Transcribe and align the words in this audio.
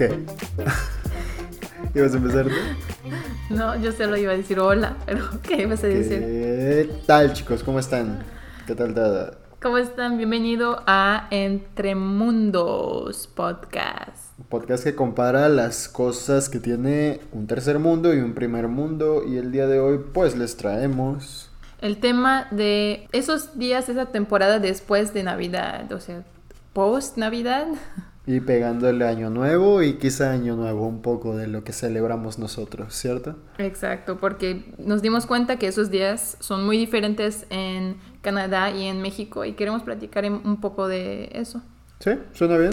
¿Qué? 0.00 0.08
¿Ibas 1.94 2.14
a 2.14 2.16
empezar 2.16 2.46
tú? 2.46 3.54
No, 3.54 3.78
yo 3.82 3.92
solo 3.92 4.16
iba 4.16 4.32
a 4.32 4.36
decir 4.36 4.58
hola, 4.58 4.96
pero 5.04 5.28
¿qué 5.42 5.60
ibas 5.60 5.84
a 5.84 5.88
decir? 5.88 6.20
¿Qué 6.20 6.90
tal, 7.04 7.34
chicos? 7.34 7.62
¿Cómo 7.62 7.80
están? 7.80 8.24
¿Qué 8.66 8.74
tal 8.74 8.94
todo? 8.94 9.36
¿Cómo 9.60 9.76
están? 9.76 10.16
Bienvenido 10.16 10.82
a 10.86 11.28
Entre 11.30 11.94
Mundos 11.94 13.26
Podcast. 13.26 14.38
Un 14.38 14.46
podcast 14.46 14.84
que 14.84 14.94
compara 14.94 15.50
las 15.50 15.86
cosas 15.86 16.48
que 16.48 16.60
tiene 16.60 17.20
un 17.32 17.46
tercer 17.46 17.78
mundo 17.78 18.14
y 18.14 18.20
un 18.20 18.32
primer 18.32 18.68
mundo. 18.68 19.22
Y 19.28 19.36
el 19.36 19.52
día 19.52 19.66
de 19.66 19.80
hoy, 19.80 20.00
pues 20.14 20.34
les 20.34 20.56
traemos. 20.56 21.50
El 21.82 21.98
tema 21.98 22.48
de 22.50 23.06
esos 23.12 23.58
días, 23.58 23.90
esa 23.90 24.06
temporada 24.06 24.60
después 24.60 25.12
de 25.12 25.24
Navidad, 25.24 25.92
o 25.92 26.00
sea, 26.00 26.24
post 26.72 27.18
Navidad. 27.18 27.66
Y 28.26 28.40
pegándole 28.40 29.06
año 29.06 29.30
nuevo 29.30 29.82
y 29.82 29.94
quizá 29.94 30.30
año 30.30 30.54
nuevo 30.54 30.86
un 30.86 31.02
poco 31.02 31.36
de 31.36 31.48
lo 31.48 31.64
que 31.64 31.72
celebramos 31.72 32.38
nosotros, 32.38 32.94
¿cierto? 32.94 33.36
Exacto, 33.58 34.18
porque 34.18 34.74
nos 34.78 35.02
dimos 35.02 35.26
cuenta 35.26 35.56
que 35.58 35.66
esos 35.66 35.90
días 35.90 36.36
son 36.40 36.64
muy 36.64 36.76
diferentes 36.76 37.46
en 37.50 37.96
Canadá 38.20 38.70
y 38.70 38.84
en 38.84 39.00
México 39.02 39.44
y 39.44 39.54
queremos 39.54 39.82
platicar 39.82 40.24
un 40.30 40.60
poco 40.60 40.86
de 40.86 41.30
eso. 41.32 41.62
¿Sí? 41.98 42.12
¿Suena 42.32 42.56
bien? 42.56 42.72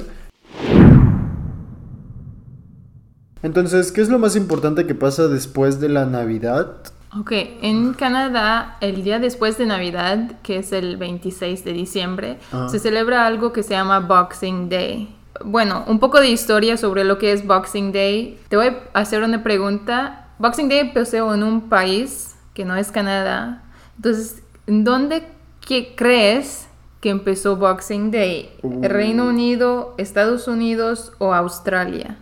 Entonces, 3.44 3.92
¿qué 3.92 4.02
es 4.02 4.10
lo 4.10 4.20
más 4.20 4.36
importante 4.36 4.86
que 4.86 4.96
pasa 4.96 5.28
después 5.28 5.80
de 5.80 5.90
la 5.90 6.06
Navidad? 6.06 6.78
Ok, 7.18 7.32
en 7.62 7.94
Canadá 7.94 8.78
el 8.82 9.04
día 9.04 9.20
después 9.20 9.58
de 9.58 9.66
Navidad, 9.66 10.40
que 10.44 10.58
es 10.58 10.72
el 10.74 10.98
26 10.98 11.64
de 11.64 11.74
diciembre, 11.74 12.38
Ajá. 12.52 12.70
se 12.70 12.80
celebra 12.80 13.26
algo 13.26 13.54
que 13.54 13.64
se 13.64 13.72
llama 13.72 14.00
Boxing 14.02 14.70
Day. 14.70 15.17
Bueno, 15.44 15.84
un 15.88 16.00
poco 16.00 16.20
de 16.20 16.30
historia 16.30 16.78
sobre 16.78 17.04
lo 17.04 17.18
que 17.18 17.32
es 17.32 17.46
Boxing 17.46 17.92
Day. 17.92 18.40
Te 18.50 18.58
voy 18.58 18.68
a 18.94 19.00
hacer 19.00 19.24
una 19.24 19.44
pregunta. 19.44 20.28
Boxing 20.40 20.70
Day 20.70 20.80
empezó 20.80 21.34
en 21.34 21.44
un 21.44 21.70
país 21.70 22.36
que 22.54 22.66
no 22.66 22.76
es 22.76 22.92
Canadá. 22.92 23.64
Entonces, 23.96 24.44
¿en 24.68 24.84
dónde 24.84 25.24
qué 25.62 25.96
crees 25.96 26.68
que 27.02 27.10
empezó 27.10 27.56
Boxing 27.56 28.12
Day? 28.12 28.52
Uh. 28.62 28.82
¿Reino 28.88 29.28
Unido, 29.28 29.96
Estados 29.98 30.48
Unidos 30.48 31.14
o 31.20 31.34
Australia? 31.34 32.18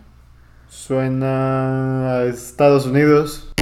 Suena 0.68 2.10
a 2.10 2.24
Estados 2.24 2.86
Unidos. 2.86 3.52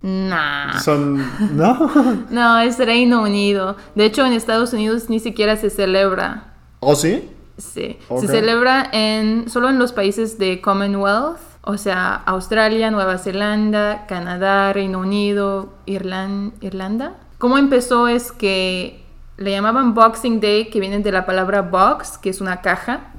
Nah. 0.00 0.80
Son... 0.80 1.16
¿No? 1.56 1.90
No, 2.30 2.58
es 2.60 2.78
Reino 2.78 3.22
Unido. 3.22 3.76
De 3.94 4.04
hecho, 4.04 4.24
en 4.24 4.32
Estados 4.32 4.72
Unidos 4.72 5.08
ni 5.08 5.18
siquiera 5.18 5.56
se 5.56 5.70
celebra. 5.70 6.54
¿O 6.80 6.94
sí? 6.94 7.30
Sí. 7.56 7.98
Se 8.20 8.26
celebra 8.26 8.88
en 8.92 9.48
solo 9.48 9.68
en 9.70 9.78
los 9.78 9.92
países 9.92 10.38
de 10.38 10.60
Commonwealth, 10.60 11.38
o 11.62 11.78
sea, 11.78 12.14
Australia, 12.26 12.90
Nueva 12.90 13.16
Zelanda, 13.18 14.06
Canadá, 14.06 14.72
Reino 14.72 14.98
Unido, 15.00 15.72
Irlan- 15.86 16.52
Irlanda. 16.60 17.14
¿Cómo 17.38 17.56
empezó? 17.58 18.08
Es 18.08 18.32
que 18.32 19.04
le 19.36 19.50
llamaban 19.52 19.94
Boxing 19.94 20.40
Day, 20.40 20.68
que 20.70 20.80
viene 20.80 20.98
de 21.00 21.12
la 21.12 21.26
palabra 21.26 21.62
box, 21.62 22.18
que 22.18 22.30
es 22.30 22.40
una 22.40 22.60
caja, 22.60 23.12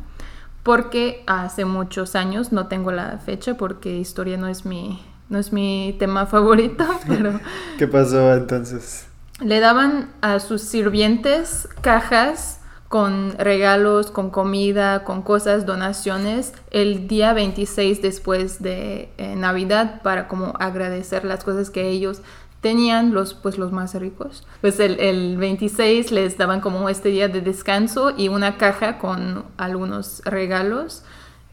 porque 0.63 1.23
hace 1.27 1.65
muchos 1.65 2.15
años, 2.15 2.51
no 2.51 2.67
tengo 2.67 2.91
la 2.91 3.17
fecha 3.19 3.55
porque 3.55 3.97
historia 3.97 4.37
no 4.37 4.47
es 4.47 4.65
mi, 4.65 5.03
no 5.29 5.37
es 5.39 5.53
mi 5.53 5.95
tema 5.99 6.25
favorito, 6.27 6.85
pero 7.07 7.39
¿Qué 7.77 7.87
pasó 7.87 8.33
entonces? 8.33 9.07
le 9.41 9.59
daban 9.59 10.11
a 10.21 10.39
sus 10.39 10.61
sirvientes 10.61 11.67
cajas 11.81 12.61
con 12.87 13.37
regalos, 13.37 14.11
con 14.11 14.29
comida, 14.29 15.03
con 15.03 15.21
cosas, 15.21 15.65
donaciones, 15.65 16.53
el 16.71 17.07
día 17.07 17.33
26 17.33 18.01
después 18.01 18.61
de 18.61 19.09
eh, 19.17 19.35
Navidad 19.35 20.01
para 20.03 20.27
como 20.27 20.53
agradecer 20.59 21.25
las 21.25 21.43
cosas 21.43 21.69
que 21.69 21.89
ellos 21.89 22.21
tenían, 22.61 23.13
los, 23.13 23.33
pues 23.33 23.57
los 23.57 23.71
más 23.71 23.93
ricos. 23.95 24.43
Pues 24.61 24.79
el, 24.79 24.99
el 24.99 25.37
26 25.37 26.11
les 26.11 26.37
daban 26.37 26.61
como 26.61 26.89
este 26.89 27.09
día 27.09 27.27
de 27.27 27.41
descanso 27.41 28.11
y 28.15 28.27
una 28.27 28.57
caja 28.57 28.97
con 28.97 29.45
algunos 29.57 30.21
regalos. 30.25 31.03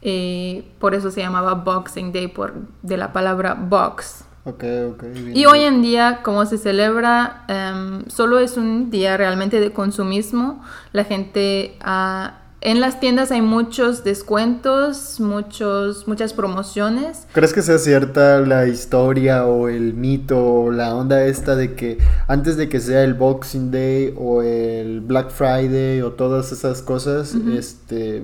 eh, 0.01 0.65
por 0.79 0.95
eso 0.95 1.11
se 1.11 1.21
llamaba 1.21 1.53
Boxing 1.53 2.11
Day, 2.11 2.27
por, 2.27 2.53
de 2.81 2.97
la 2.97 3.13
palabra 3.13 3.53
box. 3.53 4.25
Ok, 4.45 4.63
ok. 4.91 5.03
bien. 5.03 5.37
Y 5.37 5.45
hoy 5.45 5.61
en 5.61 5.81
día, 5.81 6.19
como 6.21 6.45
se 6.45 6.57
celebra, 6.57 7.45
em, 7.47 8.05
solo 8.07 8.39
es 8.39 8.57
un 8.57 8.89
día 8.89 9.15
realmente 9.15 9.59
de 9.59 9.71
consumismo. 9.71 10.61
La 10.91 11.05
gente, 11.05 11.77
ah, 11.79 12.39
en 12.59 12.79
las 12.79 12.99
tiendas 12.99 13.31
hay 13.31 13.41
muchos 13.41 14.03
descuentos, 14.03 15.19
muchos, 15.19 16.07
muchas 16.07 16.33
promociones. 16.33 17.25
¿Crees 17.33 17.53
que 17.53 17.61
sea 17.61 17.77
cierta 17.77 18.39
la 18.39 18.67
historia 18.67 19.45
o 19.45 19.67
el 19.67 19.93
mito 19.93 20.41
o 20.45 20.71
la 20.71 20.95
onda 20.95 21.25
esta 21.25 21.55
de 21.55 21.73
que 21.75 21.97
antes 22.27 22.55
de 22.55 22.69
que 22.69 22.79
sea 22.79 23.03
el 23.03 23.15
Boxing 23.15 23.71
Day 23.71 24.13
o 24.17 24.41
el 24.41 25.01
Black 25.01 25.31
Friday 25.31 26.01
o 26.01 26.13
todas 26.13 26.51
esas 26.53 26.81
cosas, 26.81 27.35
este 27.35 28.21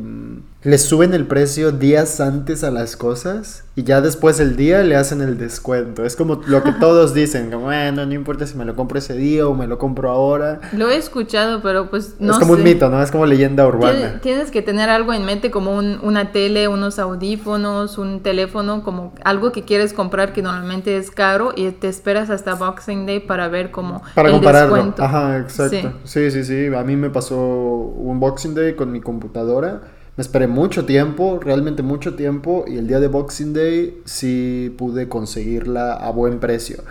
les 0.62 0.84
suben 0.84 1.14
el 1.14 1.26
precio 1.26 1.72
días 1.72 2.20
antes 2.20 2.66
a 2.66 2.72
las 2.72 2.98
cosas 2.98 3.64
y 3.78 3.84
ya 3.84 4.02
después 4.02 4.42
el 4.42 4.58
día 4.58 4.84
le 4.84 4.98
hacen 4.98 5.22
el 5.22 5.38
descuento? 5.38 6.04
Es 6.06 6.18
como 6.18 6.42
lo 6.48 6.64
que 6.64 6.72
todos 6.82 7.14
dicen, 7.14 7.50
como, 7.50 7.66
bueno, 7.68 8.06
no 8.06 8.14
importa 8.14 8.46
si 8.46 8.58
me 8.58 8.66
lo 8.66 8.76
compro 8.76 9.00
ese 9.00 9.14
día 9.16 9.48
o 9.48 9.54
me 9.54 9.68
lo 9.68 9.78
compro 9.78 10.10
ahora. 10.10 10.60
Lo 10.74 10.90
he 10.90 10.98
escuchado, 10.98 11.62
pero 11.62 11.90
pues 11.90 12.16
no 12.20 12.34
es 12.34 12.40
como 12.40 12.52
un 12.52 12.58
sé. 12.58 12.64
mito, 12.66 12.90
¿no? 12.90 13.02
Es 13.02 13.10
como 13.10 13.26
leyenda 13.26 13.66
urbana. 13.66 14.20
Tienes 14.22 14.52
que 14.52 14.62
tener 14.62 14.90
algo 14.90 15.14
en 15.14 15.24
mente 15.24 15.50
como 15.50 15.78
un- 15.78 15.98
una 16.04 16.34
tele, 16.34 16.68
unos 16.68 17.00
audífonos, 17.00 17.98
un 17.98 18.22
teléfono, 18.22 18.84
como 18.84 19.14
algo 19.24 19.54
que 19.54 19.64
quieres 19.64 19.94
comprar 19.94 20.34
que 20.34 20.42
normalmente 20.42 20.98
es 20.98 21.10
caro 21.10 21.54
y 21.56 21.72
te 21.72 21.88
esperas 21.88 22.30
hasta 22.30 22.56
Boxing 22.56 23.06
Day 23.06 23.22
para 23.22 23.48
ver 23.48 23.72
como 23.72 24.02
Para 24.14 24.28
el 24.28 24.36
compararlo. 24.36 24.76
descuento. 24.76 25.04
Ajá, 25.04 25.38
exacto. 25.38 25.94
Sí. 26.04 26.30
Sí. 26.30 26.32
sí, 26.32 26.44
sí, 26.44 26.76
A 26.76 26.84
mí 26.84 26.98
me 26.98 27.10
pasó 27.10 27.38
un 27.38 28.20
Boxing 28.20 28.56
Day 28.56 28.76
con 28.76 28.92
mi 28.92 29.00
computadora. 29.00 29.84
Me 30.20 30.24
esperé 30.24 30.48
mucho 30.48 30.84
tiempo, 30.84 31.40
realmente 31.42 31.82
mucho 31.82 32.16
tiempo. 32.16 32.66
Y 32.68 32.76
el 32.78 32.88
día 32.88 33.00
de 33.00 33.08
Boxing 33.08 33.54
Day 33.54 34.02
sí 34.04 34.76
pude 34.78 35.08
conseguirla 35.08 35.94
a 35.94 36.12
buen 36.12 36.40
precio. 36.42 36.84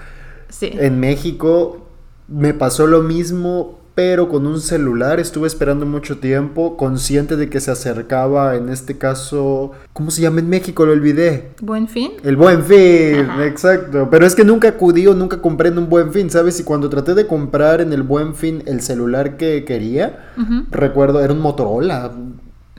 Sí. 0.49 0.71
En 0.73 0.99
México 0.99 1.89
me 2.27 2.55
pasó 2.55 2.87
lo 2.87 3.03
mismo, 3.03 3.81
pero 3.95 4.31
con 4.31 4.47
un 4.47 4.63
celular. 4.63 5.21
Estuve 5.21 5.47
esperando 5.47 5.85
mucho 5.85 6.17
tiempo, 6.21 6.79
consciente 6.79 7.37
de 7.37 7.51
que 7.51 7.61
se 7.61 7.71
acercaba, 7.71 8.57
en 8.57 8.71
este 8.71 8.97
caso, 8.97 9.73
¿cómo 9.93 10.11
se 10.11 10.23
llama 10.23 10.41
en 10.41 10.49
México? 10.49 10.87
Lo 10.87 10.93
olvidé. 10.93 11.51
Buen 11.61 11.87
fin. 11.87 12.13
El 12.25 12.37
buen 12.37 12.63
fin, 12.65 13.27
Ajá. 13.29 13.45
exacto. 13.45 14.09
Pero 14.11 14.25
es 14.25 14.35
que 14.35 14.45
nunca 14.45 14.69
acudí 14.69 15.07
o 15.07 15.13
nunca 15.13 15.43
compré 15.43 15.69
en 15.69 15.77
un 15.77 15.91
buen 15.91 16.13
fin, 16.15 16.31
¿sabes? 16.31 16.61
Y 16.61 16.65
cuando 16.65 16.89
traté 16.89 17.13
de 17.13 17.27
comprar 17.27 17.83
en 17.83 17.93
el 17.93 18.05
buen 18.05 18.35
fin 18.35 18.63
el 18.65 18.81
celular 18.81 19.37
que 19.37 19.67
quería, 19.67 20.31
Ujú. 20.39 20.65
recuerdo, 20.71 21.21
era 21.21 21.35
un 21.35 21.41
Motorola. 21.41 22.11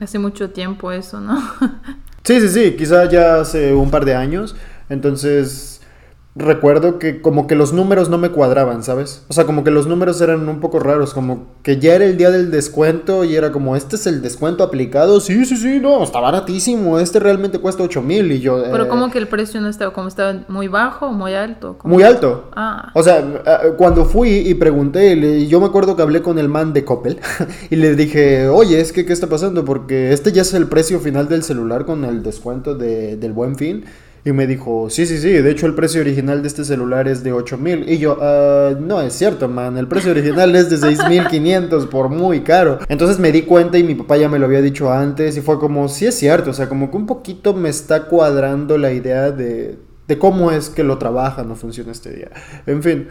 Hace 0.00 0.18
mucho 0.18 0.50
tiempo 0.50 0.90
eso, 0.92 1.20
¿no? 1.20 1.38
Sí, 2.22 2.38
sí, 2.38 2.48
sí, 2.50 2.76
quizá 2.76 3.08
ya 3.08 3.40
hace 3.40 3.72
un 3.72 3.90
par 3.90 4.04
de 4.04 4.14
años. 4.14 4.54
Entonces, 4.90 5.79
recuerdo 6.36 6.98
que 7.00 7.20
como 7.20 7.46
que 7.48 7.56
los 7.56 7.72
números 7.72 8.08
no 8.08 8.16
me 8.16 8.30
cuadraban, 8.30 8.84
¿sabes? 8.84 9.24
O 9.28 9.32
sea, 9.32 9.46
como 9.46 9.64
que 9.64 9.72
los 9.72 9.88
números 9.88 10.20
eran 10.20 10.48
un 10.48 10.60
poco 10.60 10.78
raros, 10.78 11.12
como 11.12 11.46
que 11.64 11.78
ya 11.80 11.94
era 11.96 12.04
el 12.04 12.16
día 12.16 12.30
del 12.30 12.52
descuento 12.52 13.24
y 13.24 13.34
era 13.34 13.50
como, 13.50 13.74
este 13.74 13.96
es 13.96 14.06
el 14.06 14.22
descuento 14.22 14.62
aplicado. 14.62 15.18
Sí, 15.20 15.44
sí, 15.44 15.56
sí, 15.56 15.80
no, 15.80 16.02
está 16.04 16.20
baratísimo, 16.20 17.00
este 17.00 17.18
realmente 17.18 17.58
cuesta 17.58 17.82
8 17.82 18.00
mil 18.02 18.30
y 18.30 18.40
yo... 18.40 18.62
Pero 18.70 18.84
eh, 18.84 18.88
como 18.88 19.10
que 19.10 19.18
el 19.18 19.26
precio 19.26 19.60
no 19.60 19.68
estaba, 19.68 19.92
como 19.92 20.06
estaba 20.06 20.44
muy 20.48 20.68
bajo 20.68 21.06
o 21.08 21.12
muy 21.12 21.34
alto. 21.34 21.76
¿Cómo? 21.78 21.94
Muy 21.94 22.04
alto. 22.04 22.48
Ah, 22.54 22.90
O 22.94 23.02
sea, 23.02 23.18
eh, 23.18 23.72
cuando 23.76 24.04
fui 24.04 24.30
y 24.30 24.54
pregunté, 24.54 25.46
yo 25.48 25.58
me 25.60 25.66
acuerdo 25.66 25.96
que 25.96 26.02
hablé 26.02 26.22
con 26.22 26.38
el 26.38 26.48
man 26.48 26.72
de 26.72 26.84
Coppel 26.84 27.18
y 27.70 27.76
le 27.76 27.96
dije, 27.96 28.48
oye, 28.48 28.80
es 28.80 28.92
que, 28.92 29.04
¿qué 29.04 29.12
está 29.12 29.26
pasando? 29.26 29.64
Porque 29.64 30.12
este 30.12 30.30
ya 30.30 30.42
es 30.42 30.54
el 30.54 30.68
precio 30.68 31.00
final 31.00 31.28
del 31.28 31.42
celular 31.42 31.84
con 31.84 32.04
el 32.04 32.22
descuento 32.22 32.76
de- 32.76 33.16
del 33.16 33.32
buen 33.32 33.56
fin. 33.56 33.84
Y 34.24 34.32
me 34.32 34.46
dijo, 34.46 34.90
sí, 34.90 35.06
sí, 35.06 35.18
sí, 35.18 35.30
de 35.30 35.50
hecho 35.50 35.66
el 35.66 35.74
precio 35.74 36.00
original 36.02 36.42
de 36.42 36.48
este 36.48 36.64
celular 36.64 37.08
es 37.08 37.22
de 37.22 37.32
8 37.32 37.56
mil. 37.56 37.88
Y 37.88 37.98
yo, 37.98 38.18
"Ah, 38.20 38.74
no 38.78 39.00
es 39.00 39.14
cierto, 39.14 39.48
man, 39.48 39.78
el 39.78 39.88
precio 39.88 40.10
original 40.10 40.54
es 40.56 40.68
de 40.68 40.76
6.500 40.76 41.86
por 41.90 42.08
muy 42.10 42.40
caro. 42.40 42.78
Entonces 42.88 43.18
me 43.18 43.32
di 43.32 43.42
cuenta 43.42 43.78
y 43.78 43.82
mi 43.82 43.94
papá 43.94 44.16
ya 44.18 44.28
me 44.28 44.38
lo 44.38 44.46
había 44.46 44.60
dicho 44.60 44.92
antes 44.92 45.36
y 45.36 45.40
fue 45.40 45.58
como, 45.58 45.88
sí 45.88 46.06
es 46.06 46.14
cierto, 46.16 46.50
o 46.50 46.54
sea, 46.54 46.68
como 46.68 46.90
que 46.90 46.96
un 46.98 47.06
poquito 47.06 47.54
me 47.54 47.68
está 47.70 48.04
cuadrando 48.04 48.76
la 48.76 48.92
idea 48.92 49.30
de, 49.30 49.78
de 50.06 50.18
cómo 50.18 50.50
es 50.50 50.68
que 50.68 50.84
lo 50.84 50.98
trabajan 50.98 51.50
o 51.50 51.54
funciona 51.56 51.92
este 51.92 52.12
día. 52.14 52.30
En 52.66 52.82
fin. 52.82 53.08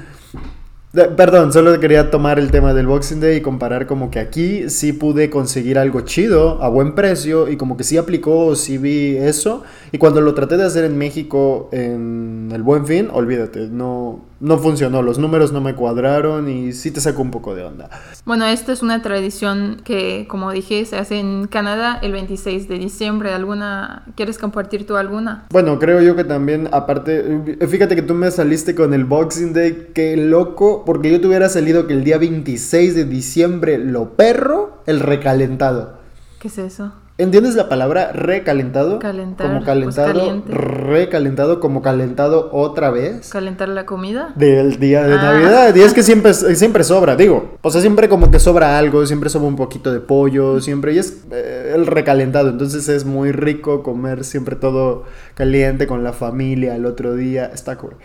Perdón, 0.92 1.54
solo 1.54 1.80
quería 1.80 2.10
tomar 2.10 2.40
el 2.40 2.50
tema 2.50 2.74
del 2.74 2.88
Boxing 2.88 3.20
Day 3.20 3.38
y 3.38 3.42
comparar 3.42 3.86
como 3.86 4.10
que 4.10 4.18
aquí 4.18 4.72
sí 4.72 4.92
pude 4.92 5.30
conseguir 5.30 5.78
algo 5.78 6.02
chido 6.02 6.64
a 6.64 6.70
buen 6.70 6.96
precio 6.96 7.48
y 7.48 7.58
como 7.58 7.78
que 7.78 7.84
sí 7.84 7.96
aplicó, 7.96 8.56
sí 8.56 8.80
vi 8.80 9.16
eso. 9.16 9.62
Y 9.92 10.00
cuando 10.00 10.20
lo 10.20 10.34
traté 10.34 10.58
de 10.58 10.66
hacer 10.66 10.86
en 10.86 10.98
México 10.98 11.70
en 11.72 12.50
el 12.52 12.64
Buen 12.64 12.88
Fin, 12.88 13.10
olvídate, 13.14 13.68
no, 13.68 14.26
no 14.40 14.58
funcionó, 14.58 15.02
los 15.02 15.20
números 15.20 15.52
no 15.52 15.62
me 15.62 15.76
cuadraron 15.76 16.50
y 16.50 16.72
sí 16.72 16.92
te 16.92 17.02
sacó 17.02 17.22
un 17.22 17.32
poco 17.32 17.54
de 17.54 17.64
onda. 17.64 17.90
Bueno, 18.26 18.46
esta 18.46 18.72
es 18.72 18.82
una 18.82 19.02
tradición 19.02 19.82
que, 19.84 20.26
como 20.28 20.52
dije, 20.52 20.86
se 20.86 20.98
hace 20.98 21.20
en 21.20 21.48
Canadá 21.48 22.00
el 22.02 22.14
26 22.14 22.68
de 22.68 22.80
diciembre. 22.80 23.32
¿Alguna? 23.32 24.06
¿Quieres 24.16 24.38
compartir 24.38 24.88
tú 24.88 24.96
alguna? 24.96 25.46
Bueno, 25.52 25.78
creo 25.78 26.02
yo 26.02 26.16
que 26.16 26.24
también, 26.24 26.70
aparte, 26.72 27.58
fíjate 27.68 27.96
que 27.96 28.02
tú 28.02 28.14
me 28.14 28.32
saliste 28.32 28.74
con 28.76 28.94
el 28.94 29.06
Boxing 29.06 29.54
Day, 29.54 29.90
qué 29.94 30.16
loco, 30.18 30.79
porque 30.86 31.12
yo 31.12 31.22
te 31.22 31.28
hubiera 31.28 31.50
salido 31.50 31.88
que 31.88 31.94
el 31.94 32.04
día 32.04 32.18
26 32.18 32.96
de 32.96 33.06
diciembre 33.06 33.78
lo 33.78 34.16
perro, 34.16 34.82
el 34.86 35.00
recalentado. 35.00 36.00
¿Qué 36.40 36.48
es 36.48 36.58
eso? 36.58 36.94
¿Entiendes 37.20 37.56
la 37.56 37.68
palabra 37.68 38.14
recalentado? 38.14 38.98
Calentar. 39.00 39.46
Como 39.46 39.66
calentado. 39.66 40.42
recalentado, 40.48 41.60
como 41.60 41.82
calentado 41.82 42.50
otra 42.54 42.92
vez. 42.92 43.30
¿Calentar 43.30 43.68
la 43.68 43.86
comida? 43.86 44.32
Del 44.38 44.80
día 44.80 45.06
de 45.06 45.16
ah. 45.16 45.22
Navidad. 45.22 45.76
Y 45.76 45.82
es 45.82 45.94
que 45.94 46.02
siempre, 46.02 46.34
siempre 46.34 46.86
sobra, 46.86 47.18
digo. 47.18 47.58
O 47.62 47.72
sea, 47.72 47.82
siempre 47.82 48.08
como 48.08 48.32
que 48.32 48.40
sobra 48.40 48.80
algo, 48.80 49.06
siempre 49.06 49.30
sobra 49.30 49.50
un 49.50 49.58
poquito 49.58 49.92
de 49.92 50.00
pollo, 50.00 50.62
siempre. 50.62 50.94
Y 50.94 51.00
es 51.00 51.26
eh, 51.30 51.74
el 51.76 51.88
recalentado. 51.88 52.48
Entonces 52.48 52.88
es 52.88 53.04
muy 53.04 53.34
rico 53.34 53.84
comer 53.84 54.24
siempre 54.24 54.56
todo 54.56 55.04
caliente 55.34 55.88
con 55.88 56.06
la 56.06 56.14
familia 56.14 56.74
el 56.78 56.86
otro 56.86 57.16
día. 57.16 57.52
Está 57.54 57.78
cool. 57.78 57.98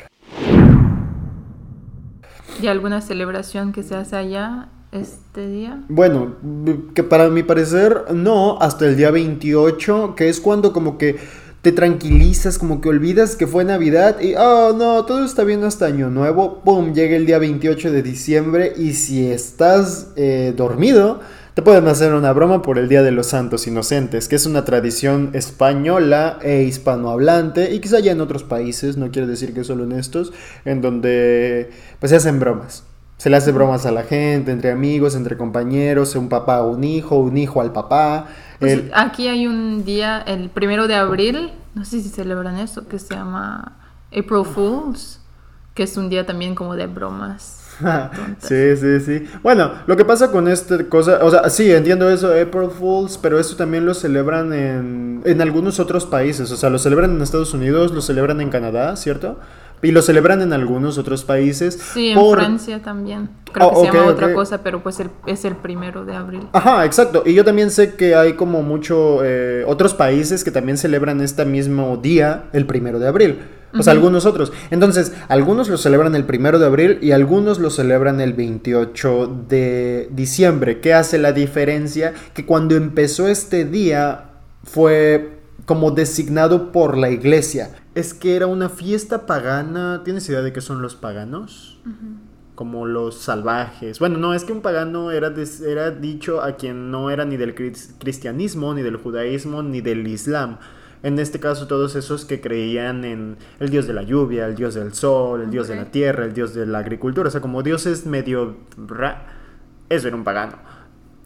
¿Y 2.63 2.67
alguna 2.67 3.01
celebración 3.01 3.73
que 3.73 3.83
se 3.83 3.95
hace 3.95 4.17
allá 4.17 4.69
este 4.93 5.49
día? 5.49 5.83
Bueno, 5.89 6.37
que 6.95 7.03
para 7.03 7.29
mi 7.29 7.43
parecer 7.43 8.05
no, 8.15 8.59
hasta 8.61 8.87
el 8.87 8.97
día 8.97 9.11
28, 9.11 10.15
que 10.17 10.29
es 10.29 10.41
cuando 10.41 10.73
como 10.73 10.99
que 10.99 11.17
te 11.63 11.73
tranquilizas, 11.73 12.59
como 12.59 12.83
que 12.83 12.91
olvidas 12.91 13.37
que 13.37 13.47
fue 13.47 13.65
Navidad 13.65 14.21
y, 14.21 14.35
oh 14.35 14.75
no, 14.77 15.07
todo 15.07 15.25
está 15.25 15.45
bien 15.45 15.65
hasta 15.65 15.87
Año 15.87 16.11
Nuevo, 16.11 16.61
¡pum! 16.63 16.93
Llega 16.93 17.17
el 17.17 17.25
día 17.25 17.39
28 17.39 17.91
de 17.91 18.03
diciembre 18.03 18.75
y 18.77 18.93
si 18.93 19.31
estás 19.31 20.09
eh, 20.17 20.53
dormido, 20.55 21.21
te 21.55 21.63
pueden 21.63 21.87
hacer 21.87 22.13
una 22.15 22.33
broma 22.33 22.63
por 22.63 22.79
el 22.79 22.89
Día 22.89 23.03
de 23.03 23.13
los 23.13 23.29
Santos 23.29 23.69
Inocentes, 23.69 24.27
que 24.27 24.35
es 24.35 24.45
una 24.45 24.65
tradición 24.65 25.31
española 25.35 26.39
e 26.43 26.65
hispanohablante 26.65 27.73
y 27.73 27.81
quizá 27.81 28.01
ya 28.01 28.11
en 28.11 28.21
otros 28.21 28.43
países, 28.43 28.97
no 28.97 29.13
quiero 29.13 29.29
decir 29.29 29.55
que 29.55 29.63
solo 29.63 29.85
en 29.85 29.93
estos, 29.93 30.33
en 30.65 30.81
donde 30.81 31.71
pues 32.01 32.11
se 32.11 32.17
hacen 32.17 32.41
bromas. 32.41 32.83
Se 33.19 33.31
le 33.31 33.37
hace 33.37 33.53
bromas 33.53 33.87
a 33.87 33.93
la 33.93 34.03
gente, 34.03 34.51
entre 34.51 34.73
amigos, 34.73 35.15
entre 35.15 35.37
compañeros, 35.37 36.17
un 36.17 36.29
papá 36.29 36.57
a 36.57 36.65
un 36.65 36.83
hijo, 36.83 37.17
un 37.19 37.37
hijo 37.37 37.61
al 37.61 37.73
papá. 37.73 38.27
Pues 38.59 38.83
aquí 38.93 39.29
hay 39.29 39.47
un 39.47 39.85
día, 39.85 40.19
el 40.27 40.51
primero 40.51 40.89
de 40.89 40.97
abril, 40.97 41.53
no 41.77 41.85
sé 41.85 42.01
si 42.01 42.09
celebran 42.09 42.59
eso, 42.59 42.89
que 42.89 42.99
se 42.99 43.15
llama 43.15 43.77
April 44.09 44.45
Fools, 44.45 45.21
que 45.75 45.85
es 45.85 45.97
un 45.97 46.09
día 46.09 46.27
también 46.27 46.57
como 46.57 46.75
de 46.75 46.89
bromas. 46.89 47.64
sí, 48.39 48.77
sí, 48.77 49.01
sí. 49.01 49.27
Bueno, 49.43 49.73
lo 49.87 49.97
que 49.97 50.05
pasa 50.05 50.31
con 50.31 50.49
esta 50.49 50.85
cosa, 50.89 51.21
o 51.23 51.31
sea, 51.31 51.49
sí, 51.51 51.71
entiendo 51.73 52.11
eso, 52.11 52.29
April 52.29 52.71
Fools, 52.71 53.19
pero 53.19 53.39
eso 53.39 53.57
también 53.57 53.87
lo 53.87 53.95
celebran 53.95 54.53
en, 54.53 55.23
en 55.25 55.41
algunos 55.41 55.81
otros 55.81 56.07
países, 56.07 56.51
o 56.51 56.57
sea, 56.57 56.71
lo 56.71 56.79
celebran 56.79 57.13
en 57.13 57.23
Estados 57.23 57.55
Unidos, 57.55 57.93
lo 57.93 58.01
celebran 58.01 58.41
en 58.41 58.51
Canadá, 58.51 58.97
¿cierto? 58.97 59.39
Y 59.83 59.91
lo 59.91 60.01
celebran 60.01 60.41
en 60.41 60.53
algunos 60.55 60.97
otros 60.97 61.25
países. 61.25 61.79
Sí, 61.93 62.09
en 62.09 62.31
Francia 62.31 62.81
también. 62.83 63.29
Creo 63.53 63.71
que 63.71 63.77
se 63.77 63.93
llama 63.93 64.07
otra 64.07 64.33
cosa, 64.33 64.63
pero 64.63 64.83
pues 64.83 64.99
es 65.27 65.45
el 65.45 65.57
primero 65.57 66.07
de 66.07 66.15
abril. 66.15 66.49
Ajá, 66.53 66.87
exacto. 66.87 67.23
Y 67.27 67.35
yo 67.35 67.45
también 67.45 67.71
sé 67.71 67.95
que 67.95 68.15
hay 68.15 68.33
como 68.33 68.63
mucho 68.63 69.19
eh, 69.23 69.63
otros 69.67 69.93
países 69.93 70.43
que 70.43 70.51
también 70.51 70.79
celebran 70.79 71.21
este 71.21 71.45
mismo 71.45 71.99
día, 71.99 72.45
el 72.55 72.65
primero 72.65 72.99
de 72.99 73.09
abril. 73.09 73.41
Sea, 73.81 73.93
algunos 73.93 74.27
otros. 74.27 74.53
Entonces, 74.71 75.13
algunos 75.29 75.69
lo 75.69 75.77
celebran 75.77 76.15
el 76.15 76.25
primero 76.25 76.59
de 76.59 76.67
abril 76.67 76.99
y 77.03 77.13
algunos 77.13 77.59
lo 77.59 77.71
celebran 77.71 78.21
el 78.21 78.33
28 78.33 79.45
de 79.49 80.09
diciembre. 80.13 80.81
¿Qué 80.81 80.95
hace 80.95 81.19
la 81.19 81.33
diferencia? 81.33 82.15
Que 82.35 82.47
cuando 82.47 82.77
empezó 82.77 83.29
este 83.29 83.65
día 83.65 84.31
fue 84.63 85.39
como 85.67 85.91
designado 85.91 86.73
por 86.73 86.97
la 86.97 87.11
iglesia 87.11 87.71
es 87.95 88.13
que 88.13 88.37
era 88.37 88.47
una 88.47 88.69
fiesta 88.69 89.27
pagana. 89.27 90.03
¿Tienes 90.05 90.29
idea 90.29 90.43
de 90.43 90.53
qué 90.53 90.61
son 90.61 90.83
los 90.83 90.97
paganos? 90.97 91.79
Como 92.55 92.87
los 92.87 93.19
salvajes. 93.19 93.99
Bueno, 93.99 94.19
no, 94.19 94.35
es 94.35 94.45
que 94.45 94.53
un 94.53 94.63
pagano 94.63 95.11
era, 95.11 95.33
era 95.67 95.91
dicho 95.91 96.43
a 96.43 96.57
quien 96.57 96.91
no 96.91 97.11
era 97.11 97.25
ni 97.25 97.37
del 97.37 97.55
cristianismo, 97.55 98.75
ni 98.75 98.83
del 98.83 98.97
judaísmo, 98.97 99.63
ni 99.63 99.81
del 99.81 100.07
islam. 100.07 100.59
En 101.05 101.19
este 101.19 101.39
caso, 101.39 101.67
todos 101.67 101.97
esos 101.97 102.25
que 102.25 102.41
creían 102.41 103.05
en 103.05 103.37
el 103.61 103.69
dios 103.69 103.87
de 103.87 103.93
la 103.93 104.03
lluvia, 104.03 104.47
el 104.47 104.55
dios 104.55 104.73
del 104.75 104.95
sol, 104.95 105.43
el 105.43 105.51
dios 105.51 105.69
de 105.69 105.77
la 105.77 105.91
tierra, 105.91 106.25
el 106.25 106.33
dios 106.33 106.55
de 106.55 106.65
la 106.65 106.79
agricultura. 106.79 107.29
O 107.29 107.31
sea, 107.31 107.43
como 107.43 107.63
dioses 107.63 108.07
medio... 108.07 108.57
Eso 109.91 110.09
era 110.09 110.17
un 110.17 110.25
pagano. 110.25 110.57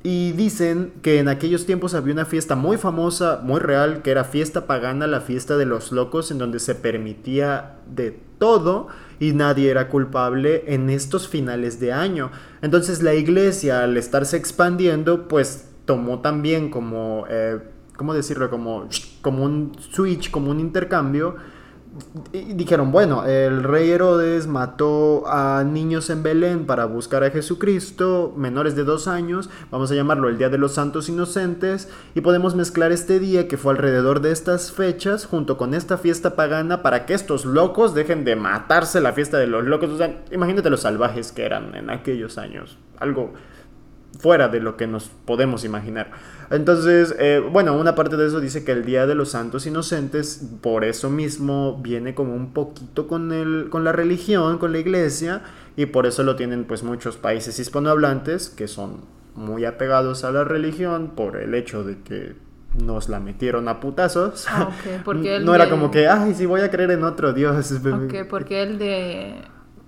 Y 0.02 0.32
dicen 0.32 0.94
que 1.00 1.20
en 1.20 1.28
aquellos 1.28 1.64
tiempos 1.64 1.94
había 1.94 2.12
una 2.12 2.24
fiesta 2.24 2.56
muy 2.56 2.76
famosa, 2.76 3.40
muy 3.44 3.60
real, 3.60 4.02
que 4.02 4.10
era 4.10 4.24
fiesta 4.24 4.66
pagana, 4.66 5.06
la 5.06 5.20
fiesta 5.20 5.56
de 5.56 5.64
los 5.64 5.92
locos, 5.92 6.32
en 6.32 6.38
donde 6.38 6.58
se 6.58 6.74
permitía 6.74 7.76
de 7.86 8.18
todo 8.38 8.88
y 9.20 9.32
nadie 9.32 9.70
era 9.70 9.88
culpable 9.88 10.64
en 10.66 10.90
estos 10.90 11.28
finales 11.28 11.78
de 11.78 11.92
año. 11.92 12.32
Entonces 12.62 13.00
la 13.00 13.14
iglesia, 13.14 13.84
al 13.84 13.96
estarse 13.96 14.36
expandiendo, 14.36 15.28
pues 15.28 15.68
tomó 15.84 16.18
también 16.18 16.68
como, 16.68 17.26
eh, 17.30 17.60
¿cómo 17.98 18.14
decirlo? 18.14 18.48
Como, 18.48 18.88
como 19.20 19.44
un 19.44 19.72
switch, 19.92 20.30
como 20.30 20.50
un 20.50 20.60
intercambio 20.60 21.36
y 22.32 22.52
dijeron, 22.54 22.92
bueno, 22.92 23.24
el 23.24 23.62
rey 23.62 23.90
Herodes 23.90 24.46
mató 24.46 25.24
a 25.26 25.64
niños 25.64 26.10
en 26.10 26.22
Belén 26.22 26.66
para 26.66 26.84
buscar 26.84 27.24
a 27.24 27.30
Jesucristo, 27.30 28.32
menores 28.36 28.76
de 28.76 28.84
dos 28.84 29.08
años, 29.08 29.48
vamos 29.70 29.90
a 29.90 29.94
llamarlo 29.94 30.28
el 30.28 30.38
Día 30.38 30.48
de 30.48 30.58
los 30.58 30.74
Santos 30.74 31.08
Inocentes, 31.08 31.88
y 32.14 32.20
podemos 32.20 32.54
mezclar 32.54 32.92
este 32.92 33.18
día 33.18 33.48
que 33.48 33.56
fue 33.56 33.72
alrededor 33.72 34.20
de 34.20 34.32
estas 34.32 34.70
fechas 34.70 35.24
junto 35.26 35.56
con 35.56 35.74
esta 35.74 35.98
fiesta 35.98 36.36
pagana 36.36 36.82
para 36.82 37.06
que 37.06 37.14
estos 37.14 37.44
locos 37.44 37.94
dejen 37.94 38.24
de 38.24 38.36
matarse 38.36 39.00
la 39.00 39.12
fiesta 39.12 39.38
de 39.38 39.46
los 39.46 39.64
locos. 39.64 39.90
O 39.90 39.96
sea, 39.96 40.22
imagínate 40.30 40.70
los 40.70 40.80
salvajes 40.80 41.32
que 41.32 41.44
eran 41.44 41.74
en 41.74 41.90
aquellos 41.90 42.38
años, 42.38 42.78
algo 42.98 43.32
fuera 44.18 44.48
de 44.48 44.60
lo 44.60 44.76
que 44.76 44.86
nos 44.86 45.08
podemos 45.08 45.64
imaginar. 45.64 46.10
Entonces, 46.50 47.14
eh, 47.18 47.40
bueno, 47.40 47.76
una 47.76 47.94
parte 47.94 48.16
de 48.16 48.26
eso 48.26 48.40
dice 48.40 48.64
que 48.64 48.72
el 48.72 48.84
Día 48.84 49.06
de 49.06 49.14
los 49.14 49.30
Santos 49.30 49.66
Inocentes, 49.66 50.42
por 50.60 50.84
eso 50.84 51.10
mismo, 51.10 51.78
viene 51.80 52.14
como 52.14 52.34
un 52.34 52.52
poquito 52.52 53.06
con, 53.06 53.32
el, 53.32 53.68
con 53.70 53.84
la 53.84 53.92
religión, 53.92 54.58
con 54.58 54.72
la 54.72 54.78
iglesia, 54.78 55.42
y 55.76 55.86
por 55.86 56.06
eso 56.06 56.22
lo 56.22 56.36
tienen 56.36 56.64
pues 56.64 56.82
muchos 56.82 57.16
países 57.16 57.58
hispanohablantes 57.58 58.48
que 58.50 58.66
son 58.66 59.02
muy 59.34 59.64
apegados 59.64 60.24
a 60.24 60.32
la 60.32 60.42
religión 60.42 61.12
por 61.14 61.36
el 61.36 61.54
hecho 61.54 61.84
de 61.84 62.00
que 62.00 62.34
nos 62.82 63.08
la 63.08 63.20
metieron 63.20 63.68
a 63.68 63.78
putazos. 63.78 64.46
Ah, 64.48 64.70
porque 65.04 65.38
no 65.44 65.54
era 65.54 65.70
como 65.70 65.90
que, 65.90 66.08
ay, 66.08 66.34
sí 66.34 66.46
voy 66.46 66.62
a 66.62 66.70
creer 66.70 66.90
en 66.92 67.04
otro 67.04 67.32
Dios. 67.32 67.72
Ok, 67.84 68.28
porque 68.28 68.62
el 68.62 68.78
de... 68.78 69.34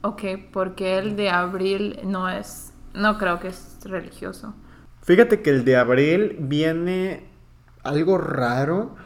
Ok, 0.02 0.22
porque 0.52 0.98
el 0.98 1.16
de 1.16 1.30
abril 1.30 1.98
no 2.04 2.28
es... 2.28 2.72
No 2.94 3.18
creo 3.18 3.38
que 3.38 3.48
es 3.48 3.69
religioso. 3.88 4.54
Fíjate 5.02 5.40
que 5.40 5.50
el 5.50 5.64
de 5.64 5.76
abril 5.76 6.36
viene 6.40 7.24
algo 7.82 8.18
raro. 8.18 8.96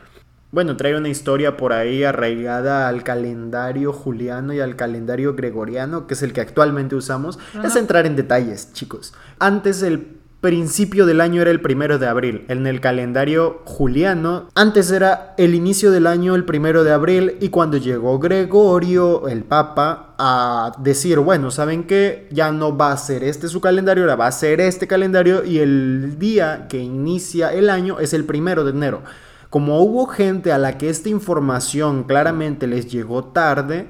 Bueno, 0.50 0.76
trae 0.76 0.96
una 0.96 1.08
historia 1.08 1.56
por 1.56 1.72
ahí 1.72 2.04
arraigada 2.04 2.88
al 2.88 3.02
calendario 3.02 3.92
juliano 3.92 4.52
y 4.52 4.60
al 4.60 4.76
calendario 4.76 5.34
gregoriano, 5.34 6.06
que 6.06 6.14
es 6.14 6.22
el 6.22 6.32
que 6.32 6.40
actualmente 6.40 6.94
usamos. 6.94 7.38
Es 7.62 7.76
entrar 7.76 8.06
en 8.06 8.16
detalles, 8.16 8.72
chicos. 8.72 9.14
Antes 9.38 9.82
el 9.82 10.20
principio 10.44 11.06
del 11.06 11.22
año 11.22 11.40
era 11.40 11.50
el 11.50 11.62
primero 11.62 11.98
de 11.98 12.06
abril. 12.06 12.44
En 12.48 12.66
el 12.66 12.82
calendario 12.82 13.62
juliano, 13.64 14.50
antes 14.54 14.90
era 14.90 15.34
el 15.38 15.54
inicio 15.54 15.90
del 15.90 16.06
año 16.06 16.34
el 16.34 16.44
primero 16.44 16.84
de 16.84 16.92
abril 16.92 17.38
y 17.40 17.48
cuando 17.48 17.78
llegó 17.78 18.18
Gregorio, 18.18 19.26
el 19.28 19.42
Papa, 19.42 20.14
a 20.18 20.72
decir, 20.80 21.18
bueno, 21.20 21.50
¿saben 21.50 21.84
qué? 21.84 22.28
Ya 22.30 22.52
no 22.52 22.76
va 22.76 22.92
a 22.92 22.96
ser 22.98 23.24
este 23.24 23.48
su 23.48 23.62
calendario, 23.62 24.04
ahora 24.04 24.16
va 24.16 24.26
a 24.26 24.32
ser 24.32 24.60
este 24.60 24.86
calendario 24.86 25.46
y 25.46 25.60
el 25.60 26.18
día 26.18 26.66
que 26.68 26.76
inicia 26.76 27.50
el 27.50 27.70
año 27.70 27.98
es 27.98 28.12
el 28.12 28.26
primero 28.26 28.64
de 28.64 28.72
enero. 28.72 29.00
Como 29.48 29.80
hubo 29.80 30.04
gente 30.08 30.52
a 30.52 30.58
la 30.58 30.76
que 30.76 30.90
esta 30.90 31.08
información 31.08 32.04
claramente 32.04 32.66
les 32.66 32.92
llegó 32.92 33.24
tarde, 33.24 33.88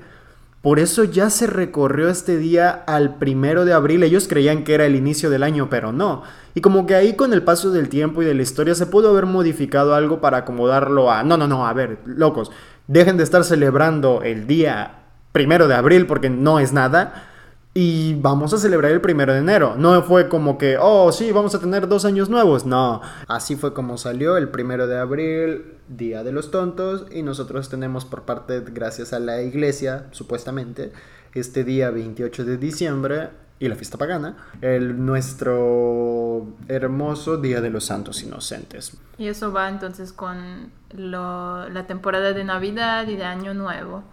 por 0.64 0.78
eso 0.78 1.04
ya 1.04 1.28
se 1.28 1.46
recorrió 1.46 2.08
este 2.08 2.38
día 2.38 2.70
al 2.86 3.16
primero 3.16 3.66
de 3.66 3.74
abril. 3.74 4.02
Ellos 4.02 4.26
creían 4.26 4.64
que 4.64 4.72
era 4.72 4.86
el 4.86 4.96
inicio 4.96 5.28
del 5.28 5.42
año, 5.42 5.68
pero 5.68 5.92
no. 5.92 6.22
Y 6.54 6.62
como 6.62 6.86
que 6.86 6.94
ahí 6.94 7.16
con 7.16 7.34
el 7.34 7.42
paso 7.42 7.70
del 7.70 7.90
tiempo 7.90 8.22
y 8.22 8.24
de 8.24 8.32
la 8.32 8.40
historia 8.40 8.74
se 8.74 8.86
pudo 8.86 9.10
haber 9.10 9.26
modificado 9.26 9.94
algo 9.94 10.22
para 10.22 10.38
acomodarlo 10.38 11.12
a... 11.12 11.22
No, 11.22 11.36
no, 11.36 11.46
no, 11.46 11.66
a 11.66 11.74
ver, 11.74 11.98
locos. 12.06 12.50
Dejen 12.86 13.18
de 13.18 13.24
estar 13.24 13.44
celebrando 13.44 14.22
el 14.22 14.46
día 14.46 15.02
primero 15.32 15.68
de 15.68 15.74
abril 15.74 16.06
porque 16.06 16.30
no 16.30 16.58
es 16.58 16.72
nada. 16.72 17.33
Y 17.76 18.14
vamos 18.14 18.54
a 18.54 18.58
celebrar 18.58 18.92
el 18.92 19.00
primero 19.00 19.32
de 19.32 19.40
enero. 19.40 19.74
No 19.76 20.00
fue 20.02 20.28
como 20.28 20.56
que, 20.56 20.78
oh, 20.80 21.10
sí, 21.10 21.32
vamos 21.32 21.56
a 21.56 21.58
tener 21.58 21.88
dos 21.88 22.04
años 22.04 22.30
nuevos. 22.30 22.64
No, 22.64 23.02
así 23.26 23.56
fue 23.56 23.74
como 23.74 23.98
salió 23.98 24.36
el 24.36 24.48
primero 24.48 24.86
de 24.86 24.96
abril, 24.96 25.74
Día 25.88 26.22
de 26.22 26.32
los 26.32 26.52
Tontos, 26.52 27.06
y 27.10 27.22
nosotros 27.22 27.68
tenemos 27.68 28.04
por 28.04 28.22
parte, 28.22 28.60
gracias 28.60 29.12
a 29.12 29.18
la 29.18 29.42
iglesia, 29.42 30.06
supuestamente, 30.12 30.92
este 31.34 31.64
día 31.64 31.90
28 31.90 32.44
de 32.44 32.56
diciembre 32.58 33.30
y 33.58 33.68
la 33.68 33.74
fiesta 33.74 33.98
pagana, 33.98 34.36
el 34.60 35.04
nuestro 35.04 36.46
hermoso 36.68 37.38
Día 37.38 37.60
de 37.60 37.70
los 37.70 37.86
Santos 37.86 38.22
Inocentes. 38.22 38.96
Y 39.18 39.26
eso 39.26 39.52
va 39.52 39.68
entonces 39.68 40.12
con 40.12 40.70
la 40.92 41.84
temporada 41.88 42.32
de 42.32 42.44
Navidad 42.44 43.08
y 43.08 43.16
de 43.16 43.24
Año 43.24 43.52
Nuevo 43.52 44.04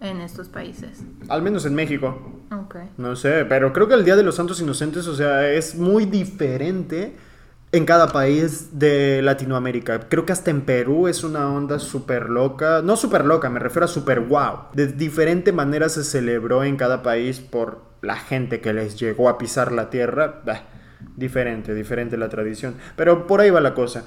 en 0.00 0.20
estos 0.20 0.48
países. 0.48 1.02
Al 1.28 1.42
menos 1.42 1.66
en 1.66 1.74
México. 1.74 2.40
No 2.96 3.16
sé, 3.16 3.44
pero 3.48 3.72
creo 3.72 3.88
que 3.88 3.94
el 3.94 4.04
Día 4.04 4.16
de 4.16 4.22
los 4.22 4.36
Santos 4.36 4.60
Inocentes, 4.60 5.06
o 5.06 5.14
sea, 5.14 5.50
es 5.50 5.74
muy 5.74 6.06
diferente 6.06 7.16
en 7.72 7.84
cada 7.84 8.08
país 8.08 8.78
de 8.78 9.20
Latinoamérica. 9.22 10.08
Creo 10.08 10.24
que 10.24 10.32
hasta 10.32 10.50
en 10.52 10.60
Perú 10.60 11.08
es 11.08 11.24
una 11.24 11.50
onda 11.50 11.80
súper 11.80 12.30
loca. 12.30 12.82
No 12.82 12.96
súper 12.96 13.24
loca, 13.24 13.50
me 13.50 13.58
refiero 13.58 13.86
a 13.86 13.88
súper 13.88 14.20
wow. 14.20 14.66
De 14.72 14.86
diferente 14.86 15.52
manera 15.52 15.88
se 15.88 16.04
celebró 16.04 16.62
en 16.62 16.76
cada 16.76 17.02
país 17.02 17.40
por 17.40 17.82
la 18.00 18.16
gente 18.16 18.60
que 18.60 18.72
les 18.72 18.98
llegó 18.98 19.28
a 19.28 19.38
pisar 19.38 19.72
la 19.72 19.90
tierra. 19.90 20.42
diferente, 21.16 21.74
diferente 21.74 22.16
la 22.16 22.28
tradición. 22.28 22.76
Pero 22.96 23.26
por 23.26 23.40
ahí 23.40 23.50
va 23.50 23.60
la 23.60 23.74
cosa. 23.74 24.04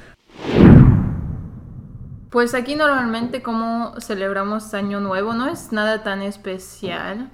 Pues 2.30 2.54
aquí 2.54 2.76
normalmente 2.76 3.42
como 3.42 3.94
celebramos 4.02 4.74
Año 4.74 5.00
Nuevo 5.00 5.34
no 5.34 5.48
es 5.48 5.72
nada 5.72 6.04
tan 6.04 6.22
especial. 6.22 7.30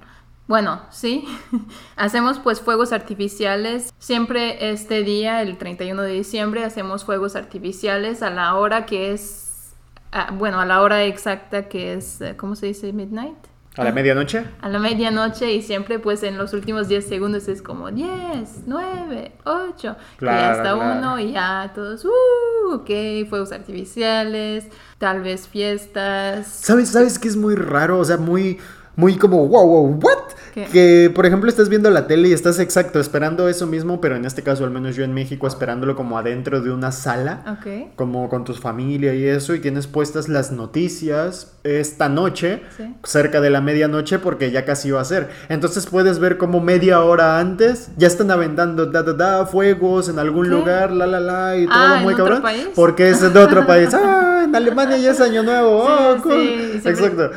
Bueno, 0.46 0.82
sí, 0.90 1.24
hacemos 1.96 2.38
pues 2.38 2.60
fuegos 2.60 2.92
artificiales. 2.92 3.92
Siempre 3.98 4.70
este 4.70 5.02
día, 5.02 5.42
el 5.42 5.56
31 5.56 6.02
de 6.02 6.12
diciembre, 6.12 6.64
hacemos 6.64 7.04
fuegos 7.04 7.34
artificiales 7.34 8.22
a 8.22 8.30
la 8.30 8.54
hora 8.54 8.86
que 8.86 9.12
es, 9.12 9.74
ah, 10.12 10.30
bueno, 10.32 10.60
a 10.60 10.66
la 10.66 10.82
hora 10.82 11.02
exacta 11.04 11.68
que 11.68 11.94
es, 11.94 12.20
eh, 12.20 12.36
¿cómo 12.36 12.54
se 12.56 12.66
dice? 12.66 12.92
Midnight. 12.92 13.53
¿A 13.76 13.82
la 13.82 13.90
medianoche? 13.90 14.44
A 14.60 14.68
la 14.68 14.78
medianoche 14.78 15.52
y 15.52 15.60
siempre 15.60 15.98
pues 15.98 16.22
en 16.22 16.38
los 16.38 16.52
últimos 16.52 16.86
10 16.86 17.08
segundos 17.08 17.48
es 17.48 17.60
como 17.60 17.90
10, 17.90 18.64
9, 18.66 19.32
8, 19.44 19.96
y 20.20 20.26
hasta 20.26 20.76
uno 20.76 21.18
y 21.18 21.32
ya 21.32 21.72
todos, 21.74 22.04
uh, 22.04 22.74
ok, 22.74 23.28
fuegos 23.28 23.50
artificiales, 23.50 24.66
tal 24.98 25.22
vez 25.22 25.48
fiestas. 25.48 26.46
¿Sabes, 26.46 26.90
sabes 26.90 27.18
que 27.18 27.26
es 27.26 27.36
muy 27.36 27.56
raro? 27.56 27.98
O 27.98 28.04
sea, 28.04 28.16
muy 28.16 28.60
muy 28.96 29.16
como, 29.16 29.48
wow, 29.48 29.66
wow, 29.66 30.00
what? 30.02 30.23
Que, 30.54 31.10
por 31.14 31.26
ejemplo, 31.26 31.48
estás 31.48 31.68
viendo 31.68 31.90
la 31.90 32.06
tele 32.06 32.28
y 32.28 32.32
estás 32.32 32.58
exacto 32.58 33.00
esperando 33.00 33.48
eso 33.48 33.66
mismo, 33.66 34.00
pero 34.00 34.16
en 34.16 34.24
este 34.24 34.42
caso, 34.42 34.64
al 34.64 34.70
menos 34.70 34.96
yo 34.96 35.04
en 35.04 35.12
México, 35.12 35.46
esperándolo 35.46 35.96
como 35.96 36.18
adentro 36.18 36.60
de 36.60 36.70
una 36.70 36.92
sala, 36.92 37.58
como 37.96 38.28
con 38.28 38.44
tu 38.44 38.54
familia 38.54 39.14
y 39.14 39.24
eso, 39.24 39.54
y 39.54 39.60
tienes 39.60 39.86
puestas 39.86 40.28
las 40.28 40.52
noticias 40.52 41.52
esta 41.64 42.08
noche, 42.08 42.62
cerca 43.04 43.40
de 43.40 43.50
la 43.50 43.60
medianoche, 43.60 44.18
porque 44.18 44.50
ya 44.50 44.64
casi 44.64 44.90
va 44.90 45.00
a 45.00 45.04
ser. 45.04 45.30
Entonces 45.48 45.86
puedes 45.86 46.18
ver 46.18 46.36
como 46.36 46.60
media 46.60 47.02
hora 47.02 47.38
antes 47.38 47.90
ya 47.96 48.06
están 48.06 48.30
aventando 48.30 48.86
da, 48.86 49.02
da, 49.02 49.12
da, 49.12 49.46
fuegos 49.46 50.08
en 50.08 50.18
algún 50.18 50.48
lugar, 50.50 50.92
la, 50.92 51.06
la, 51.06 51.20
la, 51.20 51.56
y 51.56 51.66
todo 51.66 51.74
ah, 51.76 52.00
muy 52.02 52.14
cabrón. 52.14 52.42
Porque 52.74 53.08
es 53.08 53.20
de 53.20 53.38
otro 53.38 53.66
país. 53.66 53.90
¡Ah! 53.94 54.42
En 54.44 54.54
Alemania 54.54 54.98
ya 54.98 55.12
es 55.12 55.20
año 55.20 55.42
nuevo. 55.42 55.86
oh, 55.88 56.16
cool. 56.22 56.80
Exacto. 56.84 57.30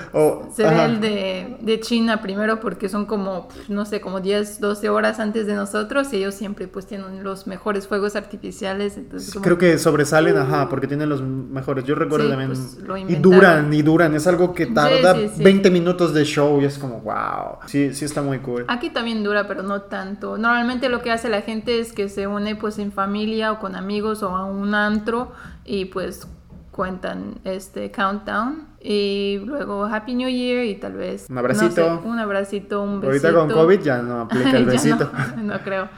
se 0.53 0.63
ve 0.63 0.85
el 0.85 0.99
de 0.99 1.57
de, 1.61 1.79
China 1.79 2.21
primero 2.21 2.59
porque 2.59 2.89
son 2.89 3.05
como, 3.07 3.47
no 3.67 3.85
sé, 3.85 4.01
como 4.01 4.19
10, 4.19 4.59
12 4.59 4.89
horas 4.89 5.19
antes 5.19 5.47
de 5.47 5.55
nosotros 5.55 6.11
y 6.13 6.17
ellos 6.17 6.35
siempre 6.35 6.67
pues 6.67 6.85
tienen 6.85 7.23
los 7.23 7.47
mejores 7.47 7.87
fuegos 7.87 8.15
artificiales. 8.15 8.97
Entonces, 8.97 9.33
Creo 9.41 9.57
que 9.57 9.77
sobresalen, 9.77 10.37
ajá, 10.37 10.69
porque 10.69 10.87
tienen 10.87 11.09
los 11.09 11.21
mejores. 11.21 11.83
Yo 11.85 11.95
recuerdo 11.95 12.29
también. 12.29 12.49
Pues, 12.49 12.77
y 13.07 13.15
duran, 13.15 13.73
y 13.73 13.81
duran. 13.81 14.13
Es 14.15 14.27
algo 14.27 14.53
que 14.53 14.67
tarda 14.67 15.15
20 15.37 15.71
minutos 15.71 16.13
de 16.13 16.23
show 16.23 16.61
y 16.61 16.65
es 16.65 16.77
como, 16.77 17.01
wow. 17.01 17.59
Sí, 17.65 17.93
sí 17.93 18.05
está 18.05 18.21
muy 18.21 18.39
cool. 18.39 18.65
Aquí 18.67 18.89
también 18.89 19.23
dura, 19.23 19.47
pero 19.47 19.63
no 19.63 19.81
tanto. 19.83 20.37
Normalmente 20.37 20.89
lo 20.89 21.01
que 21.01 21.11
hace 21.11 21.29
la 21.29 21.41
gente 21.41 21.79
es 21.79 21.93
que 21.93 22.09
se 22.09 22.27
une 22.27 22.55
pues 22.55 22.77
en 22.79 22.91
familia 22.91 23.51
o 23.51 23.59
con 23.59 23.75
amigos 23.75 24.23
o 24.23 24.35
a 24.35 24.45
un 24.45 24.75
antro 24.75 25.31
y 25.65 25.85
pues 25.85 26.27
cuentan 26.71 27.39
este 27.43 27.91
countdown 27.91 28.66
y 28.81 29.39
luego 29.45 29.85
Happy 29.85 30.15
New 30.15 30.29
Year 30.29 30.65
y 30.65 30.75
tal 30.75 30.93
vez 30.93 31.27
un 31.29 31.37
abracito, 31.37 32.01
un 32.03 32.19
abracito, 32.19 32.81
un 32.81 33.01
besito. 33.01 33.27
Ahorita 33.27 33.47
con 33.47 33.65
COVID 33.65 33.79
ya 33.81 34.01
no 34.01 34.21
aplica 34.21 34.57
el 34.57 34.65
besito. 34.67 35.09
no, 35.37 35.59
creo. 35.63 35.89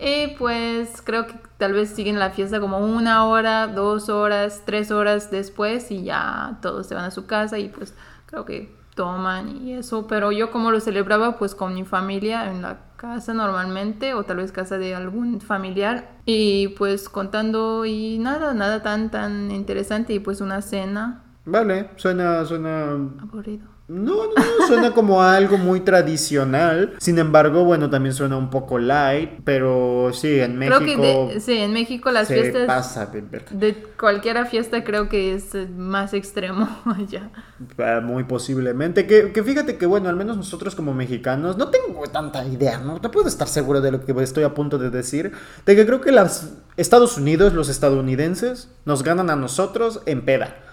Y 0.00 0.28
pues 0.38 1.02
creo 1.02 1.26
que 1.26 1.34
tal 1.56 1.72
vez 1.72 1.90
siguen 1.90 2.20
la 2.20 2.30
fiesta 2.30 2.60
como 2.60 2.78
una 2.78 3.26
hora, 3.26 3.66
dos 3.66 4.08
horas, 4.08 4.62
tres 4.64 4.92
horas 4.92 5.30
después 5.30 5.90
y 5.90 6.04
ya 6.04 6.58
todos 6.62 6.86
se 6.86 6.94
van 6.94 7.06
a 7.06 7.10
su 7.10 7.26
casa 7.26 7.58
y 7.58 7.68
pues 7.68 7.94
creo 8.26 8.44
que 8.44 8.72
toman 8.94 9.48
y 9.48 9.72
eso. 9.74 10.06
Pero 10.06 10.30
yo 10.30 10.52
como 10.52 10.70
lo 10.70 10.80
celebraba 10.80 11.36
pues 11.36 11.56
con 11.56 11.74
mi 11.74 11.84
familia 11.84 12.50
en 12.50 12.62
la 12.62 12.78
casa 12.96 13.34
normalmente 13.34 14.14
o 14.14 14.24
tal 14.24 14.36
vez 14.38 14.52
casa 14.52 14.78
de 14.78 14.94
algún 14.94 15.40
familiar 15.40 16.10
y 16.24 16.68
pues 16.68 17.08
contando 17.08 17.84
y 17.84 18.18
nada, 18.18 18.54
nada 18.54 18.82
tan 18.82 19.10
tan 19.10 19.50
interesante 19.50 20.14
y 20.14 20.20
pues 20.20 20.40
una 20.40 20.62
cena. 20.62 21.24
Vale, 21.48 21.90
suena, 21.96 22.44
suena... 22.44 22.92
Aburrido. 23.22 23.78
No, 23.88 24.26
no, 24.26 24.66
suena 24.66 24.92
como 24.92 25.22
algo 25.22 25.56
muy 25.56 25.80
tradicional. 25.80 26.94
Sin 26.98 27.18
embargo, 27.18 27.64
bueno, 27.64 27.88
también 27.88 28.14
suena 28.14 28.36
un 28.36 28.50
poco 28.50 28.78
light, 28.78 29.30
pero 29.44 30.10
sí, 30.12 30.40
en 30.40 30.58
México. 30.58 30.76
Creo 30.84 31.28
que 31.30 31.40
sí, 31.40 31.56
en 31.56 31.72
México 31.72 32.10
las 32.10 32.28
fiestas. 32.28 32.66
Pasa 32.66 33.06
de, 33.06 33.22
de 33.50 33.74
cualquier 33.98 34.46
fiesta 34.46 34.84
creo 34.84 35.08
que 35.08 35.32
es 35.32 35.54
más 35.74 36.12
extremo 36.12 36.68
allá. 36.84 37.30
Ah, 37.78 38.02
muy 38.04 38.24
posiblemente. 38.24 39.06
Que, 39.06 39.32
que, 39.32 39.42
fíjate 39.42 39.78
que, 39.78 39.86
bueno, 39.86 40.10
al 40.10 40.16
menos 40.16 40.36
nosotros 40.36 40.74
como 40.74 40.92
mexicanos, 40.92 41.56
no 41.56 41.70
tengo 41.70 42.06
tanta 42.08 42.44
idea, 42.44 42.80
¿no? 42.80 43.00
te 43.00 43.08
puedo 43.08 43.26
estar 43.26 43.48
seguro 43.48 43.80
de 43.80 43.90
lo 43.90 44.04
que 44.04 44.12
estoy 44.22 44.44
a 44.44 44.52
punto 44.52 44.76
de 44.76 44.90
decir. 44.90 45.32
De 45.64 45.74
que 45.74 45.86
creo 45.86 46.02
que 46.02 46.12
los 46.12 46.50
Estados 46.76 47.16
Unidos, 47.16 47.54
los 47.54 47.70
estadounidenses, 47.70 48.70
nos 48.84 49.02
ganan 49.02 49.30
a 49.30 49.36
nosotros 49.36 50.02
en 50.04 50.26
peda 50.26 50.67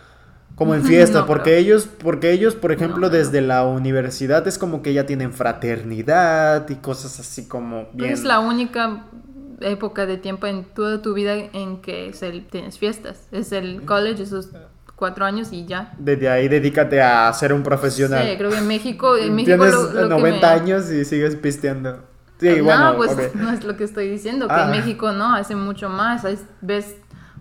como 0.55 0.73
en 0.73 0.83
fiesta, 0.83 1.25
porque 1.25 1.57
ellos, 1.57 1.87
porque 2.01 2.31
ellos, 2.31 2.55
por 2.55 2.71
ejemplo, 2.71 3.09
desde 3.09 3.41
la 3.41 3.65
universidad 3.65 4.47
es 4.47 4.57
como 4.57 4.81
que 4.81 4.93
ya 4.93 5.05
tienen 5.05 5.33
fraternidad 5.33 6.69
y 6.69 6.75
cosas 6.75 7.19
así 7.19 7.47
como 7.47 7.87
bien. 7.93 8.11
Es 8.11 8.23
la 8.23 8.39
única 8.39 9.03
época 9.61 10.05
de 10.05 10.17
tiempo 10.17 10.47
en 10.47 10.63
toda 10.63 11.01
tu 11.01 11.13
vida 11.13 11.35
en 11.35 11.81
que 11.81 12.13
tienes 12.49 12.79
fiestas. 12.79 13.27
Es 13.31 13.51
el 13.51 13.81
college, 13.83 14.23
esos 14.23 14.49
cuatro 14.95 15.25
años 15.25 15.49
y 15.51 15.65
ya. 15.65 15.93
Desde 15.99 16.29
ahí 16.29 16.47
dedícate 16.47 17.01
a 17.01 17.31
ser 17.33 17.53
un 17.53 17.63
profesional. 17.63 18.25
Sí, 18.25 18.37
creo 18.37 18.49
que 18.49 18.57
en 18.57 18.67
México, 18.67 19.17
en 19.17 19.35
México 19.35 19.57
Tienes 19.57 20.09
90 20.09 20.51
años 20.51 20.91
y 20.91 21.03
sigues 21.05 21.35
pisteando. 21.35 21.99
Sí, 22.39 22.49
no, 22.57 22.63
bueno, 22.65 22.95
pues 22.97 23.35
no 23.35 23.51
es 23.51 23.63
lo 23.63 23.77
que 23.77 23.85
estoy 23.85 24.09
diciendo, 24.09 24.47
que 24.47 24.53
en 24.53 24.59
ah. 24.59 24.67
México 24.67 25.13
no, 25.13 25.35
hace 25.35 25.55
mucho 25.55 25.89
más. 25.89 26.25
Ves 26.61 26.95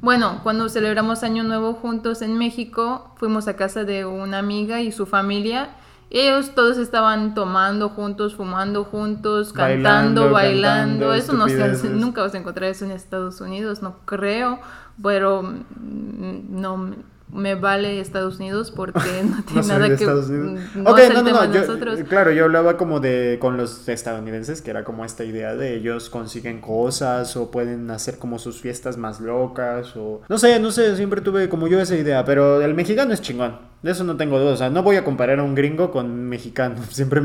bueno, 0.05 0.41
cuando 0.43 0.69
celebramos 0.69 1.23
Año 1.23 1.45
Nuevo 1.45 1.73
juntos 1.73 2.21
en 2.21 2.37
México, 2.37 3.11
fuimos 3.17 3.49
a 3.49 3.57
casa 3.57 3.85
de 3.85 4.05
una 4.05 4.39
amiga 4.39 4.83
y 4.83 4.93
su 4.93 5.07
familia. 5.07 5.71
Ellos 6.11 6.55
todos 6.55 6.77
estaban 6.77 7.35
tomando 7.35 7.89
juntos, 7.89 8.35
fumando 8.35 8.85
juntos, 8.85 9.55
cantando, 9.55 10.31
bailando. 10.31 11.15
eso 11.15 11.33
no 11.33 11.49
se 11.49 11.89
nunca 11.89 12.21
vas 12.21 12.35
a 12.35 12.39
encontrar 12.39 12.71
eso 12.71 12.85
en 12.85 12.91
Estados 12.91 13.41
Unidos, 13.41 13.81
no 13.83 13.97
creo. 14.05 14.61
Pero 15.03 15.43
mm, 15.43 16.61
no, 16.61 16.91
me 17.33 17.55
vale 17.55 18.01
Estados 18.01 18.37
Unidos 18.37 18.71
porque 18.71 19.01
no 19.25 19.43
tiene 19.45 19.67
nada 19.67 19.89
que 19.89 19.95
Estados 19.95 20.29
Unidos. 20.29 20.61
No 20.75 20.83
no, 20.83 21.23
no, 21.23 21.97
no. 21.97 22.05
claro, 22.07 22.31
yo 22.31 22.45
hablaba 22.45 22.77
como 22.77 23.01
de 23.01 23.39
con 23.41 23.57
los 23.57 23.89
estadounidenses, 23.89 24.63
que 24.63 24.71
era 24.71 24.85
como 24.85 25.05
esta 25.05 25.25
idea 25.25 25.55
de 25.55 25.75
ellos 25.75 26.11
consiguen 26.11 26.61
cosas 26.61 27.37
o 27.37 27.51
pueden 27.51 27.91
hacer 27.91 28.19
como 28.19 28.39
sus 28.39 28.61
fiestas 28.61 28.97
más 28.97 29.21
locas 29.21 29.97
o 29.97 30.23
no 30.29 30.39
sé, 30.39 30.59
no 30.61 30.71
sé, 30.71 30.97
siempre 30.97 31.21
tuve 31.21 31.49
como 31.49 31.67
yo 31.67 31.81
esa 31.81 31.97
idea, 31.97 32.25
pero 32.25 32.63
el 32.63 32.75
mexicano 32.75 33.13
es 33.13 33.21
chingón. 33.21 33.75
De 33.83 33.91
eso 33.91 34.03
no 34.05 34.17
tengo 34.17 34.39
duda, 34.39 34.53
o 34.53 34.57
sea, 34.57 34.71
no 34.71 34.83
voy 34.83 34.97
a 34.97 35.05
comparar 35.05 35.41
a 35.41 35.43
un 35.43 35.55
gringo 35.55 35.91
con 35.91 36.25
mexicano, 36.29 36.77
siempre 36.91 37.21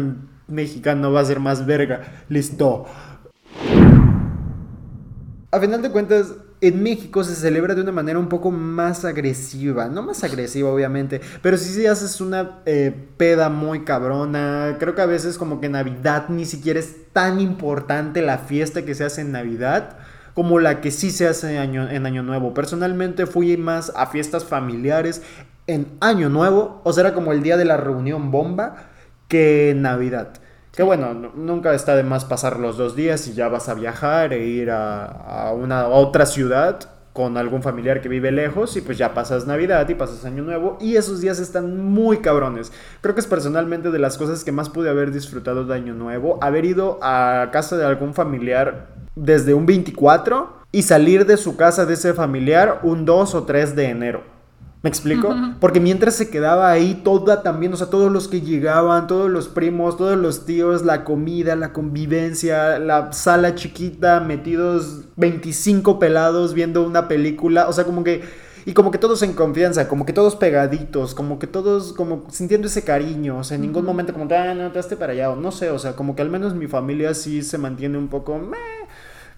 mexicano 0.48 1.12
va 1.12 1.22
a 1.22 1.26
ser 1.26 1.40
más 1.40 1.66
verga. 1.66 2.24
Listo. 2.28 2.86
A 5.52 5.60
final 5.60 5.82
de 5.82 5.90
cuentas, 5.90 6.36
en 6.62 6.84
México 6.84 7.24
se 7.24 7.36
celebra 7.36 7.74
de 7.74 7.82
una 7.82 7.92
manera 7.92 8.20
un 8.20 8.28
poco 8.28 8.52
más 8.52 9.06
agresiva, 9.06 9.88
no 9.88 10.04
más 10.04 10.24
agresiva 10.24 10.70
obviamente, 10.70 11.22
pero 11.42 11.58
sí 11.58 11.70
si 11.70 11.86
haces 11.86 12.20
una 12.20 12.62
eh, 12.66 12.94
peda 13.18 13.50
muy 13.50 13.86
cabrona, 13.86 14.76
creo 14.80 14.96
que 14.96 15.02
a 15.02 15.06
veces 15.06 15.38
como 15.38 15.62
que 15.62 15.70
Navidad 15.70 16.26
ni 16.30 16.46
siquiera 16.46 16.80
es 16.80 17.12
tan 17.14 17.40
importante 17.40 18.22
la 18.22 18.40
fiesta 18.40 18.84
que 18.84 18.96
se 18.96 19.06
hace 19.06 19.22
en 19.22 19.32
Navidad 19.32 19.98
como 20.34 20.60
la 20.60 20.80
que 20.80 20.92
sí 20.92 21.12
se 21.12 21.28
hace 21.28 21.58
en 21.58 22.06
Año 22.06 22.24
Nuevo. 22.24 22.54
Personalmente 22.54 23.26
fui 23.26 23.58
más 23.58 23.92
a 23.96 24.06
fiestas 24.06 24.46
familiares 24.46 25.22
en 25.68 25.88
Año 26.00 26.30
Nuevo, 26.30 26.82
o 26.84 26.94
sea, 26.94 27.02
era 27.02 27.14
como 27.14 27.34
el 27.34 27.44
día 27.44 27.58
de 27.58 27.66
la 27.66 27.78
reunión 27.78 28.32
bomba 28.32 28.76
que 29.28 29.72
en 29.72 29.82
Navidad. 29.82 30.34
Que 30.74 30.84
bueno, 30.84 31.14
nunca 31.14 31.74
está 31.74 31.96
de 31.96 32.04
más 32.04 32.26
pasar 32.26 32.60
los 32.60 32.78
dos 32.78 32.96
días 32.96 33.28
y 33.28 33.34
ya 33.34 33.48
vas 33.48 33.70
a 33.70 33.74
viajar 33.74 34.34
e 34.34 34.46
ir 34.46 34.72
a, 34.72 35.06
a 35.06 35.54
una 35.54 35.88
otra 35.88 36.26
ciudad 36.26 36.80
con 37.14 37.38
algún 37.38 37.62
familiar 37.62 38.02
que 38.02 38.08
vive 38.08 38.32
lejos 38.32 38.78
y 38.78 38.82
pues 38.82 38.98
ya 38.98 39.14
pasas 39.14 39.46
Navidad 39.46 39.90
y 39.90 39.96
pasas 39.96 40.24
Año 40.26 40.44
Nuevo 40.44 40.78
y 40.80 40.96
esos 40.96 41.22
días 41.22 41.40
están 41.40 41.78
muy 41.92 42.20
cabrones. 42.20 42.72
Creo 43.02 43.14
que 43.14 43.22
es 43.22 43.28
personalmente 43.28 43.92
de 43.92 44.00
las 44.00 44.18
cosas 44.18 44.44
que 44.44 44.52
más 44.52 44.70
pude 44.70 44.90
haber 44.90 45.12
disfrutado 45.12 45.66
de 45.66 45.76
Año 45.76 45.94
Nuevo, 45.94 46.38
haber 46.42 46.66
ido 46.66 47.00
a 47.02 47.50
casa 47.52 47.78
de 47.78 47.86
algún 47.86 48.14
familiar 48.14 48.88
desde 49.16 49.54
un 49.54 49.66
24 49.66 50.60
y 50.72 50.84
salir 50.84 51.26
de 51.26 51.38
su 51.38 51.58
casa 51.58 51.86
de 51.86 51.96
ese 51.96 52.14
familiar 52.14 52.80
un 52.84 53.06
2 53.06 53.36
o 53.36 53.44
3 53.44 53.76
de 53.76 53.90
enero. 53.90 54.39
¿Me 54.82 54.90
explico? 54.90 55.36
Porque 55.60 55.82
mientras 55.82 56.16
se 56.16 56.30
quedaba 56.30 56.72
ahí 56.72 57.02
toda 57.04 57.44
también, 57.44 57.74
o 57.74 57.76
sea, 57.76 57.88
todos 57.88 58.10
los 58.10 58.30
que 58.30 58.40
llegaban, 58.40 59.08
todos 59.08 59.30
los 59.30 59.50
primos, 59.50 59.98
todos 59.98 60.18
los 60.18 60.46
tíos, 60.46 60.86
la 60.86 61.04
comida, 61.04 61.58
la 61.58 61.74
convivencia, 61.74 62.80
la 62.80 63.12
sala 63.12 63.56
chiquita, 63.56 64.22
metidos 64.22 65.02
25 65.18 66.00
pelados 66.00 66.54
viendo 66.54 66.86
una 66.86 67.10
película, 67.10 67.68
o 67.68 67.74
sea, 67.74 67.84
como 67.84 68.06
que 68.06 68.24
y 68.66 68.74
como 68.74 68.92
que 68.92 68.98
todos 68.98 69.22
en 69.24 69.34
confianza, 69.34 69.88
como 69.88 70.06
que 70.06 70.14
todos 70.14 70.36
pegaditos, 70.36 71.16
como 71.16 71.40
que 71.40 71.48
todos 71.48 71.92
como 71.92 72.26
sintiendo 72.30 72.68
ese 72.68 72.84
cariño, 72.84 73.40
o 73.40 73.44
sea, 73.44 73.56
en 73.56 73.62
ningún 73.62 73.84
momento 73.84 74.14
como, 74.14 74.28
ah, 74.34 74.54
no, 74.54 74.72
te 74.72 74.96
para 74.96 75.14
allá, 75.14 75.32
o 75.32 75.36
no 75.36 75.52
sé, 75.52 75.72
o 75.72 75.80
sea, 75.80 75.96
como 75.96 76.16
que 76.16 76.22
al 76.22 76.30
menos 76.30 76.54
mi 76.54 76.68
familia 76.68 77.14
sí 77.14 77.42
se 77.42 77.58
mantiene 77.58 77.98
un 77.98 78.10
poco, 78.10 78.38
meh, 78.38 78.58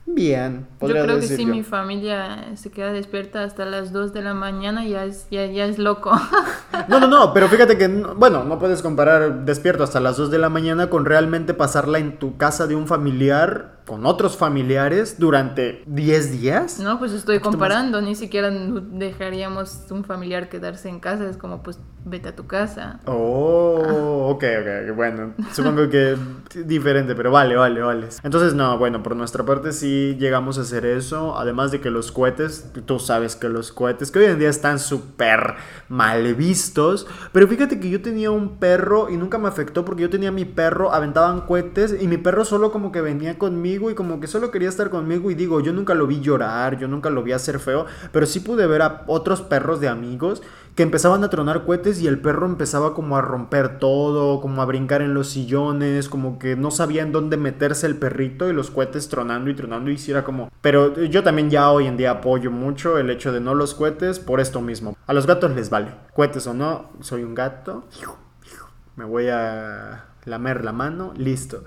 bien, 0.06 0.68
Yo 0.82 0.88
creo 1.04 1.16
que 1.20 1.28
sí, 1.38 1.46
mi 1.46 1.64
familia 1.64 2.52
se 2.56 2.70
queda 2.72 2.92
despierta 2.92 3.44
hasta 3.44 3.66
las 3.66 3.94
2 3.94 4.14
de 4.14 4.22
la 4.22 4.34
mañana 4.34 4.86
ya 4.86 5.06
es, 5.06 5.28
ya, 5.30 5.46
ya 5.46 5.66
es 5.66 5.78
loco. 5.80 6.12
No, 6.88 7.00
no, 7.00 7.08
no, 7.08 7.34
pero 7.34 7.48
fíjate 7.48 7.78
que, 7.78 7.88
no- 7.88 8.16
bueno, 8.16 8.44
no 8.44 8.58
puedes 8.58 8.82
comparar 8.82 9.46
despierto 9.46 9.84
hasta 9.84 10.00
las 10.00 10.18
2 10.18 10.32
de 10.32 10.40
la 10.40 10.50
mañana 10.50 10.90
con 10.90 11.06
realmente 11.06 11.54
pasarla 11.54 12.00
en 12.00 12.18
tu 12.18 12.38
casa 12.38 12.66
de 12.66 12.76
un 12.76 12.88
familiar, 12.88 13.81
con 13.92 14.06
otros 14.06 14.38
familiares, 14.38 15.20
durante 15.20 15.84
10 15.86 16.40
días. 16.40 16.80
No, 16.80 16.98
pues 16.98 17.12
estoy 17.12 17.40
más. 17.40 17.44
comparando, 17.44 18.02
ni 18.02 18.16
siquiera 18.16 18.50
dejaríamos 18.50 19.88
un 19.90 20.06
familiar 20.06 20.48
quedarse 20.48 20.88
en 20.88 21.02
casa, 21.02 21.30
es 21.30 21.36
como 21.36 21.62
pues 21.62 21.78
vete 22.06 22.30
a 22.30 22.36
tu 22.36 22.48
casa. 22.48 23.02
Oh, 23.06 24.30
ok, 24.30 24.44
ok, 24.62 24.68
ok, 24.90 24.96
bueno, 24.96 25.34
supongo 25.52 25.90
que 25.90 26.16
diferente, 26.66 27.16
pero 27.16 27.32
vale, 27.32 27.58
vale, 27.58 27.82
vale. 27.82 28.08
Entonces, 28.24 28.54
no, 28.54 28.78
bueno, 28.78 29.04
por 29.04 29.16
nuestra 29.16 29.46
parte 29.46 29.74
sí 29.74 30.16
llegamos 30.18 30.58
a 30.58 30.62
hacer 30.62 30.86
eso, 30.86 31.38
además 31.38 31.72
de 31.72 31.82
que 31.82 31.90
los 31.90 32.14
cohetes, 32.14 32.72
tú 32.86 32.98
sabes 32.98 33.36
que 33.36 33.50
los 33.50 33.74
cohetes, 33.74 34.10
que 34.10 34.20
hoy 34.20 34.26
en 34.26 34.40
día 34.40 34.50
están 34.50 34.80
súper 34.80 35.56
mal 35.90 36.34
vistos, 36.34 37.08
pero 37.34 37.46
fíjate 37.46 37.80
que 37.82 37.90
yo 37.90 38.02
tenía 38.02 38.32
un 38.32 38.58
perro 38.58 39.10
y 39.10 39.18
nunca 39.18 39.38
me 39.38 39.50
afectó 39.50 39.84
porque 39.84 40.04
yo 40.04 40.10
tenía 40.10 40.32
mi 40.32 40.46
perro, 40.46 40.94
aventaban 40.94 41.42
cohetes 41.42 41.96
y 42.02 42.08
mi 42.08 42.18
perro 42.18 42.46
solo 42.46 42.72
como 42.72 42.94
que 42.94 43.02
venía 43.02 43.38
conmigo 43.38 43.81
y 43.90 43.96
como 43.96 44.20
que 44.20 44.28
solo 44.28 44.52
quería 44.52 44.70
estar 44.70 44.90
conmigo 44.90 45.32
y 45.32 45.36
digo, 45.36 45.62
yo 45.62 45.74
nunca 45.74 45.94
lo 45.94 46.08
vi 46.08 46.22
llorar, 46.22 46.78
yo 46.78 46.88
nunca 46.88 47.10
lo 47.10 47.24
vi 47.24 47.32
hacer 47.32 47.60
feo, 47.60 47.86
pero 48.12 48.26
sí 48.26 48.42
pude 48.42 48.68
ver 48.68 48.82
a 48.82 49.04
otros 49.08 49.42
perros 49.42 49.80
de 49.80 49.88
amigos 49.88 50.42
que 50.76 50.84
empezaban 50.84 51.24
a 51.24 51.30
tronar 51.30 51.66
cohetes 51.66 52.02
y 52.02 52.08
el 52.08 52.20
perro 52.20 52.46
empezaba 52.46 52.94
como 52.94 53.18
a 53.18 53.22
romper 53.22 53.80
todo, 53.80 54.40
como 54.40 54.62
a 54.62 54.66
brincar 54.66 55.02
en 55.02 55.14
los 55.14 55.30
sillones, 55.30 56.08
como 56.08 56.40
que 56.40 56.56
no 56.56 56.72
sabía 56.72 57.02
en 57.02 57.12
dónde 57.12 57.38
meterse 57.38 57.88
el 57.88 57.98
perrito 57.98 58.50
y 58.50 58.54
los 58.54 58.72
cohetes 58.72 59.10
tronando 59.10 59.50
y 59.50 59.56
tronando 59.56 59.92
y 59.92 59.98
sí 59.98 60.12
era 60.12 60.24
como... 60.24 60.50
Pero 60.62 61.04
yo 61.04 61.24
también 61.24 61.50
ya 61.50 61.72
hoy 61.72 61.88
en 61.88 61.98
día 61.98 62.12
apoyo 62.12 62.52
mucho 62.52 62.98
el 62.98 63.10
hecho 63.10 63.34
de 63.34 63.42
no 63.42 63.54
los 63.54 63.74
cohetes 63.74 64.20
por 64.20 64.40
esto 64.40 64.62
mismo. 64.62 64.96
A 65.08 65.14
los 65.14 65.28
gatos 65.28 65.52
les 65.56 65.70
vale, 65.70 65.94
cohetes 66.14 66.48
o 66.48 66.54
no, 66.54 66.92
soy 67.02 67.24
un 67.24 67.36
gato, 67.36 67.86
me 68.96 69.06
voy 69.06 69.28
a 69.30 70.06
lamer 70.26 70.64
la 70.64 70.72
mano, 70.72 71.14
listo. 71.18 71.64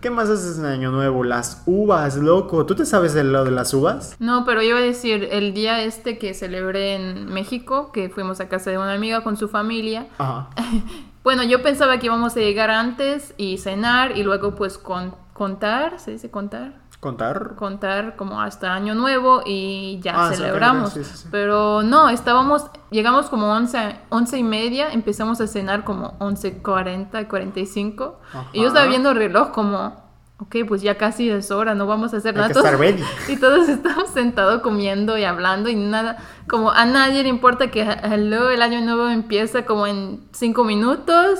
¿Qué 0.00 0.08
más 0.08 0.30
haces 0.30 0.58
en 0.58 0.64
Año 0.64 0.90
Nuevo? 0.90 1.24
Las 1.24 1.62
uvas, 1.66 2.16
loco. 2.16 2.64
¿Tú 2.64 2.74
te 2.74 2.86
sabes 2.86 3.12
de 3.12 3.22
lo 3.22 3.44
de 3.44 3.50
las 3.50 3.74
uvas? 3.74 4.16
No, 4.18 4.46
pero 4.46 4.62
iba 4.62 4.78
a 4.78 4.80
decir, 4.80 5.28
el 5.30 5.52
día 5.52 5.82
este 5.82 6.16
que 6.16 6.32
celebré 6.32 6.94
en 6.94 7.26
México, 7.26 7.92
que 7.92 8.08
fuimos 8.08 8.40
a 8.40 8.48
casa 8.48 8.70
de 8.70 8.78
una 8.78 8.94
amiga 8.94 9.22
con 9.22 9.36
su 9.36 9.48
familia, 9.48 10.06
Ajá. 10.16 10.48
bueno, 11.22 11.42
yo 11.42 11.62
pensaba 11.62 11.98
que 11.98 12.06
íbamos 12.06 12.34
a 12.34 12.40
llegar 12.40 12.70
antes 12.70 13.34
y 13.36 13.58
cenar 13.58 14.16
y 14.16 14.22
luego 14.22 14.54
pues 14.54 14.78
con, 14.78 15.14
contar, 15.34 16.00
¿se 16.00 16.12
dice 16.12 16.30
contar? 16.30 16.79
¿Contar? 17.00 17.54
contar 17.56 18.14
como 18.16 18.42
hasta 18.42 18.74
año 18.74 18.94
nuevo 18.94 19.42
y 19.46 19.98
ya 20.02 20.26
Ah, 20.26 20.32
celebramos. 20.34 20.92
sí, 20.92 21.02
sí, 21.02 21.16
sí. 21.16 21.28
Pero 21.30 21.82
no, 21.82 22.10
estábamos, 22.10 22.66
llegamos 22.90 23.30
como 23.30 23.46
11, 23.52 23.96
11 24.10 24.38
y 24.38 24.42
media, 24.42 24.92
empezamos 24.92 25.40
a 25.40 25.46
cenar 25.46 25.84
como 25.84 26.18
11.40, 26.18 27.26
45. 27.26 28.20
Y 28.52 28.60
yo 28.60 28.66
estaba 28.66 28.82
Ajá. 28.82 28.90
viendo 28.90 29.10
el 29.12 29.16
reloj 29.16 29.50
como, 29.50 29.94
ok, 30.40 30.56
pues 30.68 30.82
ya 30.82 30.98
casi 30.98 31.30
es 31.30 31.50
hora, 31.50 31.74
no 31.74 31.86
vamos 31.86 32.12
a 32.12 32.18
hacer 32.18 32.34
Hay 32.34 32.42
nada. 32.42 32.52
que 32.52 32.58
estar 32.58 32.78
ready. 32.78 33.02
y 33.28 33.36
todos 33.38 33.70
estamos 33.70 34.10
sentados 34.10 34.60
comiendo 34.60 35.16
y 35.16 35.24
hablando 35.24 35.70
y 35.70 35.76
nada, 35.76 36.18
como 36.48 36.70
a 36.70 36.84
nadie 36.84 37.22
le 37.22 37.30
importa 37.30 37.70
que 37.70 37.80
hello, 37.80 38.50
el 38.50 38.60
año 38.60 38.82
nuevo 38.82 39.08
empieza 39.08 39.64
como 39.64 39.86
en 39.86 40.20
5 40.32 40.64
minutos. 40.64 41.38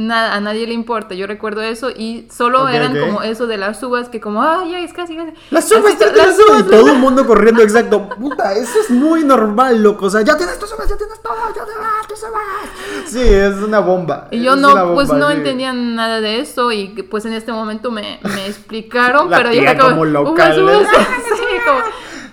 Nada, 0.00 0.36
a 0.36 0.40
nadie 0.40 0.64
le 0.68 0.74
importa, 0.74 1.16
yo 1.16 1.26
recuerdo 1.26 1.60
eso 1.60 1.90
y 1.90 2.28
solo 2.30 2.68
eran 2.68 2.96
como 2.96 3.20
eso 3.22 3.48
de 3.48 3.56
las 3.56 3.82
uvas 3.82 4.08
que 4.08 4.20
como, 4.20 4.40
ah, 4.44 4.64
ya 4.70 4.78
es 4.78 4.92
casi, 4.92 5.16
casi. 5.16 5.32
Las 5.50 5.68
uvas, 5.72 5.94
Así 5.96 6.04
las. 6.14 6.60
Y 6.60 6.62
todo 6.70 6.92
el 6.92 6.98
mundo 7.00 7.26
corriendo, 7.26 7.62
exacto. 7.62 8.08
Puta, 8.10 8.52
eso 8.52 8.78
es 8.80 8.90
muy 8.90 9.24
normal, 9.24 9.82
loco. 9.82 10.06
O 10.06 10.10
sea, 10.10 10.20
ya 10.20 10.36
tienes 10.36 10.56
tus 10.60 10.72
uvas, 10.72 10.88
ya 10.88 10.96
tienes 10.96 11.20
todo, 11.20 11.34
ya 11.48 11.64
tienes 11.64 12.06
tus 12.08 12.22
uvas. 12.22 13.10
Sí, 13.10 13.20
es 13.20 13.56
una 13.56 13.80
bomba. 13.80 14.28
Y 14.30 14.40
yo 14.40 14.54
es 14.54 14.60
no, 14.60 14.94
pues 14.94 15.08
no 15.12 15.30
sí. 15.30 15.34
entendía 15.34 15.72
nada 15.72 16.20
de 16.20 16.38
eso 16.38 16.70
y 16.70 16.88
pues 17.02 17.24
en 17.24 17.32
este 17.32 17.50
momento 17.50 17.90
me, 17.90 18.20
me 18.22 18.46
explicaron, 18.46 19.28
La 19.28 19.38
pero 19.38 19.52
yo 19.52 19.62
era 19.62 19.76
como 19.76 20.04
local, 20.04 20.62
"Uvas, 20.62 20.74
¿eh?" 20.74 20.76
uvas". 20.92 21.06
Sí, 21.36 21.44
como- 21.66 21.80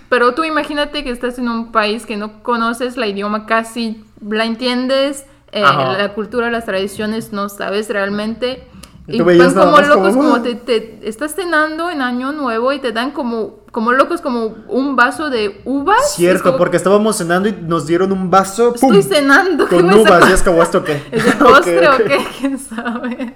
pero 0.08 0.34
tú 0.34 0.44
imagínate 0.44 1.02
que 1.02 1.10
estás 1.10 1.36
en 1.40 1.48
un 1.48 1.72
país 1.72 2.06
que 2.06 2.16
no 2.16 2.44
conoces 2.44 2.96
la 2.96 3.08
idioma 3.08 3.44
casi, 3.44 4.04
la 4.24 4.44
entiendes, 4.44 5.26
eh, 5.52 5.60
la 5.62 6.12
cultura, 6.14 6.50
las 6.50 6.64
tradiciones, 6.64 7.32
no 7.32 7.48
sabes 7.48 7.88
realmente. 7.88 8.66
Y 9.08 9.20
van 9.20 9.54
como 9.54 9.76
locos, 9.88 10.12
como, 10.14 10.22
como 10.24 10.34
"Ah". 10.36 10.42
te, 10.42 10.54
te- 10.56 10.98
estás 11.08 11.34
cenando 11.34 11.90
en 11.90 12.02
Año 12.02 12.32
Nuevo 12.32 12.72
y 12.72 12.80
te 12.80 12.90
dan 12.92 13.12
como, 13.12 13.60
como 13.76 13.92
locos, 13.92 14.22
como 14.22 14.54
un 14.68 14.96
vaso 14.96 15.28
de 15.28 15.60
uvas. 15.66 16.14
Cierto, 16.14 16.44
como, 16.44 16.56
porque 16.56 16.78
estábamos 16.78 17.18
cenando 17.18 17.46
y 17.46 17.52
nos 17.52 17.86
dieron 17.86 18.10
un 18.10 18.30
vaso. 18.30 18.72
¡pum! 18.72 18.94
Estoy 18.94 19.16
cenando. 19.18 19.68
¿qué 19.68 19.76
Con 19.76 19.92
uvas, 19.92 20.30
y 20.30 20.32
es 20.32 20.42
como 20.42 20.62
esto 20.62 20.82
qué. 20.82 21.02
¿Es 21.12 21.22
de 21.26 21.32
postre 21.44 21.86
o 21.86 21.96
qué? 21.98 22.26
¿Quién 22.40 22.58
sabe? 22.58 23.34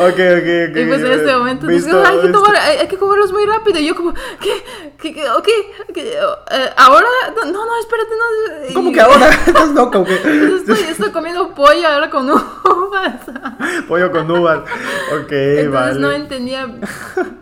Ok, 0.00 0.18
ok, 0.38 0.70
ok. 0.70 0.76
Y 0.78 0.86
pues 0.86 1.00
en 1.02 1.12
este 1.12 1.36
momento 1.36 1.66
Visto, 1.66 2.02
"Ay, 2.02 2.16
hay, 2.16 2.20
que 2.22 2.28
tomar- 2.32 2.56
hay- 2.56 2.76
hay 2.78 2.88
que 2.88 2.96
comerlos 2.96 3.30
muy 3.30 3.44
rápido. 3.44 3.78
Y 3.78 3.86
yo 3.88 3.94
como, 3.94 4.14
¿qué? 4.40 4.64
¿Qué? 4.98 5.12
qué? 5.12 5.28
Ok, 5.32 5.48
ok, 5.90 5.96
eh, 5.98 6.18
ahora, 6.78 7.06
no, 7.36 7.44
no, 7.52 7.66
no, 7.66 7.78
espérate, 7.78 8.10
no. 8.18 8.72
¿Cómo 8.74 8.88
Y- 8.88 8.92
que 8.94 9.00
ahora? 9.02 9.28
¿Estás 9.46 9.68
loca 9.74 9.98
o 9.98 10.04
qué? 10.06 10.14
Estoy, 10.14 10.78
estoy 10.88 11.10
comiendo 11.10 11.54
pollo 11.54 11.86
ahora 11.86 12.08
con 12.08 12.30
uvas. 12.30 13.16
Pollo 13.86 14.10
con 14.10 14.30
uvas. 14.30 14.60
Ok, 14.60 15.30
Entonces 15.30 15.70
vale. 15.70 16.00
no 16.00 16.10
entendía, 16.10 16.74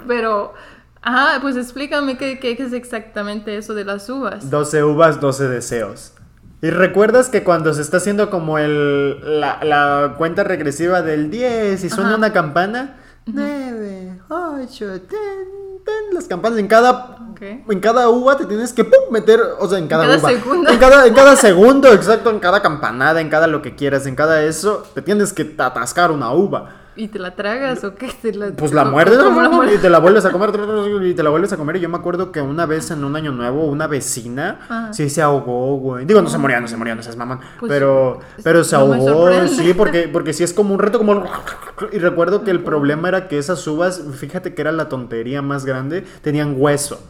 pero, 0.08 0.54
ajá, 1.02 1.40
pues 1.40 1.56
explícame 1.56 2.16
qué, 2.16 2.38
qué 2.38 2.52
es 2.52 2.72
exactamente 2.72 3.56
eso 3.56 3.74
de 3.74 3.84
las 3.84 4.08
uvas. 4.08 4.50
12 4.50 4.84
uvas, 4.84 5.20
12 5.20 5.48
deseos. 5.48 6.12
Y 6.62 6.70
recuerdas 6.70 7.28
que 7.28 7.42
cuando 7.42 7.74
se 7.74 7.82
está 7.82 7.96
haciendo 7.96 8.30
como 8.30 8.56
el, 8.58 9.40
la, 9.40 9.58
la 9.64 10.14
cuenta 10.16 10.44
regresiva 10.44 11.02
del 11.02 11.28
10 11.30 11.82
y 11.82 11.90
suena 11.90 12.10
Ajá. 12.10 12.18
una 12.18 12.32
campana, 12.32 12.96
9, 13.26 14.20
8, 14.28 14.68
10, 14.68 15.00
10, 15.08 15.10
las 16.12 16.24
campanas 16.26 16.58
en 16.58 16.68
cada 16.68 17.16
Ok. 17.32 17.40
en 17.70 17.80
cada 17.80 18.08
uva 18.08 18.36
te 18.36 18.44
tienes 18.46 18.72
que 18.72 18.84
pum, 18.84 19.10
meter, 19.10 19.40
o 19.58 19.68
sea, 19.68 19.78
en 19.78 19.88
cada, 19.88 20.04
cada 20.04 20.18
uva, 20.18 20.28
segundo. 20.30 20.70
en 20.70 20.78
cada 20.78 21.06
en 21.06 21.14
cada 21.14 21.34
segundo, 21.36 21.92
exacto, 21.92 22.30
en 22.30 22.38
cada 22.38 22.62
campanada, 22.62 23.20
en 23.20 23.28
cada 23.28 23.48
lo 23.48 23.60
que 23.62 23.74
quieras, 23.74 24.06
en 24.06 24.14
cada 24.14 24.44
eso, 24.44 24.84
te 24.94 25.02
tienes 25.02 25.32
que 25.32 25.54
atascar 25.58 26.12
una 26.12 26.32
uva. 26.32 26.76
¿Y 26.94 27.08
te 27.08 27.18
la 27.18 27.34
tragas 27.34 27.84
o 27.84 27.94
qué? 27.94 28.10
¿Te 28.20 28.34
la, 28.34 28.50
Pues 28.50 28.72
la 28.72 28.84
muerdes 28.84 29.18
y 29.74 29.78
te 29.78 29.88
la 29.88 29.98
vuelves 29.98 30.24
a 30.26 30.30
comer 30.30 30.50
y 31.04 31.14
te 31.14 31.22
la 31.22 31.30
vuelves 31.30 31.52
a 31.52 31.56
comer. 31.56 31.76
Y 31.76 31.80
yo 31.80 31.88
me 31.88 31.96
acuerdo 31.96 32.30
que 32.30 32.42
una 32.42 32.66
vez 32.66 32.90
en 32.90 33.02
un 33.04 33.16
año 33.16 33.32
nuevo, 33.32 33.64
una 33.64 33.86
vecina 33.86 34.60
Ajá. 34.68 34.92
sí 34.92 35.08
se 35.08 35.22
ahogó, 35.22 35.76
güey. 35.78 36.04
Digo, 36.04 36.20
no 36.20 36.28
se 36.28 36.36
moría, 36.36 36.60
no 36.60 36.68
se 36.68 36.76
moría, 36.76 36.94
no 36.94 37.02
seas 37.02 37.16
mamón. 37.16 37.40
Pues, 37.58 37.70
pero, 37.70 38.20
pero 38.44 38.62
se 38.62 38.76
no 38.76 38.82
ahogó, 38.82 39.48
sí, 39.48 39.72
porque, 39.72 40.08
porque 40.12 40.34
sí 40.34 40.44
es 40.44 40.52
como 40.52 40.74
un 40.74 40.80
reto, 40.80 40.98
como. 40.98 41.24
Y 41.92 41.98
recuerdo 41.98 42.44
que 42.44 42.50
el 42.50 42.60
problema 42.60 43.08
era 43.08 43.26
que 43.26 43.38
esas 43.38 43.66
uvas, 43.66 44.02
fíjate 44.14 44.54
que 44.54 44.60
era 44.60 44.70
la 44.70 44.88
tontería 44.88 45.42
más 45.42 45.64
grande, 45.64 46.04
tenían 46.22 46.54
hueso. 46.56 47.00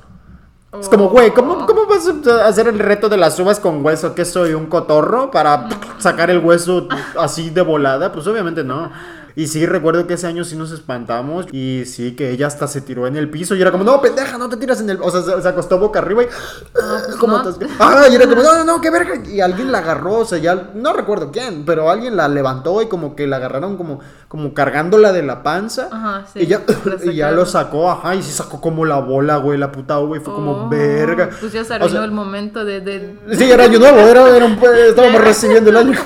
Es 0.81 0.89
como, 0.89 1.11
güey, 1.11 1.35
¿cómo, 1.35 1.67
¿cómo 1.67 1.85
vas 1.87 2.09
a 2.09 2.47
hacer 2.47 2.67
el 2.67 2.79
reto 2.79 3.11
de 3.11 3.19
las 3.19 3.39
uvas 3.39 3.61
con 3.61 3.85
hueso? 3.85 4.15
¿Qué 4.15 4.25
soy? 4.25 4.55
¿Un 4.55 4.67
cotorro? 4.67 5.31
Para 5.31 5.69
sacar 5.99 6.31
el 6.31 6.39
hueso 6.39 6.89
así 7.21 7.51
de 7.51 7.61
volada? 7.61 8.11
Pues 8.11 8.27
obviamente 8.27 8.65
no. 8.65 8.91
Y 9.35 9.47
sí, 9.47 9.65
recuerdo 9.67 10.07
que 10.07 10.15
ese 10.15 10.27
año 10.27 10.45
sí 10.45 10.57
nos 10.57 10.73
espantamos. 10.73 11.47
Y 11.53 11.85
sí, 11.87 12.13
que 12.13 12.31
ella 12.31 12.47
hasta 12.47 12.67
se 12.67 12.81
tiró 12.81 13.07
en 13.07 13.17
el 13.17 13.31
piso. 13.31 13.55
Y 13.55 13.63
era 13.63 13.71
como, 13.71 13.85
no, 13.85 14.01
pendeja, 14.01 14.39
no 14.39 14.49
te 14.49 14.57
tiras 14.57 14.81
en 14.81 14.91
el. 14.91 14.99
O 15.01 15.11
sea, 15.11 15.41
se, 15.41 15.49
acostó 15.49 15.79
boca 15.79 16.01
arriba 16.01 16.25
y. 16.25 17.17
como 17.19 17.43
Ah, 17.79 18.07
y 18.11 18.15
era 18.15 18.27
como, 18.29 18.43
no, 18.43 18.59
no, 18.59 18.65
no, 18.65 18.81
qué 18.81 18.91
verga. 18.91 19.23
Y 19.27 19.41
alguien 19.41 19.73
la 19.73 19.79
agarró, 19.79 20.19
o 20.19 20.25
sea, 20.25 20.39
ya. 20.39 20.71
No 20.75 20.93
recuerdo 20.93 21.31
quién, 21.33 21.65
pero 21.65 21.91
alguien 21.91 22.17
la 22.17 22.29
levantó 22.29 22.83
y 22.83 22.89
como 22.89 23.17
que 23.17 23.27
la 23.27 23.37
agarraron 23.37 23.77
como, 23.77 24.01
como 24.29 24.55
cargándola 24.55 25.13
de 25.13 25.23
la 25.23 25.43
panza. 25.43 25.89
Ajá, 25.91 26.27
sí. 26.33 26.41
Y 26.41 26.47
ya, 26.47 26.63
y 27.05 27.15
ya 27.15 27.31
lo 27.31 27.47
sacó, 27.47 27.91
ajá, 27.91 28.15
y 28.15 28.23
se 28.23 28.33
sacó 28.33 28.61
como 28.61 28.85
la 28.85 28.99
bola, 28.99 29.37
güey, 29.37 29.59
la 29.59 29.73
puta 29.73 29.97
güey. 29.97 30.21
Fue 30.21 30.35
como, 30.35 30.53
oh, 30.53 30.69
verga. 30.69 31.31
Pues 31.41 31.53
ya 31.53 31.65
se 31.65 31.75
arruinó 31.75 32.05
el 32.05 32.13
momento 32.13 32.65
de, 32.65 32.81
de, 32.81 33.19
Sí, 33.33 33.51
era 33.51 33.65
año 33.65 33.79
nuevo, 33.79 33.99
era, 33.99 34.29
era 34.37 34.45
un, 34.45 34.53
estábamos 34.89 35.21
recibiendo 35.21 35.71
el 35.71 35.77
año. 35.79 35.99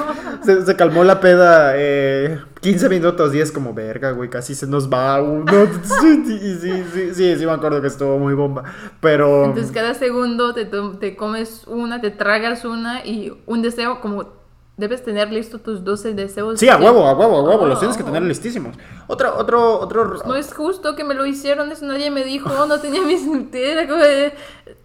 Se, 0.46 0.64
se 0.64 0.76
calmó 0.76 1.04
la 1.04 1.20
peda. 1.20 1.72
Eh 1.76 2.38
15 2.66 2.88
minutos, 2.88 3.30
10 3.30 3.52
como 3.52 3.74
verga, 3.74 4.10
güey, 4.10 4.28
casi 4.28 4.56
se 4.56 4.66
nos 4.66 4.90
va 4.92 5.22
uno. 5.22 5.52
Sí, 6.00 6.24
sí, 6.26 6.58
sí, 6.60 7.12
sí, 7.14 7.36
sí, 7.36 7.46
me 7.46 7.52
acuerdo 7.52 7.80
que 7.80 7.86
estuvo 7.86 8.18
muy 8.18 8.34
bomba. 8.34 8.64
Pero. 9.00 9.44
Entonces, 9.44 9.70
cada 9.70 9.94
segundo 9.94 10.52
te, 10.52 10.66
te 10.98 11.16
comes 11.16 11.62
una, 11.68 12.00
te 12.00 12.10
tragas 12.10 12.64
una 12.64 13.06
y 13.06 13.32
un 13.46 13.62
deseo 13.62 14.00
como 14.00 14.35
Debes 14.78 15.02
tener 15.02 15.32
listo 15.32 15.58
tus 15.58 15.82
12 15.84 16.12
deseos. 16.12 16.60
Sí, 16.60 16.68
a 16.68 16.76
huevo, 16.76 17.06
a 17.06 17.14
huevo, 17.14 17.38
a 17.38 17.42
huevo. 17.42 17.64
Los 17.64 17.78
tienes 17.78 17.96
que 17.96 18.04
tener 18.04 18.22
oh. 18.22 18.26
listísimos. 18.26 18.76
Otro, 19.06 19.34
otro, 19.38 19.80
otro. 19.80 20.06
Pues 20.10 20.26
no 20.26 20.36
es 20.36 20.52
justo 20.52 20.94
que 20.94 21.02
me 21.02 21.14
lo 21.14 21.24
hicieron. 21.24 21.72
Eso 21.72 21.86
nadie 21.86 22.10
me 22.10 22.24
dijo. 22.24 22.50
No 22.66 22.78
tenía 22.78 23.00
mis. 23.00 23.22
Era 23.54 23.88
como 23.88 24.04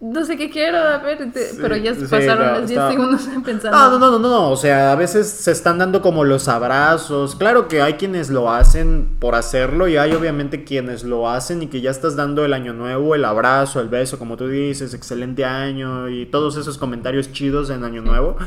no 0.00 0.24
sé 0.24 0.38
qué 0.38 0.48
quiero. 0.48 0.78
A 0.78 0.96
ver. 0.96 1.28
pero 1.60 1.76
ya 1.76 1.94
se 1.94 2.08
pasaron 2.08 2.60
los 2.60 2.70
10 2.70 2.88
segundos 2.88 3.28
pensando. 3.44 3.76
No, 3.76 3.98
no, 3.98 3.98
no, 3.98 4.18
no, 4.18 4.28
no. 4.30 4.50
O 4.50 4.56
sea, 4.56 4.92
a 4.92 4.94
veces 4.94 5.28
se 5.28 5.50
están 5.50 5.76
dando 5.76 6.00
como 6.00 6.24
los 6.24 6.48
abrazos. 6.48 7.36
Claro 7.36 7.68
que 7.68 7.82
hay 7.82 7.94
quienes 7.94 8.30
lo 8.30 8.50
hacen 8.50 9.18
por 9.20 9.34
hacerlo. 9.34 9.88
Y 9.88 9.98
hay 9.98 10.14
obviamente 10.14 10.64
quienes 10.64 11.04
lo 11.04 11.28
hacen 11.28 11.62
y 11.62 11.66
que 11.66 11.82
ya 11.82 11.90
estás 11.90 12.16
dando 12.16 12.46
el 12.46 12.54
año 12.54 12.72
nuevo, 12.72 13.14
el 13.14 13.26
abrazo, 13.26 13.78
el 13.78 13.90
beso, 13.90 14.18
como 14.18 14.38
tú 14.38 14.48
dices, 14.48 14.94
excelente 14.94 15.44
año. 15.44 16.08
Y 16.08 16.24
todos 16.24 16.56
esos 16.56 16.78
comentarios 16.78 17.30
chidos 17.30 17.68
en 17.68 17.84
año 17.84 18.00
nuevo. 18.00 18.38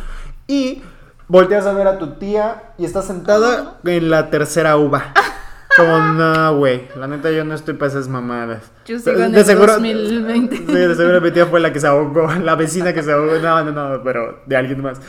Y 0.47 0.81
volteas 1.27 1.65
a 1.65 1.73
ver 1.73 1.87
a 1.87 1.97
tu 1.97 2.11
tía 2.13 2.73
y 2.77 2.85
está 2.85 3.01
sentada 3.01 3.77
en 3.83 4.09
la 4.09 4.29
tercera 4.29 4.77
uva. 4.77 5.13
Como, 5.77 5.97
no, 5.97 6.57
güey. 6.57 6.87
La 6.95 7.05
neta, 7.07 7.31
yo 7.31 7.43
no 7.43 7.53
estoy 7.53 7.73
para 7.73 7.91
esas 7.91 8.07
mamadas. 8.07 8.71
Yo 8.85 8.97
sigo 8.97 9.17
en 9.17 9.33
de 9.33 9.39
el 9.39 9.45
seguro, 9.45 9.73
2020. 9.73 10.55
Sí, 10.55 10.63
de 10.63 10.95
seguro 10.95 11.19
mi 11.19 11.31
tía 11.31 11.45
fue 11.47 11.59
la 11.59 11.73
que 11.73 11.81
se 11.81 11.87
ahogó. 11.87 12.31
La 12.31 12.55
vecina 12.55 12.93
que 12.93 13.03
se 13.03 13.11
ahogó. 13.11 13.33
No, 13.39 13.63
no, 13.63 13.71
no, 13.71 14.03
pero 14.03 14.39
de 14.45 14.55
alguien 14.55 14.81
más. 14.81 15.01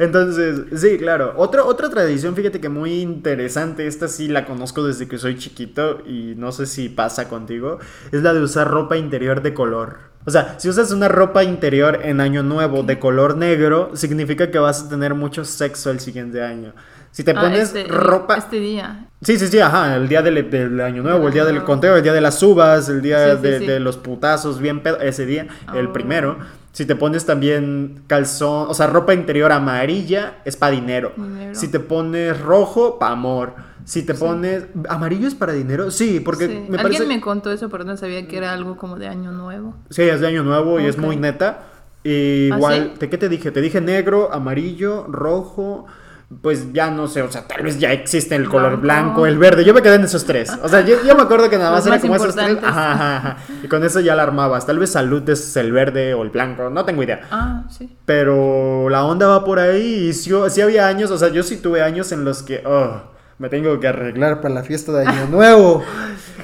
Entonces, 0.00 0.80
sí, 0.80 0.96
claro. 0.96 1.34
Otra, 1.36 1.62
otra 1.62 1.90
tradición, 1.90 2.34
fíjate 2.34 2.58
que 2.58 2.70
muy 2.70 3.02
interesante. 3.02 3.86
Esta 3.86 4.08
sí 4.08 4.28
la 4.28 4.46
conozco 4.46 4.82
desde 4.82 5.06
que 5.06 5.18
soy 5.18 5.36
chiquito 5.36 6.00
y 6.06 6.34
no 6.38 6.52
sé 6.52 6.64
si 6.64 6.88
pasa 6.88 7.28
contigo. 7.28 7.78
Es 8.10 8.22
la 8.22 8.32
de 8.32 8.40
usar 8.40 8.66
ropa 8.70 8.96
interior 8.96 9.42
de 9.42 9.52
color. 9.52 9.98
O 10.24 10.30
sea, 10.30 10.58
si 10.58 10.70
usas 10.70 10.90
una 10.92 11.08
ropa 11.08 11.44
interior 11.44 12.00
en 12.02 12.22
año 12.22 12.42
nuevo 12.42 12.82
de 12.82 12.98
color 12.98 13.36
negro, 13.36 13.90
significa 13.94 14.50
que 14.50 14.58
vas 14.58 14.84
a 14.84 14.88
tener 14.88 15.14
mucho 15.14 15.44
sexo 15.44 15.90
el 15.90 16.00
siguiente 16.00 16.42
año. 16.42 16.72
Si 17.10 17.22
te 17.22 17.32
ah, 17.32 17.40
pones 17.40 17.74
este, 17.74 17.84
ropa... 17.84 18.36
Este 18.36 18.58
día. 18.58 19.06
Sí, 19.20 19.38
sí, 19.38 19.48
sí, 19.48 19.58
ajá, 19.58 19.96
el 19.96 20.08
día 20.08 20.22
del, 20.22 20.80
año 20.80 21.02
nuevo, 21.02 21.26
el 21.26 21.34
día 21.34 21.44
del 21.44 21.62
conteo, 21.64 21.96
el 21.96 22.02
día 22.02 22.14
de 22.14 22.22
las 22.22 22.42
uvas, 22.42 22.88
el 22.88 23.02
día 23.02 23.36
de, 23.36 23.80
los 23.80 23.98
putazos, 23.98 24.60
bien 24.60 24.82
pedo, 24.82 24.98
ese 25.00 25.26
día, 25.26 25.46
el 25.74 25.88
oh. 25.88 25.92
primero. 25.92 26.38
Si 26.72 26.86
te 26.86 26.94
pones 26.94 27.26
también 27.26 28.02
calzón, 28.06 28.66
o 28.68 28.74
sea, 28.74 28.86
ropa 28.86 29.12
interior 29.12 29.50
amarilla, 29.50 30.38
es 30.44 30.56
para 30.56 30.72
dinero. 30.72 31.12
Si 31.52 31.68
te 31.68 31.80
pones 31.80 32.40
rojo, 32.40 32.98
para 32.98 33.12
amor. 33.12 33.54
Si 33.84 34.04
te 34.04 34.14
pones. 34.14 34.66
¿Amarillo 34.88 35.26
es 35.26 35.34
para 35.34 35.52
dinero? 35.52 35.90
Sí, 35.90 36.20
porque 36.20 36.46
me 36.46 36.78
parece. 36.78 37.02
Alguien 37.02 37.08
me 37.08 37.20
contó 37.20 37.50
eso, 37.50 37.68
pero 37.68 37.82
no 37.82 37.96
sabía 37.96 38.26
que 38.28 38.36
era 38.36 38.52
algo 38.52 38.76
como 38.76 38.96
de 38.96 39.08
año 39.08 39.32
nuevo. 39.32 39.74
Sí, 39.90 40.02
es 40.02 40.20
de 40.20 40.28
año 40.28 40.44
nuevo 40.44 40.78
y 40.78 40.86
es 40.86 40.96
muy 40.96 41.16
neta. 41.16 41.64
Y 42.04 42.50
¿Ah, 42.52 42.56
igual, 42.56 42.94
¿de 42.98 43.10
qué 43.10 43.18
te 43.18 43.28
dije? 43.28 43.50
Te 43.50 43.60
dije 43.60 43.80
negro, 43.80 44.32
amarillo, 44.32 45.06
rojo. 45.08 45.86
Pues 46.42 46.72
ya 46.72 46.92
no 46.92 47.08
sé, 47.08 47.22
o 47.22 47.30
sea, 47.30 47.48
tal 47.48 47.64
vez 47.64 47.80
ya 47.80 47.92
existe 47.92 48.36
el 48.36 48.48
color 48.48 48.76
blanco, 48.80 49.26
el 49.26 49.36
verde. 49.36 49.64
Yo 49.64 49.74
me 49.74 49.82
quedé 49.82 49.96
en 49.96 50.04
esos 50.04 50.24
tres. 50.24 50.48
O 50.62 50.68
sea, 50.68 50.82
yo, 50.82 50.96
me 51.16 51.22
acuerdo 51.22 51.50
que 51.50 51.58
nada 51.58 51.72
más 51.72 51.84
era 51.86 51.98
como 51.98 52.14
esos 52.14 52.36
tres. 52.36 52.56
Ajá, 52.62 52.92
ajá, 52.92 53.16
ajá. 53.16 53.36
Y 53.64 53.66
con 53.66 53.82
eso 53.82 53.98
ya 53.98 54.14
la 54.14 54.22
armabas. 54.22 54.64
Tal 54.64 54.78
vez 54.78 54.92
salud 54.92 55.28
es 55.28 55.56
el 55.56 55.72
verde 55.72 56.14
o 56.14 56.22
el 56.22 56.30
blanco, 56.30 56.70
no 56.70 56.84
tengo 56.84 57.02
idea. 57.02 57.22
Ah, 57.32 57.64
sí. 57.68 57.96
Pero 58.04 58.88
la 58.88 59.04
onda 59.04 59.26
va 59.26 59.44
por 59.44 59.58
ahí 59.58 60.08
y 60.08 60.12
sí, 60.12 60.30
sí 60.50 60.60
había 60.60 60.86
años, 60.86 61.10
o 61.10 61.18
sea, 61.18 61.30
yo 61.30 61.42
sí 61.42 61.56
tuve 61.56 61.82
años 61.82 62.12
en 62.12 62.24
los 62.24 62.44
que. 62.44 62.62
Oh, 62.64 63.02
me 63.38 63.48
tengo 63.48 63.80
que 63.80 63.88
arreglar 63.88 64.42
para 64.42 64.54
la 64.54 64.62
fiesta 64.62 64.92
de 64.92 65.06
Año 65.06 65.26
Nuevo. 65.30 65.82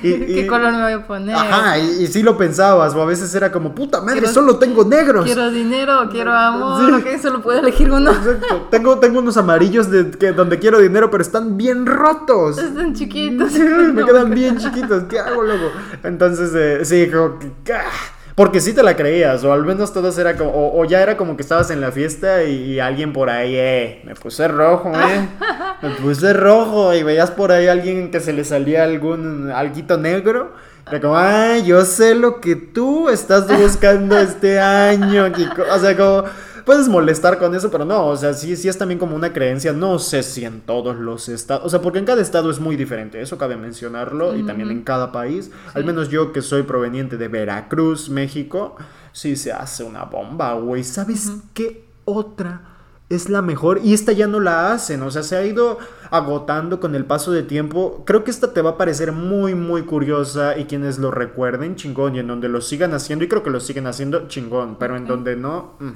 Y, 0.02 0.12
¿Qué 0.34 0.46
color 0.46 0.72
me 0.72 0.82
voy 0.82 0.92
a 0.92 1.06
poner? 1.06 1.34
Ajá, 1.34 1.78
y, 1.78 2.06
sí 2.06 2.22
lo 2.22 2.36
pensabas, 2.36 2.94
o 2.94 3.02
a 3.02 3.06
veces 3.06 3.34
era 3.34 3.52
como, 3.52 3.74
puta 3.74 4.00
madre, 4.00 4.26
solo 4.26 4.56
tengo 4.56 4.84
negros. 4.84 5.24
Quiero 5.24 5.50
dinero, 5.50 6.08
quiero 6.10 6.32
amor, 6.32 7.02
sí. 7.02 7.18
solo 7.20 7.42
puedo 7.42 7.60
elegir 7.60 7.90
uno. 7.90 8.10
Exacto, 8.10 8.68
tengo, 8.70 8.98
tengo 8.98 9.18
unos 9.20 9.36
amarillos 9.36 9.90
de, 9.90 10.10
que, 10.10 10.32
donde 10.32 10.58
quiero 10.58 10.78
dinero, 10.78 11.10
pero 11.10 11.22
están 11.22 11.56
bien 11.56 11.86
rotos. 11.86 12.58
Están 12.58 12.94
chiquitos. 12.94 13.52
me 13.94 14.04
quedan 14.04 14.30
bien 14.30 14.58
chiquitos, 14.58 15.04
¿qué 15.04 15.18
hago 15.18 15.42
luego? 15.42 15.70
Entonces, 16.02 16.52
eh, 16.54 16.84
sí, 16.84 17.10
como 17.10 17.38
que... 17.38 17.72
Ah, 17.72 17.90
porque 18.36 18.60
sí 18.60 18.74
te 18.74 18.82
la 18.82 18.94
creías, 18.94 19.42
o 19.44 19.52
al 19.52 19.64
menos 19.64 19.94
todos 19.94 20.18
era 20.18 20.36
como, 20.36 20.52
o, 20.54 20.84
ya 20.84 21.00
era 21.00 21.16
como 21.16 21.36
que 21.36 21.42
estabas 21.42 21.70
en 21.70 21.80
la 21.80 21.90
fiesta 21.90 22.44
y, 22.44 22.78
alguien 22.78 23.14
por 23.14 23.30
ahí, 23.30 23.56
eh, 23.56 24.02
me 24.04 24.14
puse 24.14 24.46
rojo, 24.46 24.92
eh, 24.92 25.28
me 25.82 25.90
puse 25.90 26.32
rojo, 26.32 26.94
y 26.94 27.02
veías 27.02 27.30
por 27.30 27.52
ahí 27.52 27.66
a 27.66 27.72
alguien 27.72 28.10
que 28.10 28.20
se 28.20 28.32
le 28.32 28.44
salía 28.44 28.84
algún, 28.84 29.50
alguito 29.50 29.96
negro. 29.96 30.54
Era 30.88 31.00
como, 31.00 31.16
ay, 31.16 31.64
yo 31.64 31.84
sé 31.84 32.14
lo 32.14 32.40
que 32.40 32.54
tú 32.54 33.08
estás 33.08 33.48
buscando 33.48 34.16
este 34.18 34.60
año, 34.60 35.32
O 35.72 35.78
sea, 35.80 35.96
como 35.96 36.24
puedes 36.66 36.88
molestar 36.88 37.38
con 37.38 37.54
eso, 37.54 37.70
pero 37.70 37.84
no, 37.84 38.08
o 38.08 38.16
sea, 38.16 38.34
sí, 38.34 38.56
sí 38.56 38.68
es 38.68 38.76
también 38.76 38.98
como 38.98 39.16
una 39.16 39.32
creencia, 39.32 39.72
no 39.72 39.98
sé 39.98 40.22
si 40.22 40.44
en 40.44 40.60
todos 40.60 40.96
los 40.96 41.28
estados, 41.28 41.64
o 41.64 41.68
sea, 41.68 41.80
porque 41.80 42.00
en 42.00 42.04
cada 42.04 42.20
estado 42.20 42.50
es 42.50 42.58
muy 42.58 42.76
diferente, 42.76 43.20
eso 43.20 43.38
cabe 43.38 43.56
mencionarlo, 43.56 44.36
y 44.36 44.42
también 44.42 44.70
en 44.72 44.82
cada 44.82 45.12
país, 45.12 45.52
al 45.74 45.84
menos 45.84 46.08
yo 46.08 46.32
que 46.32 46.42
soy 46.42 46.64
proveniente 46.64 47.16
de 47.16 47.28
Veracruz, 47.28 48.10
México, 48.10 48.76
sí 49.12 49.36
se 49.36 49.52
hace 49.52 49.84
una 49.84 50.04
bomba, 50.04 50.54
güey, 50.54 50.82
¿sabes 50.82 51.30
qué 51.54 51.84
otra? 52.04 52.75
Es 53.08 53.28
la 53.28 53.40
mejor 53.40 53.80
y 53.84 53.94
esta 53.94 54.12
ya 54.12 54.26
no 54.26 54.40
la 54.40 54.72
hacen, 54.72 55.02
o 55.02 55.10
sea, 55.10 55.22
se 55.22 55.36
ha 55.36 55.44
ido 55.44 55.78
agotando 56.10 56.80
con 56.80 56.94
el 56.94 57.04
paso 57.04 57.30
de 57.30 57.42
tiempo. 57.42 58.02
Creo 58.04 58.24
que 58.24 58.30
esta 58.30 58.52
te 58.52 58.62
va 58.62 58.70
a 58.70 58.78
parecer 58.78 59.12
muy, 59.12 59.54
muy 59.54 59.82
curiosa 59.82 60.58
y 60.58 60.64
quienes 60.64 60.98
lo 60.98 61.10
recuerden, 61.10 61.76
chingón, 61.76 62.16
y 62.16 62.18
en 62.18 62.26
donde 62.26 62.48
lo 62.48 62.60
sigan 62.60 62.94
haciendo, 62.94 63.24
y 63.24 63.28
creo 63.28 63.42
que 63.42 63.50
lo 63.50 63.60
siguen 63.60 63.86
haciendo, 63.86 64.26
chingón, 64.28 64.76
pero 64.78 64.96
en 64.96 65.06
donde 65.06 65.36
no... 65.36 65.74
Mm. 65.78 65.92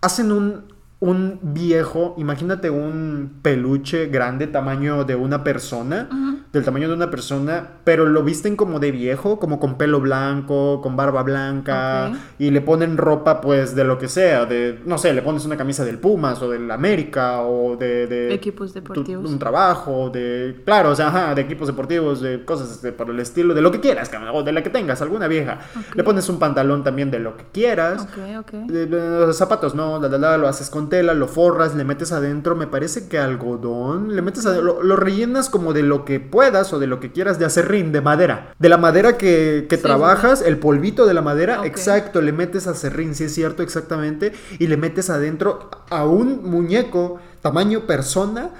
Hacen 0.00 0.30
un, 0.30 0.64
un 1.00 1.40
viejo, 1.42 2.14
imagínate 2.18 2.70
un 2.70 3.38
peluche 3.42 4.06
grande, 4.06 4.46
tamaño 4.46 5.04
de 5.04 5.16
una 5.16 5.42
persona 5.42 6.08
del 6.52 6.64
tamaño 6.64 6.88
de 6.88 6.94
una 6.94 7.10
persona, 7.10 7.68
pero 7.84 8.06
lo 8.06 8.22
visten 8.22 8.56
como 8.56 8.78
de 8.80 8.90
viejo, 8.90 9.38
como 9.38 9.60
con 9.60 9.76
pelo 9.76 10.00
blanco, 10.00 10.80
con 10.80 10.96
barba 10.96 11.22
blanca, 11.22 12.12
y 12.38 12.50
le 12.50 12.60
ponen 12.60 12.96
ropa 12.96 13.40
pues 13.40 13.74
de 13.74 13.84
lo 13.84 13.98
que 13.98 14.08
sea, 14.08 14.46
de, 14.46 14.80
no 14.86 14.96
sé, 14.96 15.12
le 15.12 15.22
pones 15.22 15.44
una 15.44 15.56
camisa 15.56 15.84
del 15.84 15.98
Pumas 15.98 16.40
o 16.40 16.50
del 16.50 16.70
América 16.70 17.42
o 17.42 17.76
de... 17.76 18.32
equipos 18.32 18.72
deportivos. 18.72 19.30
un 19.30 19.38
trabajo, 19.38 20.10
de... 20.10 20.62
Claro, 20.64 20.90
o 20.90 20.94
sea, 20.94 21.08
ajá, 21.08 21.34
de 21.34 21.42
equipos 21.42 21.66
deportivos, 21.66 22.20
de 22.20 22.44
cosas 22.44 22.70
este, 22.70 22.92
para 22.92 23.10
el 23.10 23.20
estilo, 23.20 23.52
de 23.52 23.60
lo 23.60 23.70
que 23.70 23.80
quieras, 23.80 24.10
o 24.32 24.42
de 24.42 24.52
la 24.52 24.62
que 24.62 24.70
tengas, 24.70 25.02
alguna 25.02 25.28
vieja. 25.28 25.58
Le 25.94 26.02
pones 26.02 26.28
un 26.28 26.38
pantalón 26.38 26.82
también 26.82 27.10
de 27.10 27.18
lo 27.18 27.36
que 27.36 27.44
quieras. 27.52 28.06
los 28.68 29.36
zapatos, 29.36 29.74
no, 29.74 29.98
lo 29.98 30.48
haces 30.48 30.70
con 30.70 30.88
tela, 30.88 31.12
lo 31.12 31.28
forras, 31.28 31.74
le 31.74 31.84
metes 31.84 32.12
adentro, 32.12 32.56
me 32.56 32.66
parece 32.66 33.08
que 33.08 33.18
algodón, 33.18 34.14
le 34.16 34.22
metes 34.22 34.44
lo, 34.44 34.82
lo 34.82 34.96
rellenas 34.96 35.50
como 35.50 35.72
de 35.72 35.82
lo 35.82 36.04
que 36.04 36.20
puedas 36.38 36.72
o 36.72 36.78
de 36.78 36.86
lo 36.86 37.00
que 37.00 37.10
quieras 37.10 37.40
de 37.40 37.46
acerrín, 37.46 37.90
de 37.90 38.00
madera. 38.00 38.54
De 38.60 38.68
la 38.68 38.76
madera 38.76 39.18
que, 39.18 39.66
trabajas, 39.82 40.40
el 40.40 40.58
polvito 40.58 41.04
de 41.04 41.12
la 41.12 41.20
madera, 41.20 41.62
exacto, 41.64 42.20
le 42.20 42.30
metes 42.30 42.68
acerrín, 42.68 43.16
si 43.16 43.24
es 43.24 43.34
cierto, 43.34 43.64
exactamente, 43.64 44.32
y 44.60 44.68
le 44.68 44.76
metes 44.76 45.10
adentro 45.10 45.68
a 45.90 46.06
un 46.06 46.48
muñeco 46.48 47.18
tamaño 47.42 47.88
persona, 47.88 48.50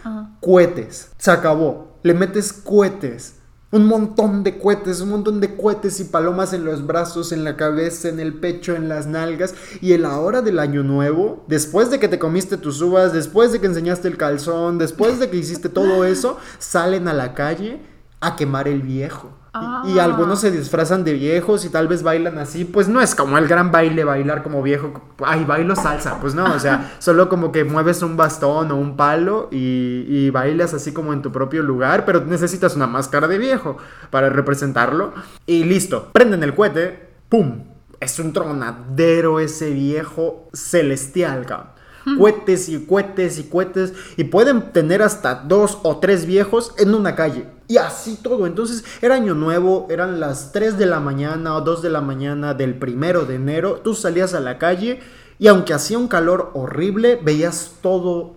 cohetes. 0.40 1.12
Se 1.18 1.30
acabó. 1.30 2.00
Le 2.02 2.14
metes 2.14 2.52
cohetes. 2.52 3.36
Un 3.70 3.86
montón 3.86 4.44
de 4.44 4.58
cohetes, 4.58 5.02
un 5.02 5.10
montón 5.10 5.40
de 5.40 5.54
cohetes 5.54 6.00
y 6.00 6.04
palomas 6.04 6.54
en 6.54 6.64
los 6.64 6.86
brazos, 6.86 7.32
en 7.32 7.44
la 7.44 7.56
cabeza, 7.56 8.08
en 8.08 8.18
el 8.18 8.32
pecho, 8.32 8.74
en 8.74 8.88
las 8.88 9.06
nalgas. 9.06 9.54
Y 9.82 9.92
en 9.92 10.02
la 10.02 10.18
hora 10.18 10.40
del 10.40 10.58
año 10.58 10.82
nuevo, 10.82 11.44
después 11.48 11.90
de 11.90 11.98
que 11.98 12.08
te 12.08 12.18
comiste 12.18 12.56
tus 12.56 12.80
uvas, 12.80 13.12
después 13.12 13.52
de 13.52 13.60
que 13.60 13.66
enseñaste 13.66 14.08
el 14.08 14.16
calzón, 14.16 14.78
después 14.78 15.20
de 15.20 15.28
que 15.28 15.36
hiciste 15.36 15.68
todo 15.68 16.04
eso, 16.04 16.38
salen 16.58 17.08
a 17.08 17.12
la 17.12 17.34
calle 17.34 17.82
a 18.20 18.36
quemar 18.36 18.68
el 18.68 18.80
viejo. 18.80 19.37
Y, 19.54 19.98
Ah. 19.98 20.04
algunos 20.04 20.40
se 20.40 20.50
disfrazan 20.50 21.04
de 21.04 21.14
viejos 21.14 21.64
y 21.64 21.70
tal 21.70 21.88
vez 21.88 22.02
bailan 22.02 22.38
así. 22.38 22.64
Pues 22.64 22.86
no 22.88 23.00
es 23.00 23.14
como 23.14 23.38
el 23.38 23.48
gran 23.48 23.72
baile 23.72 24.04
bailar 24.04 24.42
como 24.42 24.62
viejo. 24.62 24.92
Ay, 25.24 25.44
bailo 25.44 25.74
salsa. 25.74 26.20
Pues 26.20 26.34
no, 26.34 26.54
o 26.54 26.58
sea, 26.58 26.92
solo 26.98 27.28
como 27.28 27.50
que 27.50 27.64
mueves 27.64 28.02
un 28.02 28.16
bastón 28.16 28.70
o 28.70 28.76
un 28.76 28.96
palo 28.96 29.48
y, 29.50 30.04
y 30.06 30.30
bailas 30.30 30.74
así 30.74 30.92
como 30.92 31.12
en 31.12 31.22
tu 31.22 31.32
propio 31.32 31.62
lugar. 31.62 32.04
Pero 32.04 32.24
necesitas 32.24 32.76
una 32.76 32.86
máscara 32.86 33.26
de 33.26 33.38
viejo 33.38 33.78
para 34.10 34.28
representarlo. 34.28 35.14
Y 35.46 35.64
listo, 35.64 36.10
prenden 36.12 36.42
el 36.42 36.54
cohete. 36.54 37.08
¡Pum! 37.28 37.64
Es 38.00 38.18
un 38.20 38.32
tronadero 38.32 39.40
ese 39.40 39.70
viejo 39.70 40.48
celestial, 40.52 41.46
cabrón. 41.46 41.68
Cohetes 42.16 42.68
y 42.68 42.86
cohetes 42.86 43.38
y 43.38 43.44
cohetes. 43.44 43.92
Y 44.16 44.24
pueden 44.24 44.72
tener 44.72 45.02
hasta 45.02 45.34
dos 45.34 45.78
o 45.82 45.98
tres 45.98 46.24
viejos 46.26 46.74
en 46.78 46.94
una 46.94 47.14
calle. 47.14 47.46
Y 47.68 47.76
así 47.76 48.18
todo. 48.22 48.46
Entonces 48.46 48.82
era 49.02 49.14
año 49.14 49.34
nuevo, 49.34 49.86
eran 49.90 50.18
las 50.20 50.52
3 50.52 50.78
de 50.78 50.86
la 50.86 51.00
mañana 51.00 51.54
o 51.54 51.60
2 51.60 51.82
de 51.82 51.90
la 51.90 52.00
mañana 52.00 52.54
del 52.54 52.78
primero 52.78 53.26
de 53.26 53.34
enero. 53.34 53.80
Tú 53.84 53.94
salías 53.94 54.32
a 54.32 54.40
la 54.40 54.58
calle 54.58 55.00
y 55.38 55.48
aunque 55.48 55.74
hacía 55.74 55.98
un 55.98 56.08
calor 56.08 56.50
horrible, 56.54 57.20
veías 57.22 57.72
todo, 57.82 58.36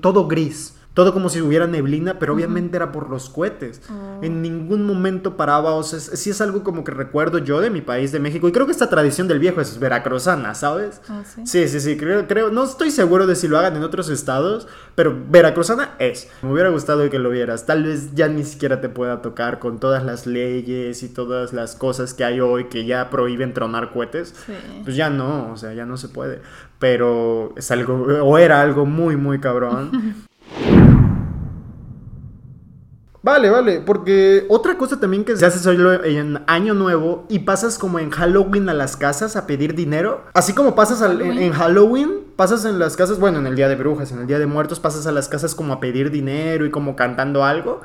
todo 0.00 0.26
gris. 0.26 0.74
Todo 1.00 1.14
como 1.14 1.30
si 1.30 1.40
hubiera 1.40 1.66
neblina, 1.66 2.18
pero 2.18 2.34
obviamente 2.34 2.76
era 2.76 2.92
por 2.92 3.08
los 3.08 3.30
cohetes. 3.30 3.80
En 4.20 4.42
ningún 4.42 4.84
momento 4.84 5.34
paraba, 5.34 5.72
o 5.72 5.82
sea, 5.82 5.96
es- 5.98 6.10
sí 6.20 6.28
es 6.28 6.42
algo 6.42 6.62
como 6.62 6.84
que 6.84 6.90
recuerdo 6.92 7.38
yo 7.38 7.62
de 7.62 7.70
mi 7.70 7.80
país, 7.80 8.12
de 8.12 8.20
México. 8.20 8.46
Y 8.46 8.52
creo 8.52 8.66
que 8.66 8.72
esta 8.72 8.90
tradición 8.90 9.26
del 9.26 9.38
viejo 9.38 9.62
es 9.62 9.78
veracruzana, 9.78 10.54
¿sabes? 10.54 11.00
Ah, 11.08 11.22
¿sí? 11.24 11.40
Sí, 11.46 11.68
sí, 11.68 11.80
sí, 11.80 11.96
creo, 11.96 12.26
creo, 12.28 12.50
no 12.50 12.64
estoy 12.64 12.90
seguro 12.90 13.26
de 13.26 13.34
si 13.34 13.48
lo 13.48 13.58
hagan 13.58 13.76
en 13.76 13.82
otros 13.82 14.10
estados, 14.10 14.68
pero 14.94 15.16
veracruzana 15.30 15.94
es. 15.98 16.28
Me 16.42 16.52
hubiera 16.52 16.68
gustado 16.68 17.08
que 17.08 17.18
lo 17.18 17.30
vieras. 17.30 17.64
Tal 17.64 17.84
vez 17.84 18.14
ya 18.14 18.28
ni 18.28 18.44
siquiera 18.44 18.82
te 18.82 18.90
pueda 18.90 19.22
tocar 19.22 19.58
con 19.58 19.80
todas 19.80 20.04
las 20.04 20.26
leyes 20.26 21.02
y 21.02 21.08
todas 21.08 21.54
las 21.54 21.76
cosas 21.76 22.12
que 22.12 22.24
hay 22.24 22.40
hoy 22.40 22.64
que 22.66 22.84
ya 22.84 23.08
prohíben 23.08 23.54
tronar 23.54 23.90
cohetes. 23.90 24.34
Sí. 24.44 24.52
Pues 24.84 24.96
ya 24.96 25.08
no, 25.08 25.50
o 25.50 25.56
sea, 25.56 25.72
ya 25.72 25.86
no 25.86 25.96
se 25.96 26.08
puede. 26.10 26.42
Pero 26.78 27.54
es 27.56 27.70
algo, 27.70 27.94
o 28.22 28.36
era 28.36 28.60
algo 28.60 28.84
muy, 28.84 29.16
muy 29.16 29.40
cabrón. 29.40 29.90
Vale, 33.22 33.50
vale, 33.50 33.82
porque 33.84 34.46
otra 34.48 34.78
cosa 34.78 34.98
también 34.98 35.24
que 35.24 35.36
se 35.36 35.44
hace 35.44 35.58
solo 35.58 36.02
en 36.04 36.42
Año 36.46 36.72
Nuevo 36.72 37.26
y 37.28 37.40
pasas 37.40 37.78
como 37.78 37.98
en 37.98 38.08
Halloween 38.10 38.70
a 38.70 38.74
las 38.74 38.96
casas 38.96 39.36
a 39.36 39.46
pedir 39.46 39.74
dinero, 39.74 40.22
así 40.32 40.54
como 40.54 40.74
pasas 40.74 41.02
al- 41.02 41.20
en, 41.20 41.26
Halloween. 41.28 41.42
en 41.42 41.52
Halloween, 41.52 42.10
pasas 42.40 42.64
en 42.64 42.78
las 42.78 42.96
casas, 42.96 43.18
bueno, 43.20 43.38
en 43.38 43.46
el 43.46 43.54
Día 43.54 43.68
de 43.68 43.76
Brujas, 43.76 44.12
en 44.12 44.20
el 44.20 44.26
Día 44.26 44.38
de 44.38 44.46
Muertos, 44.46 44.80
pasas 44.80 45.06
a 45.06 45.12
las 45.12 45.28
casas 45.28 45.54
como 45.54 45.74
a 45.74 45.78
pedir 45.78 46.10
dinero 46.10 46.64
y 46.64 46.70
como 46.70 46.96
cantando 46.96 47.44
algo. 47.44 47.82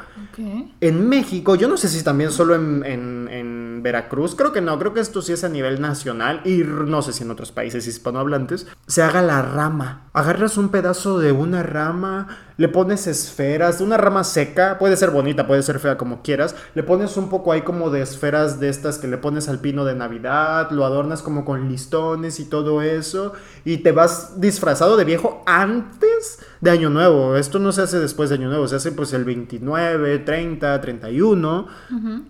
En 0.79 1.09
México, 1.09 1.55
yo 1.55 1.67
no 1.67 1.75
sé 1.75 1.89
si 1.89 2.01
también 2.05 2.31
solo 2.31 2.55
en, 2.55 2.81
en- 2.85 3.27
en 3.29 3.83
Veracruz, 3.83 4.33
creo 4.33 4.53
que 4.53 4.61
no, 4.61 4.79
creo 4.79 4.93
que 4.93 5.01
esto 5.01 5.21
sí 5.21 5.33
es 5.33 5.43
a 5.43 5.49
nivel 5.49 5.81
nacional 5.81 6.39
y 6.45 6.63
no 6.63 7.01
sé 7.01 7.11
si 7.11 7.23
en 7.23 7.31
otros 7.31 7.51
países 7.51 7.85
hispanohablantes, 7.85 8.65
se 8.87 9.03
haga 9.03 9.21
la 9.21 9.41
rama. 9.41 10.07
Agarras 10.13 10.55
un 10.57 10.69
pedazo 10.69 11.19
de 11.19 11.33
una 11.33 11.61
rama, 11.61 12.27
le 12.57 12.69
pones 12.69 13.07
esferas, 13.07 13.81
una 13.81 13.97
rama 13.97 14.23
seca, 14.23 14.77
puede 14.79 14.95
ser 14.95 15.11
bonita, 15.11 15.45
puede 15.47 15.61
ser 15.63 15.79
fea 15.79 15.97
como 15.97 16.21
quieras, 16.21 16.55
le 16.75 16.83
pones 16.83 17.17
un 17.17 17.27
poco 17.29 17.51
ahí 17.51 17.61
como 17.63 17.89
de 17.89 18.01
esferas 18.01 18.61
de 18.61 18.69
estas 18.69 18.97
que 18.97 19.09
le 19.09 19.17
pones 19.17 19.49
al 19.49 19.59
pino 19.59 19.83
de 19.83 19.93
Navidad, 19.95 20.71
lo 20.71 20.85
adornas 20.85 21.21
como 21.21 21.43
con 21.43 21.67
listones 21.69 22.39
y 22.39 22.45
todo 22.45 22.81
eso, 22.81 23.33
y 23.65 23.79
te 23.79 23.91
vas 23.91 24.39
disfrazado 24.45 24.97
de 24.97 25.03
viejo 25.03 25.43
antes 25.45 26.39
de 26.61 26.71
Año 26.71 26.89
Nuevo. 26.89 27.35
Esto 27.35 27.59
no 27.59 27.71
se 27.71 27.81
hace 27.81 27.99
después 27.99 28.29
de 28.29 28.35
Año 28.35 28.49
Nuevo, 28.49 28.67
se 28.67 28.77
hace 28.77 28.91
pues 28.91 29.13
el 29.13 29.25
29, 29.25 30.19
30, 30.19 30.81
31. 30.81 31.67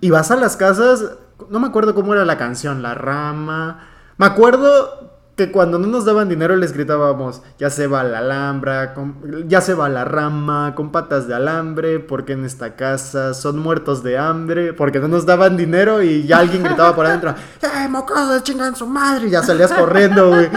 Y 0.02 0.10
vas 0.10 0.32
a 0.32 0.36
las 0.36 0.58
casas, 0.58 1.12
no 1.50 1.60
me 1.60 1.68
acuerdo 1.68 1.94
cómo 1.94 2.14
era 2.14 2.26
la 2.26 2.38
canción, 2.38 2.82
La 2.82 2.96
Rama. 2.96 3.88
Me 4.18 4.26
acuerdo 4.26 5.15
que 5.36 5.52
cuando 5.52 5.78
no 5.78 5.88
nos 5.88 6.06
daban 6.06 6.30
dinero 6.30 6.56
les 6.56 6.72
gritábamos, 6.72 7.42
ya 7.60 7.70
se 7.70 7.88
va 7.88 8.04
la 8.06 8.20
alhambra, 8.20 8.94
con- 8.94 9.16
ya 9.50 9.60
se 9.60 9.74
va 9.74 9.90
la 9.90 10.06
rama, 10.06 10.74
con 10.76 10.92
patas 10.94 11.28
de 11.28 11.36
alambre, 11.36 12.00
porque 12.00 12.34
en 12.34 12.46
esta 12.46 12.76
casa 12.78 13.34
son 13.34 13.60
muertos 13.60 14.02
de 14.02 14.18
hambre, 14.18 14.72
porque 14.74 15.00
no 15.00 15.10
nos 15.10 15.26
daban 15.26 15.58
dinero 15.58 16.02
y 16.02 16.26
ya 16.26 16.38
alguien 16.38 16.64
gritaba 16.64 16.96
por 16.96 17.06
adentro, 17.06 17.32
¡eh, 17.62 17.88
mocosos, 17.90 18.44
chingan 18.44 18.76
su 18.78 18.88
madre! 18.88 19.28
Y 19.28 19.32
ya 19.32 19.44
salías 19.44 19.74
corriendo, 19.74 20.30
güey. 20.30 20.50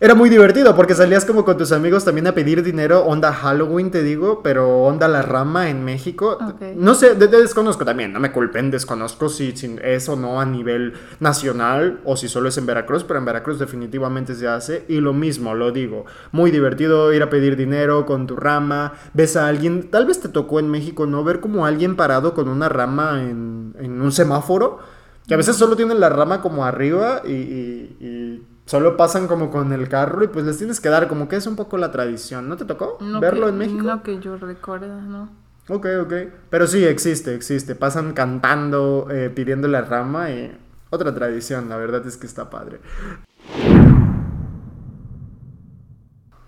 Era 0.00 0.14
muy 0.14 0.28
divertido 0.28 0.76
porque 0.76 0.94
salías 0.94 1.24
como 1.24 1.44
con 1.44 1.56
tus 1.56 1.72
amigos 1.72 2.04
también 2.04 2.26
a 2.26 2.32
pedir 2.32 2.62
dinero, 2.62 3.04
onda 3.06 3.32
Halloween, 3.32 3.90
te 3.90 4.02
digo, 4.02 4.42
pero 4.42 4.82
onda 4.84 5.08
la 5.08 5.22
rama 5.22 5.70
en 5.70 5.84
México. 5.84 6.36
No 6.76 6.94
sé, 6.94 7.14
de- 7.14 7.28
de- 7.28 7.38
desconozco 7.40 7.84
también, 7.84 8.12
no 8.12 8.20
me 8.20 8.30
culpen, 8.30 8.70
desconozco 8.70 9.28
si, 9.30 9.56
si 9.56 9.76
es 9.82 10.06
o 10.08 10.16
no 10.16 10.38
a 10.40 10.44
nivel 10.44 10.92
nacional 11.18 12.00
o 12.04 12.16
si 12.16 12.28
solo 12.28 12.48
es 12.50 12.58
en 12.58 12.66
Veracruz, 12.66 13.04
pero 13.04 13.18
en 13.18 13.24
Veracruz 13.24 13.58
definitivamente 13.58 14.17
se 14.26 14.48
hace. 14.48 14.84
Y 14.88 15.00
lo 15.00 15.12
mismo, 15.12 15.54
lo 15.54 15.70
digo, 15.72 16.04
muy 16.32 16.50
divertido 16.50 17.12
ir 17.12 17.22
a 17.22 17.30
pedir 17.30 17.56
dinero 17.56 18.06
con 18.06 18.26
tu 18.26 18.36
rama, 18.36 18.94
ves 19.14 19.36
a 19.36 19.46
alguien, 19.48 19.90
tal 19.90 20.06
vez 20.06 20.20
te 20.20 20.28
tocó 20.28 20.58
en 20.60 20.70
México, 20.70 21.06
¿no? 21.06 21.24
Ver 21.24 21.40
como 21.40 21.66
alguien 21.66 21.96
parado 21.96 22.34
con 22.34 22.48
una 22.48 22.68
rama 22.68 23.22
en, 23.22 23.74
en 23.78 24.00
un 24.00 24.12
semáforo, 24.12 24.78
que 25.26 25.34
a 25.34 25.36
veces 25.36 25.56
solo 25.56 25.76
tienen 25.76 26.00
la 26.00 26.08
rama 26.08 26.40
como 26.40 26.64
arriba 26.64 27.22
y... 27.24 27.32
y- 27.32 27.96
y 28.00 28.46
Solo 28.68 28.98
pasan 28.98 29.28
como 29.28 29.50
con 29.50 29.72
el 29.72 29.88
carro 29.88 30.22
y 30.22 30.28
pues 30.28 30.44
les 30.44 30.58
tienes 30.58 30.78
que 30.78 30.90
dar 30.90 31.08
como 31.08 31.26
que 31.26 31.36
es 31.36 31.46
un 31.46 31.56
poco 31.56 31.78
la 31.78 31.90
tradición. 31.90 32.50
¿No 32.50 32.58
te 32.58 32.66
tocó 32.66 32.98
No 33.00 33.18
verlo 33.18 33.46
que- 33.46 33.52
en 33.52 33.56
México? 33.58 33.80
No 33.82 34.02
que 34.02 34.18
yo 34.20 34.36
recuerdo, 34.36 35.00
no. 35.00 35.30
Ok, 35.70 35.86
ok. 36.02 36.12
Pero 36.50 36.66
sí, 36.66 36.84
existe, 36.84 37.34
existe. 37.34 37.74
Pasan 37.74 38.12
cantando, 38.12 39.06
eh, 39.10 39.30
pidiendo 39.34 39.68
la 39.68 39.80
rama 39.80 40.30
y 40.32 40.54
otra 40.90 41.14
tradición, 41.14 41.70
la 41.70 41.78
verdad 41.78 42.06
es 42.06 42.18
que 42.18 42.26
está 42.26 42.50
padre. 42.50 42.80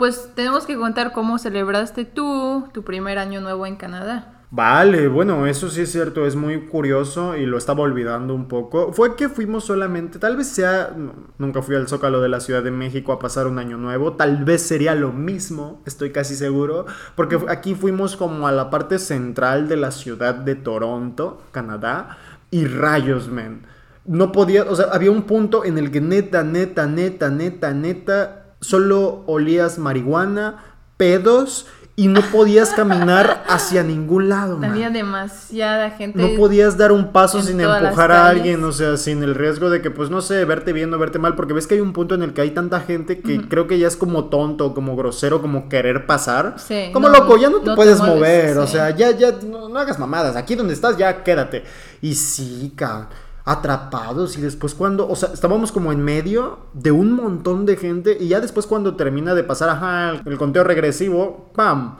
Pues 0.00 0.30
tenemos 0.34 0.64
que 0.64 0.78
contar 0.78 1.12
cómo 1.12 1.36
celebraste 1.36 2.06
tú 2.06 2.66
tu 2.72 2.84
primer 2.84 3.18
año 3.18 3.42
nuevo 3.42 3.66
en 3.66 3.76
Canadá. 3.76 4.46
Vale, 4.50 5.08
bueno, 5.08 5.46
eso 5.46 5.68
sí 5.68 5.82
es 5.82 5.92
cierto, 5.92 6.24
es 6.24 6.36
muy 6.36 6.68
curioso 6.68 7.36
y 7.36 7.44
lo 7.44 7.58
estaba 7.58 7.82
olvidando 7.82 8.34
un 8.34 8.48
poco. 8.48 8.94
Fue 8.94 9.14
que 9.14 9.28
fuimos 9.28 9.64
solamente, 9.64 10.18
tal 10.18 10.38
vez 10.38 10.46
sea, 10.46 10.96
nunca 11.36 11.60
fui 11.60 11.76
al 11.76 11.86
Zócalo 11.86 12.22
de 12.22 12.30
la 12.30 12.40
Ciudad 12.40 12.62
de 12.62 12.70
México 12.70 13.12
a 13.12 13.18
pasar 13.18 13.46
un 13.46 13.58
año 13.58 13.76
nuevo, 13.76 14.14
tal 14.14 14.42
vez 14.42 14.62
sería 14.62 14.94
lo 14.94 15.12
mismo, 15.12 15.82
estoy 15.84 16.12
casi 16.12 16.34
seguro, 16.34 16.86
porque 17.14 17.38
aquí 17.50 17.74
fuimos 17.74 18.16
como 18.16 18.48
a 18.48 18.52
la 18.52 18.70
parte 18.70 18.98
central 18.98 19.68
de 19.68 19.76
la 19.76 19.90
ciudad 19.90 20.34
de 20.34 20.54
Toronto, 20.54 21.42
Canadá, 21.52 22.16
y 22.50 22.64
rayos, 22.64 23.28
men. 23.28 23.66
No 24.06 24.32
podía, 24.32 24.62
o 24.62 24.74
sea, 24.74 24.86
había 24.92 25.10
un 25.10 25.24
punto 25.24 25.62
en 25.62 25.76
el 25.76 25.90
que 25.90 26.00
neta, 26.00 26.42
neta, 26.42 26.86
neta, 26.86 27.28
neta, 27.28 27.74
neta, 27.74 28.39
solo 28.60 29.22
olías 29.26 29.78
marihuana, 29.78 30.64
pedos 30.96 31.66
y 31.96 32.08
no 32.08 32.22
podías 32.32 32.70
caminar 32.70 33.44
hacia 33.48 33.82
ningún 33.82 34.30
lado, 34.30 34.56
man. 34.56 34.70
Había 34.70 34.88
demasiada 34.88 35.90
gente. 35.90 36.18
No 36.18 36.34
podías 36.34 36.78
dar 36.78 36.92
un 36.92 37.12
paso 37.12 37.42
sin 37.42 37.60
empujar 37.60 38.10
a 38.10 38.26
alguien, 38.26 38.64
o 38.64 38.72
sea, 38.72 38.96
sin 38.96 39.22
el 39.22 39.34
riesgo 39.34 39.68
de 39.68 39.82
que, 39.82 39.90
pues, 39.90 40.08
no 40.08 40.22
sé, 40.22 40.44
verte 40.46 40.72
bien 40.72 40.94
o 40.94 40.98
verte 40.98 41.18
mal, 41.18 41.34
porque 41.34 41.52
ves 41.52 41.66
que 41.66 41.74
hay 41.74 41.80
un 41.80 41.92
punto 41.92 42.14
en 42.14 42.22
el 42.22 42.32
que 42.32 42.40
hay 42.40 42.52
tanta 42.52 42.80
gente 42.80 43.20
que 43.20 43.46
creo 43.48 43.66
que 43.66 43.78
ya 43.78 43.86
es 43.86 43.96
como 43.96 44.26
tonto, 44.26 44.72
como 44.72 44.96
grosero, 44.96 45.42
como 45.42 45.68
querer 45.68 46.06
pasar. 46.06 46.54
Sí, 46.56 46.88
como 46.90 47.10
no, 47.10 47.18
loco, 47.18 47.36
ya 47.36 47.50
no 47.50 47.58
te 47.58 47.66
no 47.66 47.72
te 47.72 47.76
puedes 47.76 47.98
mueves, 47.98 48.16
mover, 48.16 48.58
o 48.58 48.66
sí. 48.66 48.72
sea, 48.72 48.96
ya, 48.96 49.10
ya, 49.10 49.32
no, 49.32 49.68
no 49.68 49.78
hagas 49.78 49.98
mamadas, 49.98 50.36
aquí 50.36 50.54
donde 50.54 50.72
estás 50.72 50.96
ya 50.96 51.22
quédate. 51.22 51.64
Y 52.00 52.14
sí, 52.14 52.72
cabrón, 52.74 53.08
atrapados 53.44 54.36
y 54.36 54.40
después 54.40 54.74
cuando, 54.74 55.08
o 55.08 55.16
sea, 55.16 55.30
estábamos 55.32 55.72
como 55.72 55.92
en 55.92 56.02
medio 56.02 56.58
de 56.72 56.92
un 56.92 57.12
montón 57.12 57.66
de 57.66 57.76
gente 57.76 58.16
y 58.18 58.28
ya 58.28 58.40
después 58.40 58.66
cuando 58.66 58.96
termina 58.96 59.34
de 59.34 59.44
pasar, 59.44 60.22
el 60.24 60.38
conteo 60.38 60.64
regresivo, 60.64 61.50
¡pam! 61.54 61.98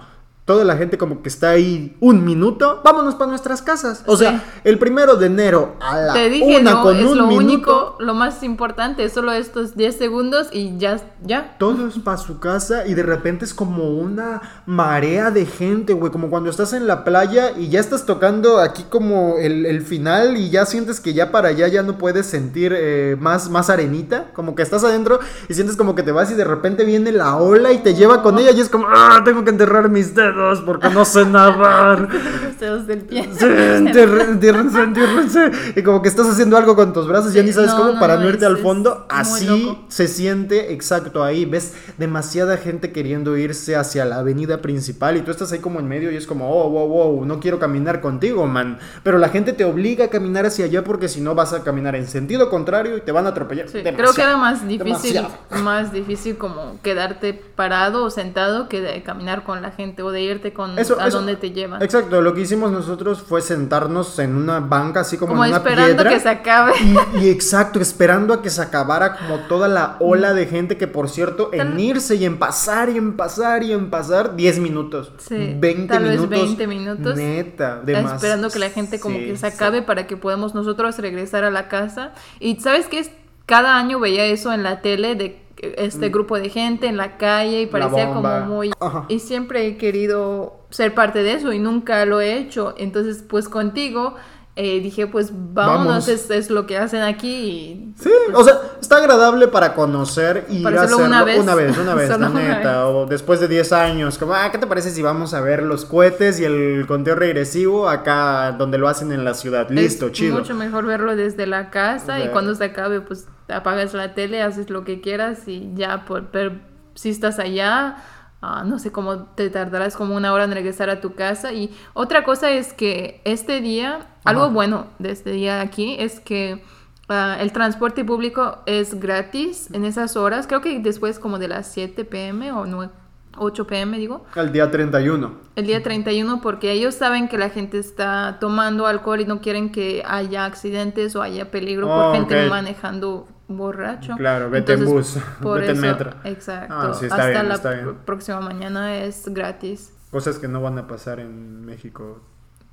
Toda 0.50 0.64
la 0.64 0.76
gente 0.76 0.98
como 0.98 1.22
que 1.22 1.28
está 1.28 1.50
ahí 1.50 1.96
un 2.00 2.24
minuto, 2.24 2.80
vámonos 2.82 3.14
para 3.14 3.30
nuestras 3.30 3.62
casas. 3.62 4.02
O 4.06 4.16
Sí. 4.16 4.24
sea, 4.24 4.42
el 4.64 4.80
primero 4.80 5.14
de 5.14 5.26
enero 5.26 5.76
a 5.80 6.00
la 6.00 6.12
Te 6.12 6.28
dije, 6.28 6.58
una 6.60 6.72
no, 6.72 6.82
con 6.82 6.96
es 6.96 7.04
un 7.06 7.18
lo 7.18 7.26
minuto, 7.28 7.44
único, 7.46 7.96
lo 8.00 8.14
más 8.14 8.42
importante, 8.42 9.08
solo 9.10 9.30
estos 9.30 9.76
10 9.76 9.96
segundos 9.96 10.48
y 10.50 10.76
ya, 10.76 11.00
ya. 11.22 11.54
todos 11.58 12.00
para 12.00 12.16
su 12.16 12.40
casa 12.40 12.84
y 12.84 12.94
de 12.94 13.04
repente 13.04 13.44
es 13.44 13.54
como 13.54 13.90
una 13.90 14.42
marea 14.66 15.30
de 15.30 15.46
gente, 15.46 15.92
güey, 15.92 16.10
como 16.10 16.30
cuando 16.30 16.50
estás 16.50 16.72
en 16.72 16.88
la 16.88 17.04
playa 17.04 17.52
y 17.56 17.68
ya 17.68 17.78
estás 17.78 18.04
tocando 18.04 18.58
aquí 18.58 18.84
como 18.90 19.36
el, 19.38 19.66
el 19.66 19.82
final 19.82 20.36
y 20.36 20.50
ya 20.50 20.66
sientes 20.66 20.98
que 20.98 21.14
ya 21.14 21.30
para 21.30 21.50
allá 21.50 21.68
ya 21.68 21.84
no 21.84 21.96
puedes 21.96 22.26
sentir 22.26 22.74
eh, 22.76 23.16
más, 23.20 23.48
más 23.50 23.70
arenita, 23.70 24.32
como 24.34 24.56
que 24.56 24.62
estás 24.62 24.82
adentro 24.82 25.20
y 25.48 25.54
sientes 25.54 25.76
como 25.76 25.94
que 25.94 26.02
te 26.02 26.10
vas 26.10 26.28
y 26.32 26.34
de 26.34 26.44
repente 26.44 26.84
viene 26.84 27.12
la 27.12 27.36
ola 27.36 27.70
y 27.72 27.78
te 27.78 27.94
lleva 27.94 28.20
con 28.22 28.36
ella 28.40 28.50
y 28.50 28.60
es 28.60 28.68
como, 28.68 28.86
ah, 28.88 29.22
tengo 29.24 29.44
que 29.44 29.50
enterrar 29.50 29.88
mis 29.90 30.12
dedos 30.14 30.39
porque 30.64 30.88
no 30.90 31.05
sé 31.05 31.24
nadar. 31.24 32.09
Los 32.44 32.59
dedos 32.59 32.87
del 32.87 33.03
pie. 33.03 33.29
Sí, 33.33 33.44
entiérrense. 33.81 35.50
Y 35.76 35.83
como 35.83 36.03
que 36.03 36.09
estás 36.09 36.29
haciendo 36.29 36.57
algo 36.57 36.76
con 36.76 36.92
tus 36.92 37.07
brazos 37.07 37.33
y 37.33 37.37
ya 37.37 37.42
Sí, 37.42 37.46
ni 37.46 37.53
sabes 37.53 37.70
no, 37.70 37.76
cómo. 37.79 37.92
no, 37.92 38.00
para 38.00 38.16
no, 38.16 38.29
irte 38.29 38.46
al 38.46 38.59
fondo, 38.59 39.07
así 39.09 39.76
se 39.88 40.09
siente 40.09 40.72
exacto 40.72 41.24
ahí. 41.24 41.44
Ves 41.44 41.74
demasiada 41.98 42.57
gente 42.57 42.92
queriendo 42.92 43.37
irse 43.37 43.76
hacia 43.76 44.05
la 44.05 44.18
avenida 44.18 44.61
principal 44.61 45.16
y 45.16 45.22
tú 45.22 45.31
estás 45.31 45.53
ahí 45.53 45.59
como 45.59 45.81
en 45.81 45.88
medio 45.88 46.11
y 46.11 46.16
es 46.16 46.26
como, 46.26 46.50
oh, 46.50 46.70
wow, 46.70 46.88
wow, 46.88 47.24
no 47.24 47.40
quiero 47.40 47.59
caminar 47.59 48.00
contigo, 48.00 48.46
man. 48.46 48.79
Pero 49.03 49.18
la 49.18 49.29
gente 49.29 49.53
te 49.53 49.64
obliga 49.64 50.07
a 50.07 50.09
caminar 50.09 50.46
hacia 50.46 50.66
allá 50.66 50.85
porque 50.85 51.09
si 51.09 51.20
no 51.20 51.35
vas 51.35 51.53
a 51.53 51.62
caminar 51.62 51.94
en 51.96 52.07
sentido 52.07 52.50
contrario 52.50 52.96
y 52.96 53.00
te 53.00 53.12
van 53.12 53.26
a 53.26 53.31
atropellar. 53.31 53.68
Sí, 53.68 53.81
creo 53.83 54.12
que 54.12 54.22
era 54.22 54.37
más 54.37 54.66
difícil, 54.66 55.14
demasiado. 55.14 55.62
más 55.62 55.92
difícil 55.92 56.37
como 56.37 56.79
quedarte 56.83 57.33
parado 57.33 58.05
o 58.05 58.11
sentado 58.11 58.68
que 58.68 58.81
de 58.81 59.03
caminar 59.03 59.44
con 59.44 59.62
la 59.62 59.70
gente 59.70 60.03
o 60.03 60.11
de 60.11 60.20
irte 60.30 60.52
con 60.52 60.78
Eso- 60.78 60.98
a 61.00 61.08
eso- 61.08 61.18
donde 61.18 61.36
te 61.36 61.50
llevan. 61.52 61.82
Exacto, 61.82 62.20
lo 62.20 62.34
que 62.34 62.42
hicimos 62.42 62.70
nosotros 62.72 63.22
fue 63.22 63.40
sentarnos 63.42 64.18
en 64.18 64.36
una 64.36 64.60
banca 64.60 65.00
así 65.00 65.16
como, 65.16 65.32
Como 65.32 65.44
en 65.44 65.50
una 65.50 65.58
esperando 65.58 65.96
piedra. 66.02 66.10
que 66.10 66.20
se 66.20 66.28
acabe. 66.28 66.72
Y, 67.14 67.24
y 67.24 67.28
exacto, 67.30 67.80
esperando 67.80 68.34
a 68.34 68.42
que 68.42 68.50
se 68.50 68.62
acabara 68.62 69.16
como 69.16 69.38
toda 69.48 69.68
la 69.68 69.96
ola 70.00 70.32
de 70.34 70.46
gente 70.46 70.76
que, 70.76 70.86
por 70.86 71.08
cierto, 71.08 71.50
en 71.52 71.78
irse 71.78 72.14
y 72.16 72.24
en 72.24 72.38
pasar 72.38 72.88
y 72.90 72.96
en 72.96 73.16
pasar 73.16 73.62
y 73.62 73.72
en 73.72 73.90
pasar, 73.90 74.36
10 74.36 74.58
minutos. 74.58 75.12
Sí, 75.18 75.54
20 75.58 75.92
tal 75.94 76.04
vez 76.04 76.20
minutos. 76.20 76.30
20 76.40 76.66
minutos. 76.66 77.16
Neta, 77.16 77.80
de 77.80 78.00
más. 78.02 78.14
esperando 78.14 78.48
que 78.50 78.58
la 78.58 78.70
gente 78.70 79.00
como 79.00 79.16
Sí, 79.18 79.26
que 79.26 79.36
se 79.36 79.50
sí. 79.50 79.54
acabe 79.56 79.82
para 79.82 80.06
que 80.06 80.16
podamos 80.16 80.54
nosotros 80.54 80.98
regresar 80.98 81.44
a 81.44 81.50
la 81.50 81.68
casa. 81.68 82.12
Y 82.38 82.56
sabes 82.60 82.86
que 82.86 83.04
cada 83.46 83.76
año 83.76 83.98
veía 83.98 84.24
eso 84.26 84.52
en 84.52 84.62
la 84.62 84.80
tele 84.80 85.14
de 85.16 85.42
este 85.77 86.09
grupo 86.09 86.38
de 86.38 86.49
gente 86.49 86.87
en 86.87 86.96
la 86.96 87.16
calle 87.16 87.62
y 87.62 87.66
Mm. 87.66 87.70
Parecía 87.70 88.12
como 88.12 88.40
muy... 88.40 88.73
Ajá. 88.81 89.05
Y 89.09 89.20
siempre 89.20 89.66
he 89.66 89.77
querido 89.77 90.61
ser 90.70 90.94
parte 90.94 91.23
de 91.23 91.35
eso 91.35 91.53
y 91.53 91.59
nunca 91.59 92.05
lo 92.05 92.20
he 92.20 92.37
hecho. 92.38 92.75
Entonces, 92.77 93.25
pues 93.29 93.49
contigo 93.49 94.14
eh, 94.57 94.81
dije, 94.81 95.07
pues 95.07 95.31
vámonos, 95.33 95.87
Vamos. 95.87 96.09
Es, 96.09 96.29
es 96.31 96.51
lo 96.51 96.66
que 96.66 96.77
hacen 96.77 97.03
aquí. 97.03 97.31
Y, 97.31 97.94
Sí, 97.99 98.11
o 98.35 98.44
sea, 98.44 98.61
está 98.81 98.96
agradable 98.96 99.49
para 99.49 99.75
conocer 99.75 100.44
y 100.51 100.59
ir 100.59 100.66
a 100.66 100.83
hacerlo 100.83 101.05
una 101.05 101.25
vez. 101.25 101.38
una 101.38 101.55
vez, 101.55 101.79
una 101.79 101.94
vez, 101.94 102.18
la 102.18 102.29
neta. 102.29 102.88
O 102.88 103.07
después 103.07 103.40
de 103.40 103.49
10 103.49 103.73
años, 103.73 104.18
como, 104.18 104.35
ah, 104.35 104.51
¿qué 104.51 104.59
te 104.59 104.66
parece 104.66 104.90
si 104.90 105.03
vamos 105.03 105.35
a 105.35 105.40
ver 105.40 105.62
los 105.62 105.85
cohetes 105.85 106.40
y 106.40 106.44
el 106.44 106.85
conteo 106.87 107.14
regresivo 107.14 107.88
acá 107.88 108.53
donde 108.59 108.77
lo 108.77 108.88
hacen 108.88 109.12
en 109.12 109.25
la 109.25 109.35
ciudad? 109.35 109.70
Listo, 109.70 110.07
es 110.07 110.12
chido. 110.12 110.37
mucho 110.37 110.55
mejor 110.55 110.85
verlo 110.85 111.16
desde 111.16 111.46
la 111.46 111.70
casa 111.70 112.18
y 112.23 112.29
cuando 112.29 112.55
se 112.55 112.64
acabe, 112.64 113.01
pues 113.01 113.29
apagas 113.52 113.94
la 113.94 114.14
tele, 114.14 114.42
haces 114.42 114.70
lo 114.70 114.84
que 114.84 115.00
quieras 115.00 115.46
y 115.48 115.70
ya, 115.74 116.04
por, 116.04 116.28
pero 116.28 116.58
si 116.94 117.10
estás 117.10 117.38
allá, 117.38 117.96
ah, 118.42 118.64
no 118.64 118.78
sé 118.78 118.92
cómo 118.92 119.24
te 119.24 119.50
tardarás 119.50 119.96
como 119.96 120.14
una 120.14 120.32
hora 120.32 120.44
en 120.44 120.52
regresar 120.52 120.90
a 120.90 121.00
tu 121.00 121.14
casa. 121.14 121.52
Y 121.52 121.74
otra 121.94 122.24
cosa 122.24 122.50
es 122.50 122.72
que 122.72 123.20
este 123.24 123.60
día, 123.60 124.06
algo 124.24 124.50
bueno 124.50 124.86
de 124.98 125.12
este 125.12 125.32
día 125.32 125.60
aquí 125.60 125.96
es 125.98 126.20
que 126.20 126.62
ah, 127.08 127.36
el 127.40 127.52
transporte 127.52 128.04
público 128.04 128.58
es 128.66 128.98
gratis 128.98 129.68
en 129.72 129.84
esas 129.84 130.16
horas, 130.16 130.46
creo 130.46 130.60
que 130.60 130.78
después 130.80 131.18
como 131.18 131.38
de 131.38 131.48
las 131.48 131.72
7 131.72 132.04
pm 132.04 132.52
o 132.52 132.66
9, 132.66 132.92
8 133.36 133.66
pm 133.66 133.98
digo. 133.98 134.24
El 134.36 134.52
día 134.52 134.70
31. 134.70 135.32
El 135.56 135.66
día 135.66 135.82
31 135.82 136.40
porque 136.40 136.72
ellos 136.72 136.94
saben 136.94 137.28
que 137.28 137.38
la 137.38 137.50
gente 137.50 137.78
está 137.78 138.38
tomando 138.40 138.86
alcohol 138.86 139.20
y 139.20 139.24
no 139.24 139.40
quieren 139.40 139.70
que 139.70 140.02
haya 140.06 140.44
accidentes 140.44 141.14
o 141.16 141.22
haya 141.22 141.50
peligro 141.50 141.86
por 141.86 142.00
Oh, 142.00 142.12
gente 142.12 142.48
manejando 142.48 143.28
borracho. 143.56 144.14
Claro, 144.16 144.50
vete 144.50 144.74
en 144.74 144.84
bus, 144.84 145.16
vete 145.40 145.70
en 145.72 145.80
metro. 145.80 146.10
Exacto. 146.24 146.74
Ah, 146.76 146.94
sí, 146.94 147.04
está 147.06 147.16
Hasta 147.16 147.28
bien, 147.30 147.48
la 147.48 147.54
está 147.54 147.70
bien. 147.72 147.86
pr- 147.88 147.96
próxima 148.04 148.40
mañana 148.40 148.96
es 148.96 149.24
gratis. 149.28 149.92
Cosas 150.10 150.38
que 150.38 150.48
no 150.48 150.60
van 150.60 150.78
a 150.78 150.86
pasar 150.86 151.20
en 151.20 151.64
México. 151.64 152.20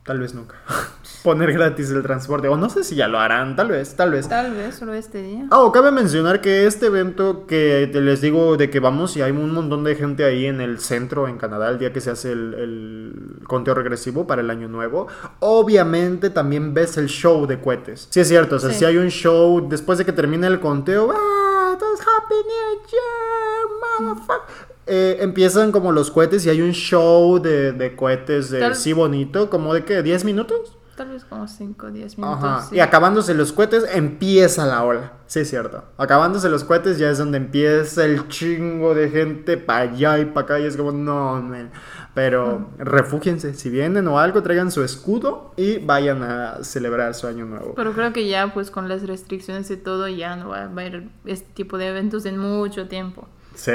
Tal 0.07 0.19
vez 0.19 0.33
nunca. 0.33 0.55
Poner 1.23 1.51
gratis 1.51 1.89
el 1.91 2.01
transporte. 2.01 2.47
O 2.47 2.55
no 2.55 2.69
sé 2.69 2.83
si 2.85 2.95
ya 2.95 3.09
lo 3.09 3.19
harán. 3.19 3.57
Tal 3.57 3.67
vez, 3.67 3.95
tal 3.97 4.11
vez. 4.11 4.29
Tal 4.29 4.53
vez 4.53 4.75
solo 4.75 4.93
este 4.93 5.21
día. 5.21 5.45
Ah, 5.51 5.59
oh, 5.59 5.71
cabe 5.73 5.91
mencionar 5.91 6.39
que 6.39 6.65
este 6.65 6.85
evento 6.85 7.45
que 7.45 7.89
te 7.91 7.99
les 7.99 8.21
digo 8.21 8.55
de 8.55 8.69
que 8.69 8.79
vamos 8.79 9.17
y 9.17 9.21
hay 9.21 9.31
un 9.31 9.51
montón 9.51 9.83
de 9.83 9.95
gente 9.95 10.23
ahí 10.23 10.45
en 10.45 10.61
el 10.61 10.79
centro, 10.79 11.27
en 11.27 11.37
Canadá, 11.37 11.69
el 11.69 11.77
día 11.77 11.91
que 11.91 11.99
se 11.99 12.09
hace 12.11 12.31
el, 12.31 12.53
el 12.53 13.43
conteo 13.47 13.73
regresivo 13.73 14.25
para 14.25 14.41
el 14.41 14.49
año 14.49 14.69
nuevo, 14.69 15.07
obviamente 15.39 16.29
también 16.29 16.73
ves 16.73 16.95
el 16.97 17.07
show 17.07 17.45
de 17.45 17.59
cohetes. 17.59 18.07
Sí 18.09 18.21
es 18.21 18.29
cierto, 18.29 18.55
o 18.55 18.59
sea, 18.59 18.69
Sí. 18.71 18.79
si 18.79 18.85
hay 18.85 18.95
un 18.95 19.09
show 19.09 19.67
después 19.67 19.97
de 19.97 20.05
que 20.05 20.13
termine 20.13 20.47
el 20.47 20.61
conteo, 20.61 21.11
¡ah! 21.11 21.75
¡Todos 21.77 21.99
Happy 21.99 22.35
New 22.35 22.87
Year, 22.89 24.09
motherfucker! 24.15 24.76
Eh, 24.87 25.17
empiezan 25.21 25.71
como 25.71 25.91
los 25.91 26.11
cohetes 26.11 26.45
y 26.45 26.49
hay 26.49 26.61
un 26.61 26.71
show 26.71 27.39
de, 27.39 27.73
de 27.73 27.95
cohetes 27.95 28.49
de 28.49 28.59
Tal- 28.59 28.75
sí 28.75 28.93
bonito, 28.93 29.49
como 29.49 29.73
de 29.73 29.83
que 29.83 30.01
10 30.01 30.23
minutos. 30.25 30.77
Tal 30.95 31.09
vez 31.09 31.25
como 31.25 31.47
5 31.47 31.85
o 31.87 31.91
10 31.91 32.17
minutos. 32.17 32.43
Ajá. 32.43 32.65
sí. 32.69 32.75
Y 32.77 32.79
acabándose 32.79 33.35
los 33.35 33.53
cohetes, 33.53 33.85
empieza 33.93 34.65
la 34.65 34.83
ola. 34.83 35.13
Sí, 35.27 35.41
es 35.41 35.49
cierto. 35.49 35.83
Acabándose 35.97 36.49
los 36.49 36.63
cohetes 36.63 36.97
ya 36.97 37.11
es 37.11 37.19
donde 37.19 37.37
empieza 37.37 38.03
el 38.03 38.27
chingo 38.29 38.95
de 38.95 39.09
gente 39.11 39.57
para 39.57 39.91
allá 39.91 40.17
y 40.17 40.25
para 40.25 40.41
acá. 40.45 40.59
Y 40.59 40.63
es 40.65 40.75
como, 40.75 40.91
no, 40.91 41.39
man. 41.41 41.69
Pero 42.15 42.71
refúgiense. 42.79 43.53
Si 43.53 43.69
vienen 43.69 44.07
o 44.07 44.17
algo, 44.17 44.41
traigan 44.41 44.71
su 44.71 44.83
escudo 44.83 45.53
y 45.55 45.77
vayan 45.77 46.23
a 46.23 46.63
celebrar 46.63 47.13
su 47.13 47.27
año 47.27 47.45
nuevo. 47.45 47.75
Pero 47.75 47.93
creo 47.93 48.11
que 48.11 48.27
ya 48.27 48.51
pues 48.51 48.71
con 48.71 48.89
las 48.89 49.05
restricciones 49.05 49.69
y 49.69 49.77
todo 49.77 50.07
ya 50.07 50.35
no 50.35 50.49
va 50.49 50.61
a 50.61 50.63
haber 50.63 51.09
este 51.25 51.47
tipo 51.53 51.77
de 51.77 51.89
eventos 51.89 52.25
en 52.25 52.39
mucho 52.39 52.87
tiempo. 52.87 53.27
Sí. 53.53 53.71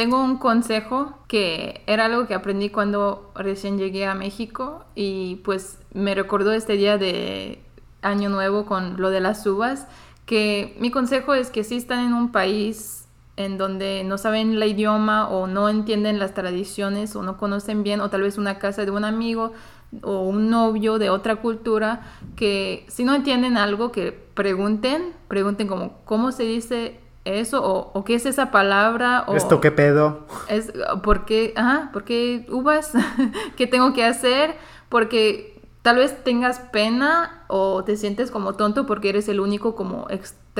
Tengo 0.00 0.24
un 0.24 0.38
consejo 0.38 1.12
que 1.28 1.82
era 1.86 2.06
algo 2.06 2.26
que 2.26 2.32
aprendí 2.32 2.70
cuando 2.70 3.30
recién 3.34 3.76
llegué 3.76 4.06
a 4.06 4.14
México 4.14 4.86
y 4.94 5.42
pues 5.44 5.78
me 5.92 6.14
recordó 6.14 6.52
este 6.52 6.78
día 6.78 6.96
de 6.96 7.62
Año 8.00 8.30
Nuevo 8.30 8.64
con 8.64 8.98
lo 8.98 9.10
de 9.10 9.20
las 9.20 9.46
uvas, 9.46 9.86
que 10.24 10.74
mi 10.80 10.90
consejo 10.90 11.34
es 11.34 11.50
que 11.50 11.64
si 11.64 11.76
están 11.76 12.06
en 12.06 12.14
un 12.14 12.32
país 12.32 13.08
en 13.36 13.58
donde 13.58 14.02
no 14.02 14.16
saben 14.16 14.54
el 14.54 14.64
idioma 14.64 15.28
o 15.28 15.46
no 15.46 15.68
entienden 15.68 16.18
las 16.18 16.32
tradiciones 16.32 17.14
o 17.14 17.22
no 17.22 17.36
conocen 17.36 17.82
bien 17.82 18.00
o 18.00 18.08
tal 18.08 18.22
vez 18.22 18.38
una 18.38 18.58
casa 18.58 18.86
de 18.86 18.90
un 18.90 19.04
amigo 19.04 19.52
o 20.02 20.22
un 20.22 20.48
novio 20.48 20.98
de 20.98 21.10
otra 21.10 21.36
cultura, 21.36 22.00
que 22.36 22.86
si 22.88 23.04
no 23.04 23.14
entienden 23.14 23.58
algo 23.58 23.92
que 23.92 24.12
pregunten, 24.12 25.12
pregunten 25.28 25.68
como 25.68 25.98
cómo 26.06 26.32
se 26.32 26.44
dice 26.44 26.99
eso 27.24 27.62
o, 27.64 27.90
o 27.92 28.04
qué 28.04 28.14
es 28.14 28.26
esa 28.26 28.50
palabra 28.50 29.24
o 29.26 29.36
¿Esto 29.36 29.60
qué 29.60 29.70
pedo? 29.70 30.26
es 30.48 30.72
¿por 31.02 31.24
qué, 31.24 31.52
ajá, 31.56 31.90
¿por 31.92 32.04
qué 32.04 32.46
uvas? 32.50 32.92
¿Qué 33.56 33.66
tengo 33.66 33.92
que 33.92 34.04
hacer? 34.04 34.56
Porque 34.88 35.60
tal 35.82 35.96
vez 35.96 36.22
tengas 36.24 36.58
pena 36.58 37.44
o 37.48 37.84
te 37.84 37.96
sientes 37.96 38.30
como 38.30 38.54
tonto 38.54 38.86
porque 38.86 39.10
eres 39.10 39.28
el 39.28 39.40
único 39.40 39.74
como 39.74 40.08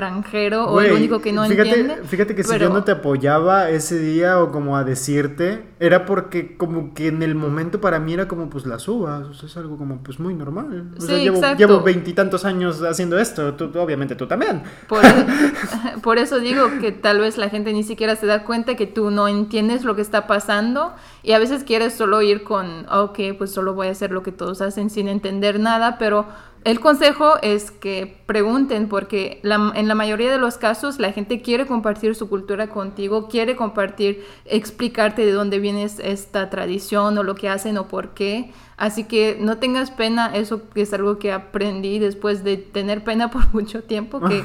extranjero 0.01 0.65
o 0.67 0.81
el 0.81 0.93
único 0.93 1.21
que 1.21 1.33
no 1.33 1.45
fíjate, 1.45 1.69
entiende. 1.81 2.05
Fíjate 2.05 2.35
que 2.35 2.43
si 2.43 2.51
pero- 2.51 2.69
yo 2.69 2.73
no 2.73 2.85
te 2.85 2.93
apoyaba 2.93 3.69
ese 3.71 3.99
día 3.99 4.41
o 4.41 4.51
como 4.51 4.77
a 4.77 4.85
decirte, 4.85 5.65
era 5.79 6.07
porque 6.07 6.57
como 6.57 6.95
que 6.95 7.09
en 7.09 7.23
el 7.23 7.35
momento 7.35 7.81
para 7.81 7.99
mí 8.01 8.15
era 8.15 8.27
como 8.29 8.49
pues 8.49 8.67
las 8.67 8.87
uvas, 8.89 9.27
o 9.29 9.35
sea, 9.35 9.49
es 9.49 9.57
algo 9.57 9.77
como 9.77 10.03
pues 10.03 10.19
muy 10.19 10.35
normal. 10.35 10.93
O 10.97 11.01
sea, 11.01 11.17
Sí, 11.17 11.23
llevo, 11.25 11.37
exacto. 11.37 11.59
llevo 11.59 11.81
veintitantos 11.83 12.45
años 12.45 12.83
haciendo 12.83 13.19
esto, 13.19 13.55
tú, 13.55 13.71
tú- 13.71 13.79
obviamente 13.81 14.15
tú 14.15 14.27
también. 14.27 14.63
Por, 14.89 15.01
por 16.03 16.19
eso 16.19 16.41
digo 16.41 16.67
que 16.81 16.93
tal 16.93 17.21
vez 17.21 17.37
la 17.39 17.49
gente 17.49 17.73
ni 17.73 17.83
siquiera 17.83 18.17
se 18.17 18.27
da 18.27 18.45
cuenta 18.45 18.77
que 18.77 18.87
tú 18.87 19.11
no 19.11 19.29
entiendes 19.29 19.85
lo 19.85 19.95
que 19.97 20.03
está 20.03 20.27
pasando 20.27 20.95
y 21.23 21.33
a 21.33 21.39
veces 21.39 21.65
quieres 21.65 21.95
solo 21.95 22.23
ir 22.23 22.43
con, 22.45 22.87
ok, 22.91 23.19
pues 23.37 23.51
solo 23.53 23.75
voy 23.75 23.89
a 23.89 23.91
hacer 23.91 24.11
lo 24.13 24.23
que 24.23 24.33
todos 24.33 24.61
hacen 24.63 24.89
sin 24.91 25.09
entender 25.09 25.61
nada, 25.61 25.99
pero 25.99 26.27
el 26.65 26.79
consejo 26.81 27.35
es 27.43 27.71
que 27.71 28.23
pregunten 28.27 28.89
porque 28.89 29.41
la- 29.43 29.73
en 29.75 29.89
la 29.89 29.95
mayoría 29.95 30.31
de 30.31 30.39
los 30.39 30.59
casos 30.59 30.99
la 30.99 31.13
gente 31.13 31.41
quiere 31.43 31.67
compartir 31.67 32.15
su 32.15 32.29
cultura 32.29 32.69
contigo, 32.69 33.29
quiere 33.29 33.57
compartir, 33.57 34.25
explicarte 34.45 35.25
de 35.25 35.33
dónde 35.33 35.59
viene 35.59 35.85
esta 35.85 36.51
tradición 36.51 37.17
o 37.19 37.23
lo 37.23 37.35
que 37.35 37.49
hacen 37.49 37.79
o 37.79 37.89
por 37.89 38.11
qué. 38.11 38.53
Así 38.77 39.05
que 39.05 39.37
no 39.41 39.59
tengas 39.59 39.91
pena, 39.91 40.31
eso 40.35 40.63
es 40.75 40.93
algo 40.93 41.19
que 41.19 41.33
aprendí 41.33 41.99
después 41.99 42.45
de 42.45 42.57
tener 42.57 43.05
pena 43.05 43.31
por 43.33 43.53
mucho 43.55 43.83
tiempo, 43.83 44.21
que 44.21 44.43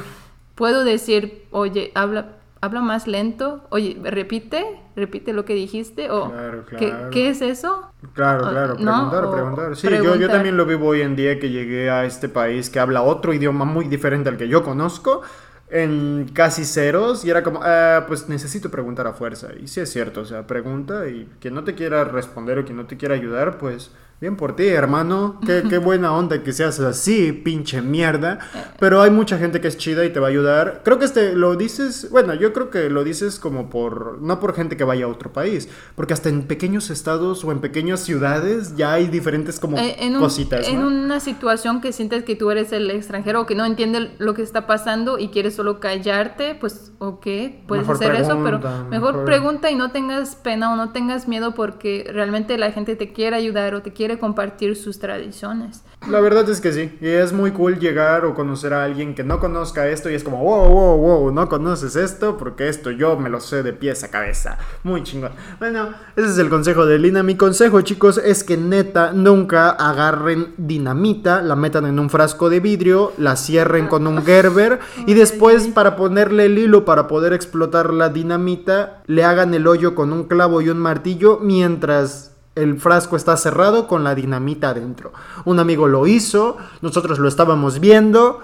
puedo 0.56 0.84
decir, 0.86 1.44
oye, 1.52 1.92
habla, 1.96 2.38
habla 2.66 2.82
más 2.82 3.08
lento, 3.08 3.66
oye, 3.70 3.98
repite, 4.04 4.66
repite 4.96 5.34
lo 5.34 5.46
que 5.46 5.54
dijiste, 5.56 6.12
o 6.12 6.32
Claro, 6.32 6.66
¿qué, 6.76 6.76
claro. 6.78 7.10
qué 7.12 7.30
es 7.30 7.42
eso? 7.42 7.92
Claro, 8.14 8.50
claro, 8.50 8.76
¿no? 8.80 9.10
preguntar, 9.10 9.26
O 9.26 9.32
preguntar. 9.32 9.76
Sí, 9.76 9.88
Yo, 9.88 10.18
yo 10.18 10.28
preguntar. 10.28 10.32
también 10.32 10.58
lo 10.58 10.66
vivo 10.66 10.88
hoy 10.88 11.02
en 11.02 11.16
día 11.16 11.40
que 11.40 11.50
llegué 11.50 11.90
a 11.90 12.06
este 12.06 12.30
país 12.30 12.70
que 12.70 12.80
habla 12.80 13.02
otro 13.04 13.34
idioma 13.34 13.66
muy 13.66 13.86
diferente 13.88 14.30
al 14.30 14.38
que 14.38 14.48
yo 14.48 14.64
conozco, 14.64 15.22
en 15.70 16.30
casi 16.34 16.64
ceros, 16.66 17.26
y 17.26 17.32
era 17.32 17.42
como, 17.44 17.60
"Ah, 17.64 18.06
pues 18.08 18.30
necesito 18.30 18.70
preguntar 18.70 19.08
a 19.08 19.14
fuerza. 19.14 19.50
Y 19.60 19.68
sí 19.68 19.80
es 19.82 19.92
cierto, 19.92 20.22
o 20.22 20.26
sea, 20.26 20.46
pregunta 20.46 21.08
y 21.10 21.28
quien 21.40 21.56
no 21.56 21.64
te 21.64 21.74
quiera 21.74 22.04
responder 22.04 22.60
o 22.60 22.66
quien 22.66 22.78
no 22.78 22.86
te 22.86 22.98
quiera 22.98 23.16
ayudar, 23.16 23.58
pues 23.58 23.92
Bien 24.22 24.38
por 24.38 24.56
ti, 24.56 24.66
hermano. 24.68 25.40
Qué, 25.46 25.64
qué, 25.70 25.78
buena 25.78 26.14
onda 26.14 26.42
que 26.42 26.54
seas 26.54 26.80
así, 26.80 27.34
pinche 27.34 27.82
mierda. 27.82 28.40
Pero 28.80 29.02
hay 29.02 29.12
mucha 29.12 29.38
gente 29.38 29.60
que 29.60 29.68
es 29.68 29.78
chida 29.78 30.06
y 30.06 30.10
te 30.14 30.20
va 30.22 30.28
a 30.28 30.30
ayudar. 30.30 30.82
Creo 30.86 30.98
que 31.00 31.06
este 31.06 31.34
lo 31.36 31.56
dices, 31.58 32.10
bueno, 32.12 32.34
yo 32.34 32.54
creo 32.54 32.70
que 32.70 32.90
lo 32.90 33.04
dices 33.04 33.40
como 33.40 33.70
por, 33.70 34.22
no 34.22 34.40
por 34.40 34.56
gente 34.56 34.78
que 34.78 34.86
vaya 34.86 35.06
a 35.06 35.10
otro 35.10 35.34
país, 35.34 35.68
porque 35.96 36.14
hasta 36.14 36.30
en 36.30 36.44
pequeños 36.44 36.90
estados 36.90 37.44
o 37.44 37.52
en 37.52 37.60
pequeñas 37.60 38.00
ciudades 38.00 38.78
ya 38.78 38.94
hay 38.94 39.08
diferentes 39.08 39.60
como 39.60 39.78
Eh, 39.78 39.98
en, 40.00 40.16
un- 40.16 40.22
cositas. 40.22 40.66
en 40.68 40.80
¿no? 40.82 40.88
una 40.88 41.20
situación 41.20 41.82
que 41.82 41.92
sientes 41.92 42.24
que 42.24 42.38
tú 42.38 42.50
eres 42.52 42.72
el 42.72 42.90
extranjero 42.92 43.42
o 43.42 43.46
que 43.46 43.56
no 43.56 43.66
entiende 43.66 44.12
lo 44.18 44.34
que 44.34 44.44
está 44.44 44.66
pasando 44.66 45.20
y 45.20 45.28
quieres 45.28 45.56
solo 45.56 45.82
callarte, 45.82 46.56
pues 46.56 46.94
ok, 47.00 47.26
puedes 47.68 47.86
Mejor 47.86 47.96
hacer 47.96 48.16
eso, 48.16 48.40
pero 48.44 48.60
pregunta, 48.62 48.84
mejor, 48.90 49.12
mejor- 49.14 49.26
pregunta 49.26 49.72
y 49.72 49.76
no 49.76 49.92
tengas 49.92 50.36
pena 50.38 50.72
o 50.74 50.78
no 50.78 50.92
tengas 50.94 51.28
miedo 51.28 51.54
porque 51.54 52.10
realmente 52.14 52.58
la 52.58 52.72
gente 52.72 52.96
te 52.96 53.12
quiere 53.12 53.36
ayudar 53.36 53.76
o 53.76 53.82
te 53.82 53.92
quiere 53.92 54.05
compartir 54.20 54.76
sus 54.76 55.00
tradiciones. 55.00 55.84
La 56.08 56.20
verdad 56.20 56.48
es 56.50 56.62
que 56.62 56.72
sí. 56.72 56.98
Y 57.02 57.08
es 57.08 57.34
muy 57.34 57.52
cool 57.52 57.80
llegar 57.80 58.26
o 58.26 58.36
conocer 58.36 58.74
a 58.74 58.84
alguien 58.84 59.16
que 59.16 59.24
no 59.24 59.40
conozca 59.40 59.88
esto 59.88 60.10
y 60.10 60.14
es 60.14 60.24
como, 60.24 60.44
wow, 60.44 60.70
wow, 60.70 60.98
wow, 60.98 61.32
no 61.32 61.50
conoces 61.50 61.96
esto 61.96 62.38
porque 62.38 62.70
esto 62.70 62.92
yo 62.92 63.18
me 63.18 63.30
lo 63.30 63.40
sé 63.40 63.64
de 63.64 63.74
pies 63.74 64.04
a 64.04 64.12
cabeza. 64.12 64.58
Muy 64.84 65.04
chingón. 65.04 65.32
Bueno, 65.60 65.90
ese 66.16 66.30
es 66.30 66.38
el 66.38 66.50
consejo 66.50 66.86
de 66.86 67.00
Lina. 67.00 67.24
Mi 67.24 67.36
consejo, 67.36 67.82
chicos, 67.82 68.20
es 68.24 68.44
que 68.44 68.56
neta 68.56 69.14
nunca 69.14 69.72
agarren 69.72 70.54
dinamita, 70.58 71.42
la 71.42 71.56
metan 71.56 71.88
en 71.88 71.98
un 71.98 72.10
frasco 72.10 72.50
de 72.50 72.60
vidrio, 72.60 73.14
la 73.18 73.36
cierren 73.36 73.88
con 73.88 74.06
un 74.06 74.24
Gerber 74.24 74.80
y 75.08 75.16
después 75.16 75.68
para 75.68 75.96
ponerle 75.96 76.46
el 76.46 76.60
hilo 76.60 76.86
para 76.86 77.08
poder 77.08 77.34
explotar 77.34 77.94
la 77.94 78.10
dinamita, 78.10 79.02
le 79.08 79.24
hagan 79.24 79.54
el 79.54 79.68
hoyo 79.68 79.96
con 79.96 80.14
un 80.14 80.26
clavo 80.26 80.62
y 80.62 80.70
un 80.70 80.78
martillo 80.78 81.40
mientras 81.42 82.35
el 82.56 82.80
frasco 82.80 83.16
está 83.16 83.38
cerrado 83.38 83.88
con 83.88 84.04
la 84.04 84.16
dinamita 84.16 84.70
adentro. 84.70 85.14
Un 85.44 85.60
amigo 85.60 85.88
lo 85.88 86.08
hizo, 86.08 86.58
nosotros 86.82 87.20
lo 87.20 87.28
estábamos 87.28 87.80
viendo 87.80 88.42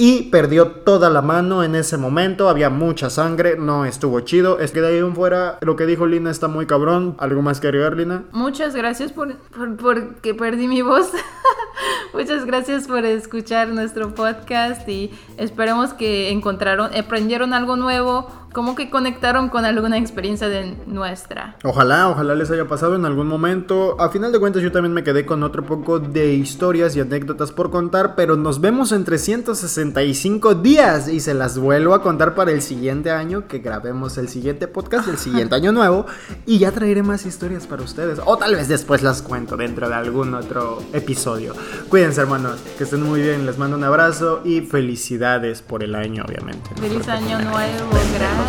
y 0.00 0.30
perdió 0.30 0.68
toda 0.68 1.10
la 1.10 1.22
mano 1.22 1.64
en 1.64 1.74
ese 1.74 1.96
momento. 1.96 2.48
Había 2.48 2.70
mucha 2.70 3.10
sangre, 3.10 3.56
no 3.58 3.84
estuvo 3.84 4.20
chido. 4.20 4.60
Es 4.60 4.70
que 4.70 4.80
de 4.80 4.88
ahí 4.88 4.98
en 4.98 5.14
fuera, 5.14 5.58
lo 5.60 5.74
que 5.74 5.86
dijo 5.86 6.06
Lina 6.06 6.30
está 6.30 6.46
muy 6.46 6.66
cabrón. 6.66 7.16
¿Algo 7.18 7.42
más 7.42 7.58
que 7.60 7.66
agregar, 7.66 7.96
Lina? 7.96 8.22
Muchas 8.30 8.76
gracias 8.76 9.10
por, 9.12 9.36
por, 9.36 9.76
por 9.76 10.14
que 10.16 10.34
perdí 10.34 10.68
mi 10.68 10.82
voz. 10.82 11.10
Muchas 12.14 12.46
gracias 12.46 12.86
por 12.86 13.04
escuchar 13.04 13.68
nuestro 13.68 14.14
podcast 14.14 14.88
y 14.88 15.10
esperemos 15.36 15.94
que 15.94 16.30
encontraron, 16.30 16.90
aprendieron 16.96 17.52
algo 17.52 17.76
nuevo, 17.76 18.30
como 18.58 18.74
que 18.74 18.90
conectaron 18.90 19.50
con 19.50 19.64
alguna 19.64 19.98
experiencia 19.98 20.48
de 20.48 20.76
nuestra. 20.88 21.54
Ojalá, 21.62 22.08
ojalá 22.08 22.34
les 22.34 22.50
haya 22.50 22.66
pasado 22.66 22.96
en 22.96 23.04
algún 23.04 23.28
momento. 23.28 23.94
A 24.00 24.08
final 24.08 24.32
de 24.32 24.40
cuentas 24.40 24.64
yo 24.64 24.72
también 24.72 24.92
me 24.92 25.04
quedé 25.04 25.24
con 25.24 25.44
otro 25.44 25.64
poco 25.64 26.00
de 26.00 26.32
historias 26.32 26.96
y 26.96 27.00
anécdotas 27.00 27.52
por 27.52 27.70
contar, 27.70 28.16
pero 28.16 28.34
nos 28.34 28.60
vemos 28.60 28.90
en 28.90 29.04
365 29.04 30.56
días 30.56 31.06
y 31.06 31.20
se 31.20 31.34
las 31.34 31.56
vuelvo 31.56 31.94
a 31.94 32.02
contar 32.02 32.34
para 32.34 32.50
el 32.50 32.60
siguiente 32.60 33.12
año 33.12 33.46
que 33.46 33.60
grabemos 33.60 34.18
el 34.18 34.28
siguiente 34.28 34.66
podcast 34.66 35.06
del 35.06 35.18
siguiente 35.18 35.54
año 35.54 35.70
nuevo 35.70 36.06
y 36.44 36.58
ya 36.58 36.72
traeré 36.72 37.04
más 37.04 37.26
historias 37.26 37.64
para 37.68 37.84
ustedes 37.84 38.18
o 38.24 38.38
tal 38.38 38.56
vez 38.56 38.66
después 38.66 39.04
las 39.04 39.22
cuento 39.22 39.56
dentro 39.56 39.88
de 39.88 39.94
algún 39.94 40.34
otro 40.34 40.82
episodio. 40.92 41.54
Cuídense 41.88 42.22
hermanos, 42.22 42.58
que 42.76 42.82
estén 42.82 43.04
muy 43.04 43.22
bien, 43.22 43.46
les 43.46 43.56
mando 43.56 43.76
un 43.76 43.84
abrazo 43.84 44.40
y 44.44 44.62
felicidades 44.62 45.62
por 45.62 45.84
el 45.84 45.94
año 45.94 46.24
obviamente. 46.26 46.70
Feliz 46.80 47.06
año 47.06 47.38
nuevo, 47.38 47.88
gracias. 48.16 48.47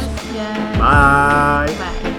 Bye. 0.80 1.76
Bye. 1.78 2.18